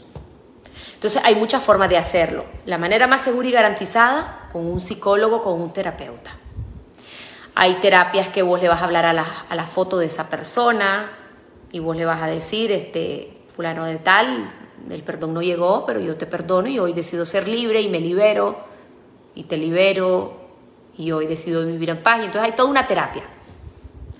Entonces 0.93 1.21
hay 1.23 1.35
muchas 1.35 1.63
formas 1.63 1.89
de 1.89 1.97
hacerlo. 1.97 2.43
La 2.65 2.77
manera 2.77 3.07
más 3.07 3.21
segura 3.21 3.47
y 3.47 3.51
garantizada, 3.51 4.49
con 4.51 4.65
un 4.65 4.81
psicólogo, 4.81 5.41
con 5.41 5.61
un 5.61 5.71
terapeuta. 5.71 6.31
Hay 7.57 7.75
terapias 7.75 8.27
que 8.29 8.41
vos 8.41 8.61
le 8.61 8.67
vas 8.67 8.81
a 8.81 8.85
hablar 8.85 9.05
a 9.05 9.13
la, 9.13 9.65
foto 9.65 9.97
de 9.97 10.07
esa 10.07 10.29
persona 10.29 11.09
y 11.71 11.79
vos 11.79 11.95
le 11.95 12.03
vas 12.03 12.21
a 12.21 12.27
decir, 12.27 12.69
este, 12.71 13.37
fulano 13.47 13.85
de 13.85 13.95
tal, 13.95 14.49
el 14.89 15.03
perdón 15.03 15.33
no 15.33 15.41
llegó, 15.41 15.85
pero 15.85 16.01
yo 16.01 16.17
te 16.17 16.25
perdono 16.25 16.67
y 16.67 16.79
hoy 16.79 16.91
decido 16.91 17.25
ser 17.25 17.47
libre 17.47 17.79
y 17.79 17.87
me 17.87 18.01
libero 18.01 18.59
y 19.35 19.45
te 19.45 19.55
libero 19.55 20.37
y 20.97 21.13
hoy 21.13 21.27
decido 21.27 21.65
vivir 21.65 21.89
en 21.89 22.03
paz. 22.03 22.19
Y 22.19 22.25
entonces 22.25 22.51
hay 22.51 22.57
toda 22.57 22.69
una 22.69 22.85
terapia. 22.85 23.23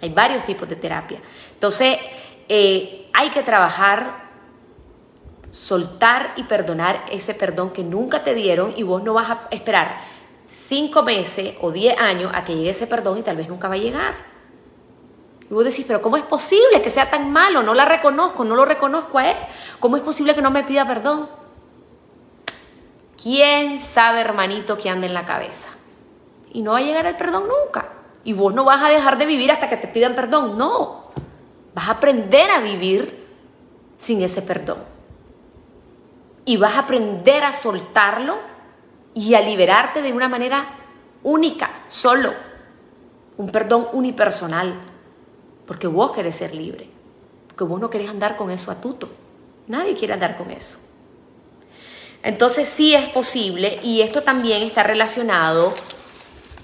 Hay 0.02 0.10
varios 0.10 0.46
tipos 0.46 0.68
de 0.70 0.78
terapia. 0.78 1.20
Entonces, 1.54 1.98
eh, 2.48 3.10
hay 3.12 3.30
que 3.32 3.44
trabajar, 3.44 4.30
soltar 5.52 6.34
y 6.38 6.44
perdonar 6.44 7.04
ese 7.12 7.34
perdón 7.34 7.72
que 7.72 7.84
nunca 7.84 8.24
te 8.24 8.34
dieron 8.34 8.74
y 8.78 8.84
vos 8.84 9.04
no 9.04 9.14
vas 9.14 9.30
a 9.30 9.48
esperar 9.52 10.15
cinco 10.68 11.04
meses 11.04 11.56
o 11.62 11.72
diez 11.72 11.98
años 12.00 12.32
a 12.34 12.46
que 12.46 12.56
llegue 12.56 12.70
ese 12.72 12.88
perdón 12.88 13.20
y 13.20 13.24
tal 13.24 13.38
vez 13.38 13.48
nunca 13.50 13.68
va 13.68 13.76
a 13.76 13.78
llegar. 13.78 14.16
Y 15.50 15.54
vos 15.54 15.64
decís, 15.64 15.86
pero 15.88 16.02
¿cómo 16.02 16.18
es 16.18 16.24
posible 16.24 16.82
que 16.82 16.90
sea 16.90 17.10
tan 17.10 17.32
malo? 17.32 17.62
No 17.62 17.74
la 17.74 17.86
reconozco, 17.86 18.44
no 18.44 18.56
lo 18.56 18.66
reconozco 18.66 19.20
a 19.20 19.30
él. 19.30 19.38
¿Cómo 19.80 19.96
es 19.98 20.02
posible 20.02 20.34
que 20.34 20.42
no 20.42 20.50
me 20.50 20.64
pida 20.64 20.88
perdón? 20.88 21.30
¿Quién 23.22 23.80
sabe, 23.80 24.22
hermanito, 24.22 24.78
que 24.78 24.90
anda 24.90 25.06
en 25.06 25.14
la 25.14 25.26
cabeza? 25.26 25.70
Y 26.52 26.62
no 26.62 26.72
va 26.72 26.80
a 26.80 26.82
llegar 26.82 27.06
el 27.06 27.16
perdón 27.16 27.44
nunca. 27.48 27.90
Y 28.24 28.34
vos 28.34 28.56
no 28.56 28.64
vas 28.64 28.82
a 28.82 28.90
dejar 28.90 29.18
de 29.18 29.28
vivir 29.28 29.52
hasta 29.52 29.70
que 29.70 29.78
te 29.78 29.88
pidan 29.88 30.16
perdón. 30.16 30.58
No. 30.58 31.06
Vas 31.76 31.90
a 31.90 31.92
aprender 31.92 32.50
a 32.50 32.60
vivir 32.60 33.28
sin 33.98 34.24
ese 34.24 34.42
perdón. 34.42 34.80
Y 36.46 36.58
vas 36.58 36.76
a 36.76 36.80
aprender 36.80 37.44
a 37.44 37.54
soltarlo 37.54 38.55
y 39.16 39.34
a 39.34 39.42
liberarte 39.42 40.02
de 40.02 40.14
una 40.14 40.30
manera 40.30 40.68
única, 41.24 41.84
solo. 41.88 42.34
Un 43.38 43.50
perdón 43.50 43.88
unipersonal. 43.94 44.76
Porque 45.66 45.88
vos 45.88 46.12
querés 46.12 46.36
ser 46.36 46.54
libre. 46.54 46.88
Porque 47.48 47.64
vos 47.64 47.80
no 47.80 47.90
querés 47.90 48.10
andar 48.10 48.36
con 48.36 48.52
eso 48.52 48.70
a 48.70 48.82
tuto. 48.82 49.10
Nadie 49.68 49.96
quiere 49.96 50.14
andar 50.14 50.38
con 50.38 50.52
eso. 50.52 50.78
Entonces 52.22 52.68
sí 52.68 52.94
es 52.94 53.08
posible 53.10 53.80
y 53.84 54.02
esto 54.02 54.24
también 54.24 54.64
está 54.64 54.84
relacionado 54.84 55.74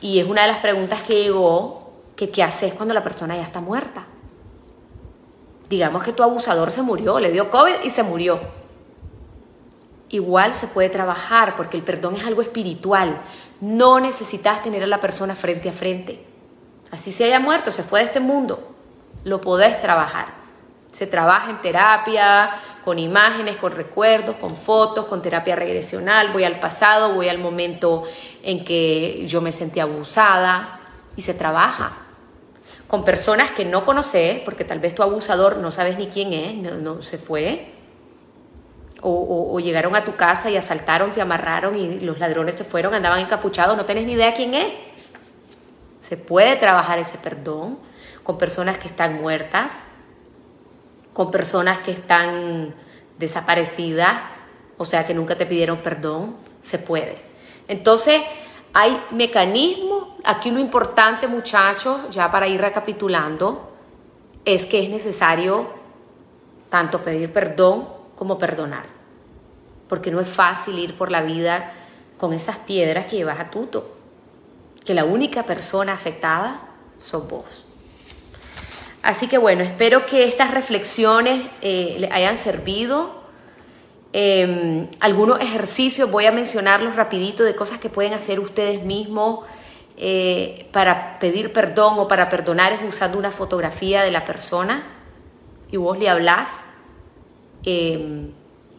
y 0.01 0.19
es 0.19 0.27
una 0.27 0.41
de 0.41 0.47
las 0.47 0.57
preguntas 0.57 1.01
que 1.03 1.23
llegó, 1.23 1.91
que 2.15 2.31
qué 2.31 2.41
haces 2.41 2.73
cuando 2.73 2.93
la 2.93 3.03
persona 3.03 3.35
ya 3.35 3.43
está 3.43 3.61
muerta. 3.61 4.05
Digamos 5.69 6.03
que 6.03 6.13
tu 6.13 6.23
abusador 6.23 6.71
se 6.71 6.81
murió, 6.81 7.19
le 7.19 7.31
dio 7.31 7.49
COVID 7.49 7.75
y 7.83 7.91
se 7.91 8.01
murió. 8.03 8.39
Igual 10.11 10.53
se 10.53 10.67
puede 10.67 10.89
trabajar 10.89 11.55
porque 11.55 11.77
el 11.77 11.83
perdón 11.83 12.15
es 12.15 12.25
algo 12.25 12.41
espiritual. 12.41 13.21
No 13.59 13.99
necesitas 13.99 14.61
tener 14.61 14.83
a 14.83 14.87
la 14.87 14.99
persona 14.99 15.35
frente 15.35 15.69
a 15.69 15.73
frente. 15.73 16.23
Así 16.91 17.11
se 17.11 17.23
haya 17.23 17.39
muerto, 17.39 17.71
se 17.71 17.83
fue 17.83 18.01
de 18.01 18.05
este 18.05 18.19
mundo. 18.19 18.75
Lo 19.23 19.41
podés 19.41 19.79
trabajar. 19.79 20.27
Se 20.91 21.07
trabaja 21.07 21.49
en 21.49 21.61
terapia, 21.61 22.51
con 22.83 22.99
imágenes, 22.99 23.55
con 23.55 23.71
recuerdos, 23.71 24.35
con 24.35 24.55
fotos, 24.55 25.05
con 25.05 25.21
terapia 25.21 25.55
regresional. 25.55 26.33
Voy 26.33 26.43
al 26.43 26.59
pasado, 26.59 27.13
voy 27.13 27.29
al 27.29 27.37
momento 27.37 28.03
en 28.43 28.65
que 28.65 29.25
yo 29.25 29.39
me 29.39 29.53
sentí 29.53 29.79
abusada 29.79 30.81
y 31.15 31.21
se 31.21 31.33
trabaja 31.33 31.93
con 32.91 33.05
personas 33.05 33.51
que 33.51 33.63
no 33.63 33.85
conoces, 33.85 34.41
porque 34.41 34.65
tal 34.65 34.79
vez 34.79 34.93
tu 34.93 35.01
abusador 35.01 35.55
no 35.55 35.71
sabes 35.71 35.97
ni 35.97 36.07
quién 36.07 36.33
es, 36.33 36.55
no, 36.55 37.01
se 37.01 37.17
fue, 37.17 37.71
o, 39.01 39.59
llegaron 39.59 39.95
a 39.95 40.05
tu 40.05 40.15
casa 40.15 40.49
y 40.49 40.57
asaltaron, 40.57 41.11
te 41.11 41.21
amarraron 41.21 41.75
y 41.75 41.99
los 41.99 42.19
ladrones 42.19 42.55
se 42.55 42.63
fueron, 42.63 42.93
andaban 42.93 43.19
encapuchados, 43.19 43.75
no 43.75 43.85
tienes 43.85 44.05
ni 44.05 44.13
idea 44.13 44.33
quién 44.33 44.53
es. 44.53 44.71
Se 45.99 46.17
puede 46.17 46.55
trabajar 46.55 46.99
ese 46.99 47.17
perdón 47.17 47.77
con 48.23 48.37
personas 48.37 48.77
que 48.77 48.87
están 48.87 49.21
muertas, 49.21 49.85
con 51.13 51.31
personas 51.31 51.79
que 51.79 51.91
están 51.91 52.73
desaparecidas, 53.17 54.21
o 54.77 54.85
sea, 54.85 55.05
que 55.05 55.13
nunca 55.13 55.35
te 55.35 55.45
pidieron 55.45 55.79
perdón, 55.79 56.35
se 56.61 56.79
puede. 56.79 57.17
Entonces, 57.67 58.21
hay 58.73 58.99
mecanismos, 59.11 60.09
aquí 60.23 60.49
lo 60.51 60.59
importante 60.59 61.27
muchachos, 61.27 61.99
ya 62.09 62.31
para 62.31 62.47
ir 62.47 62.61
recapitulando, 62.61 63.71
es 64.45 64.65
que 64.65 64.83
es 64.83 64.89
necesario 64.89 65.69
tanto 66.69 67.03
pedir 67.03 67.31
perdón 67.31 68.00
como 68.21 68.37
perdonar, 68.37 68.83
porque 69.89 70.11
no 70.11 70.19
es 70.19 70.29
fácil 70.29 70.77
ir 70.77 70.95
por 70.95 71.09
la 71.09 71.23
vida 71.23 71.71
con 72.19 72.33
esas 72.33 72.55
piedras 72.57 73.07
que 73.07 73.15
llevas 73.15 73.39
a 73.39 73.49
tuto, 73.49 73.95
que 74.85 74.93
la 74.93 75.05
única 75.05 75.41
persona 75.41 75.93
afectada 75.93 76.61
sos 76.99 77.27
vos. 77.27 77.65
Así 79.01 79.27
que 79.27 79.39
bueno, 79.39 79.63
espero 79.63 80.05
que 80.05 80.23
estas 80.23 80.51
reflexiones 80.51 81.47
eh, 81.63 81.95
le 81.97 82.11
hayan 82.11 82.37
servido. 82.37 83.23
Em, 84.13 84.87
algunos 84.99 85.39
ejercicios, 85.39 86.11
voy 86.11 86.27
a 86.27 86.31
mencionarlos 86.31 86.95
rapidito 86.95 87.43
de 87.43 87.55
cosas 87.55 87.79
que 87.79 87.89
pueden 87.89 88.13
hacer 88.13 88.39
ustedes 88.39 88.83
mismos 88.83 89.45
eh, 89.97 90.69
para 90.71 91.17
pedir 91.17 91.51
perdón 91.53 91.95
o 91.97 92.07
para 92.07 92.29
perdonar 92.29 92.71
es 92.71 92.81
usando 92.87 93.17
una 93.17 93.31
fotografía 93.31 94.03
de 94.03 94.11
la 94.11 94.25
persona 94.25 94.83
y 95.71 95.77
vos 95.77 95.97
le 95.97 96.07
hablas 96.07 96.67
em, 97.63 98.31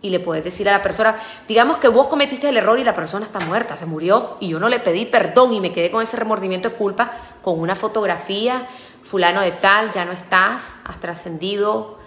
y 0.03 0.11
le 0.11 0.21
puedes 0.21 0.43
decir 0.43 0.69
a 0.69 0.73
la 0.73 0.83
persona, 0.83 1.17
digamos 1.47 1.79
que 1.79 1.89
vos 1.89 2.09
cometiste 2.09 2.49
el 2.49 2.57
error 2.57 2.79
y 2.79 2.85
la 2.85 2.95
persona 2.95 3.25
está 3.25 3.39
muerta, 3.41 3.77
se 3.77 3.87
murió 3.87 4.37
y 4.41 4.49
yo 4.49 4.59
no 4.59 4.69
le 4.69 4.81
pedí 4.81 5.07
perdón 5.07 5.53
y 5.53 5.61
me 5.61 5.73
quedé 5.73 5.91
con 5.91 6.03
ese 6.03 6.17
remordimiento 6.17 6.71
de 6.71 6.75
culpa 6.75 7.13
con 7.43 7.61
una 7.61 7.77
fotografía, 7.77 8.67
fulano 9.03 9.41
de 9.41 9.53
tal, 9.53 9.91
ya 9.93 10.05
no 10.05 10.13
estás, 10.13 10.79
has 10.85 11.01
trascendido, 11.01 11.99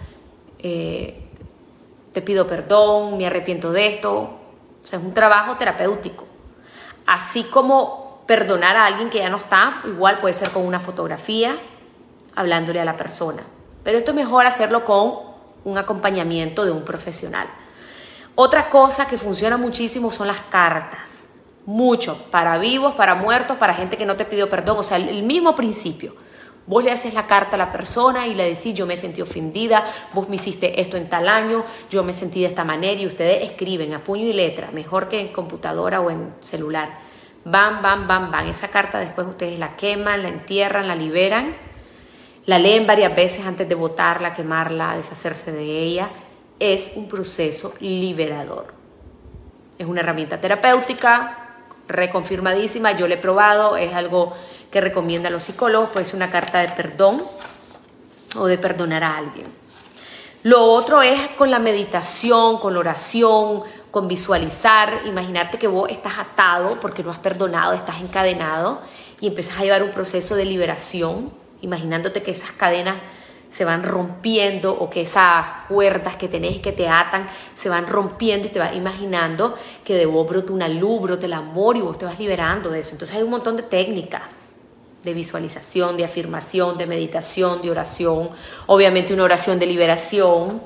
eh, 0.58 1.22
te 2.12 2.22
pido 2.22 2.46
perdón, 2.46 3.18
me 3.18 3.26
arrepiento 3.26 3.72
de 3.72 3.86
esto. 3.88 4.12
O 4.12 4.86
sea, 4.86 4.98
es 4.98 5.04
un 5.04 5.12
trabajo 5.12 5.56
terapéutico. 5.56 6.26
Así 7.06 7.44
como 7.44 8.22
perdonar 8.26 8.76
a 8.76 8.86
alguien 8.86 9.10
que 9.10 9.18
ya 9.18 9.28
no 9.28 9.36
está, 9.36 9.82
igual 9.84 10.18
puede 10.18 10.34
ser 10.34 10.50
con 10.50 10.64
una 10.64 10.80
fotografía, 10.80 11.56
hablándole 12.34 12.80
a 12.80 12.84
la 12.84 12.96
persona. 12.96 13.42
Pero 13.84 13.98
esto 13.98 14.12
es 14.12 14.16
mejor 14.16 14.46
hacerlo 14.46 14.84
con 14.84 15.25
un 15.66 15.76
acompañamiento 15.76 16.64
de 16.64 16.70
un 16.70 16.84
profesional. 16.84 17.48
Otra 18.36 18.68
cosa 18.68 19.08
que 19.08 19.18
funciona 19.18 19.56
muchísimo 19.56 20.12
son 20.12 20.28
las 20.28 20.40
cartas. 20.42 21.24
Mucho, 21.66 22.16
para 22.30 22.56
vivos, 22.58 22.94
para 22.94 23.16
muertos, 23.16 23.56
para 23.56 23.74
gente 23.74 23.96
que 23.96 24.06
no 24.06 24.14
te 24.16 24.24
pidió 24.24 24.48
perdón. 24.48 24.76
O 24.78 24.84
sea, 24.84 24.96
el 24.96 25.24
mismo 25.24 25.56
principio. 25.56 26.14
Vos 26.68 26.84
le 26.84 26.92
haces 26.92 27.14
la 27.14 27.26
carta 27.26 27.56
a 27.56 27.58
la 27.58 27.72
persona 27.72 28.26
y 28.28 28.34
le 28.34 28.44
decís, 28.44 28.74
yo 28.74 28.86
me 28.86 28.96
sentí 28.96 29.22
ofendida, 29.22 29.84
vos 30.12 30.28
me 30.28 30.36
hiciste 30.36 30.80
esto 30.80 30.96
en 30.96 31.08
tal 31.08 31.28
año, 31.28 31.64
yo 31.90 32.02
me 32.02 32.12
sentí 32.12 32.40
de 32.40 32.46
esta 32.46 32.64
manera 32.64 33.00
y 33.00 33.06
ustedes 33.06 33.48
escriben 33.50 33.94
a 33.94 34.02
puño 34.02 34.24
y 34.24 34.32
letra, 34.32 34.70
mejor 34.72 35.08
que 35.08 35.20
en 35.20 35.28
computadora 35.28 36.00
o 36.00 36.10
en 36.10 36.34
celular. 36.40 36.98
Bam, 37.44 37.82
bam, 37.82 38.06
bam, 38.08 38.30
bam. 38.30 38.48
Esa 38.48 38.68
carta 38.68 38.98
después 38.98 39.26
ustedes 39.28 39.58
la 39.58 39.76
queman, 39.76 40.22
la 40.22 40.28
entierran, 40.28 40.88
la 40.88 40.96
liberan, 40.96 41.54
la 42.46 42.58
leen 42.58 42.86
varias 42.86 43.14
veces 43.14 43.44
antes 43.44 43.68
de 43.68 43.74
botarla, 43.74 44.32
quemarla, 44.32 44.96
deshacerse 44.96 45.52
de 45.52 45.64
ella. 45.64 46.08
Es 46.58 46.92
un 46.94 47.08
proceso 47.08 47.74
liberador. 47.80 48.72
Es 49.78 49.86
una 49.86 50.00
herramienta 50.00 50.40
terapéutica, 50.40 51.46
reconfirmadísima, 51.88 52.92
yo 52.92 53.06
la 53.08 53.14
he 53.14 53.18
probado, 53.18 53.76
es 53.76 53.92
algo 53.92 54.32
que 54.70 54.80
recomienda 54.80 55.28
a 55.28 55.32
los 55.32 55.42
psicólogos, 55.42 55.90
puede 55.90 56.06
ser 56.06 56.16
una 56.16 56.30
carta 56.30 56.60
de 56.60 56.68
perdón 56.68 57.22
o 58.36 58.46
de 58.46 58.58
perdonar 58.58 59.04
a 59.04 59.16
alguien. 59.16 59.46
Lo 60.42 60.62
otro 60.62 61.02
es 61.02 61.18
con 61.36 61.50
la 61.50 61.58
meditación, 61.58 62.58
con 62.58 62.74
la 62.74 62.80
oración, 62.80 63.64
con 63.90 64.06
visualizar, 64.06 65.02
imaginarte 65.06 65.58
que 65.58 65.66
vos 65.66 65.90
estás 65.90 66.18
atado 66.18 66.78
porque 66.80 67.02
no 67.02 67.10
has 67.10 67.18
perdonado, 67.18 67.72
estás 67.72 68.00
encadenado 68.00 68.80
y 69.20 69.26
empiezas 69.26 69.58
a 69.58 69.62
llevar 69.62 69.82
un 69.82 69.90
proceso 69.90 70.36
de 70.36 70.44
liberación, 70.44 71.32
imaginándote 71.62 72.22
que 72.22 72.32
esas 72.32 72.52
cadenas 72.52 72.96
se 73.50 73.64
van 73.64 73.82
rompiendo 73.82 74.72
o 74.72 74.90
que 74.90 75.02
esas 75.02 75.46
cuerdas 75.68 76.16
que 76.16 76.28
tenés 76.28 76.60
que 76.60 76.72
te 76.72 76.88
atan 76.88 77.26
se 77.54 77.68
van 77.68 77.86
rompiendo 77.86 78.48
y 78.48 78.50
te 78.50 78.58
vas 78.58 78.74
imaginando 78.74 79.56
que 79.84 79.94
de 79.94 80.04
vos 80.06 80.28
brota 80.28 80.52
una 80.52 80.68
luz, 80.68 81.00
brota 81.00 81.26
el 81.26 81.32
amor 81.32 81.76
y 81.76 81.80
vos 81.80 81.96
te 81.96 82.04
vas 82.04 82.18
liberando 82.18 82.70
de 82.70 82.80
eso. 82.80 82.92
Entonces 82.92 83.16
hay 83.16 83.22
un 83.22 83.30
montón 83.30 83.56
de 83.56 83.62
técnicas 83.62 84.22
de 85.06 85.14
visualización, 85.14 85.96
de 85.96 86.04
afirmación, 86.04 86.76
de 86.76 86.86
meditación, 86.86 87.62
de 87.62 87.70
oración, 87.70 88.30
obviamente 88.66 89.14
una 89.14 89.22
oración 89.22 89.58
de 89.58 89.66
liberación, 89.66 90.60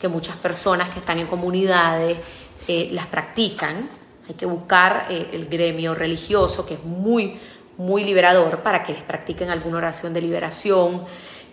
que 0.00 0.08
muchas 0.08 0.36
personas 0.36 0.90
que 0.90 0.98
están 0.98 1.18
en 1.20 1.28
comunidades 1.28 2.18
eh, 2.66 2.88
las 2.92 3.06
practican. 3.06 3.88
Hay 4.28 4.34
que 4.34 4.46
buscar 4.46 5.06
eh, 5.08 5.30
el 5.32 5.46
gremio 5.46 5.94
religioso, 5.94 6.66
que 6.66 6.74
es 6.74 6.84
muy, 6.84 7.38
muy 7.76 8.04
liberador, 8.04 8.60
para 8.60 8.82
que 8.82 8.92
les 8.92 9.02
practiquen 9.02 9.50
alguna 9.50 9.78
oración 9.78 10.12
de 10.12 10.20
liberación, 10.20 11.04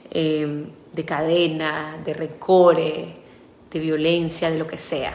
eh, 0.10 0.66
de 0.92 1.06
cadena, 1.06 1.98
de 2.04 2.14
rencores, 2.14 3.08
de 3.72 3.80
violencia, 3.80 4.52
de 4.52 4.60
lo 4.60 4.68
que 4.68 4.78
sea. 4.78 5.14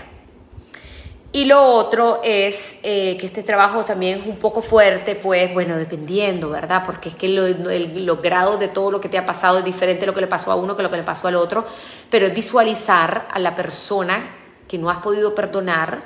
Y 1.32 1.44
lo 1.44 1.62
otro 1.62 2.20
es 2.24 2.78
eh, 2.82 3.18
que 3.20 3.26
este 3.26 3.42
trabajo 3.42 3.84
también 3.84 4.20
es 4.20 4.26
un 4.26 4.38
poco 4.38 4.62
fuerte, 4.62 5.16
pues 5.16 5.52
bueno, 5.52 5.76
dependiendo, 5.76 6.48
¿verdad? 6.48 6.82
Porque 6.86 7.10
es 7.10 7.14
que 7.14 7.28
los 7.28 8.22
grados 8.22 8.58
de 8.58 8.68
todo 8.68 8.90
lo 8.90 9.02
que 9.02 9.10
te 9.10 9.18
ha 9.18 9.26
pasado 9.26 9.58
es 9.58 9.64
diferente 9.64 10.06
lo 10.06 10.14
que 10.14 10.22
le 10.22 10.28
pasó 10.28 10.50
a 10.50 10.54
uno 10.56 10.74
que 10.74 10.82
lo 10.82 10.90
que 10.90 10.96
le 10.96 11.02
pasó 11.02 11.28
al 11.28 11.36
otro, 11.36 11.66
pero 12.08 12.24
es 12.24 12.34
visualizar 12.34 13.28
a 13.30 13.38
la 13.38 13.54
persona 13.54 14.30
que 14.66 14.78
no 14.78 14.88
has 14.88 14.98
podido 14.98 15.34
perdonar 15.34 16.04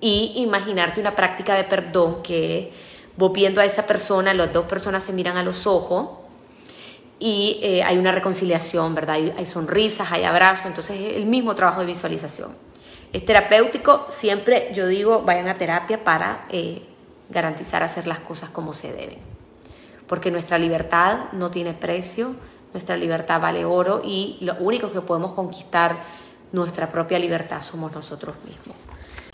y 0.00 0.32
imaginarte 0.36 0.98
una 0.98 1.14
práctica 1.14 1.54
de 1.54 1.64
perdón 1.64 2.22
que 2.22 2.72
vos 3.18 3.32
viendo 3.32 3.60
a 3.60 3.66
esa 3.66 3.84
persona, 3.84 4.32
las 4.32 4.52
dos 4.52 4.66
personas 4.66 5.02
se 5.02 5.12
miran 5.12 5.36
a 5.36 5.42
los 5.42 5.66
ojos 5.66 6.08
y 7.18 7.60
eh, 7.62 7.82
hay 7.82 7.98
una 7.98 8.12
reconciliación, 8.12 8.94
¿verdad? 8.94 9.16
Hay, 9.36 9.44
sonrisas, 9.44 10.10
hay 10.10 10.24
abrazos, 10.24 10.64
entonces 10.64 10.98
es 10.98 11.16
el 11.16 11.26
mismo 11.26 11.54
trabajo 11.54 11.80
de 11.80 11.86
visualización 11.86 12.68
es 13.12 13.24
terapéutico, 13.24 14.06
siempre 14.10 14.70
yo 14.74 14.86
digo, 14.86 15.22
vayan 15.22 15.48
a 15.48 15.54
terapia 15.54 16.04
para 16.04 16.44
eh, 16.50 16.82
garantizar 17.30 17.82
hacer 17.82 18.06
las 18.06 18.20
cosas 18.20 18.50
como 18.50 18.74
se 18.74 18.92
deben. 18.92 19.18
Porque 20.06 20.30
nuestra 20.30 20.58
libertad 20.58 21.32
no 21.32 21.50
tiene 21.50 21.74
precio, 21.74 22.34
nuestra 22.72 22.96
libertad 22.96 23.40
vale 23.40 23.64
oro 23.64 24.02
y 24.04 24.36
lo 24.40 24.54
único 24.56 24.92
que 24.92 25.00
podemos 25.00 25.32
conquistar 25.32 25.96
nuestra 26.52 26.90
propia 26.90 27.18
libertad 27.18 27.60
somos 27.60 27.92
nosotros 27.92 28.36
mismos. 28.44 28.76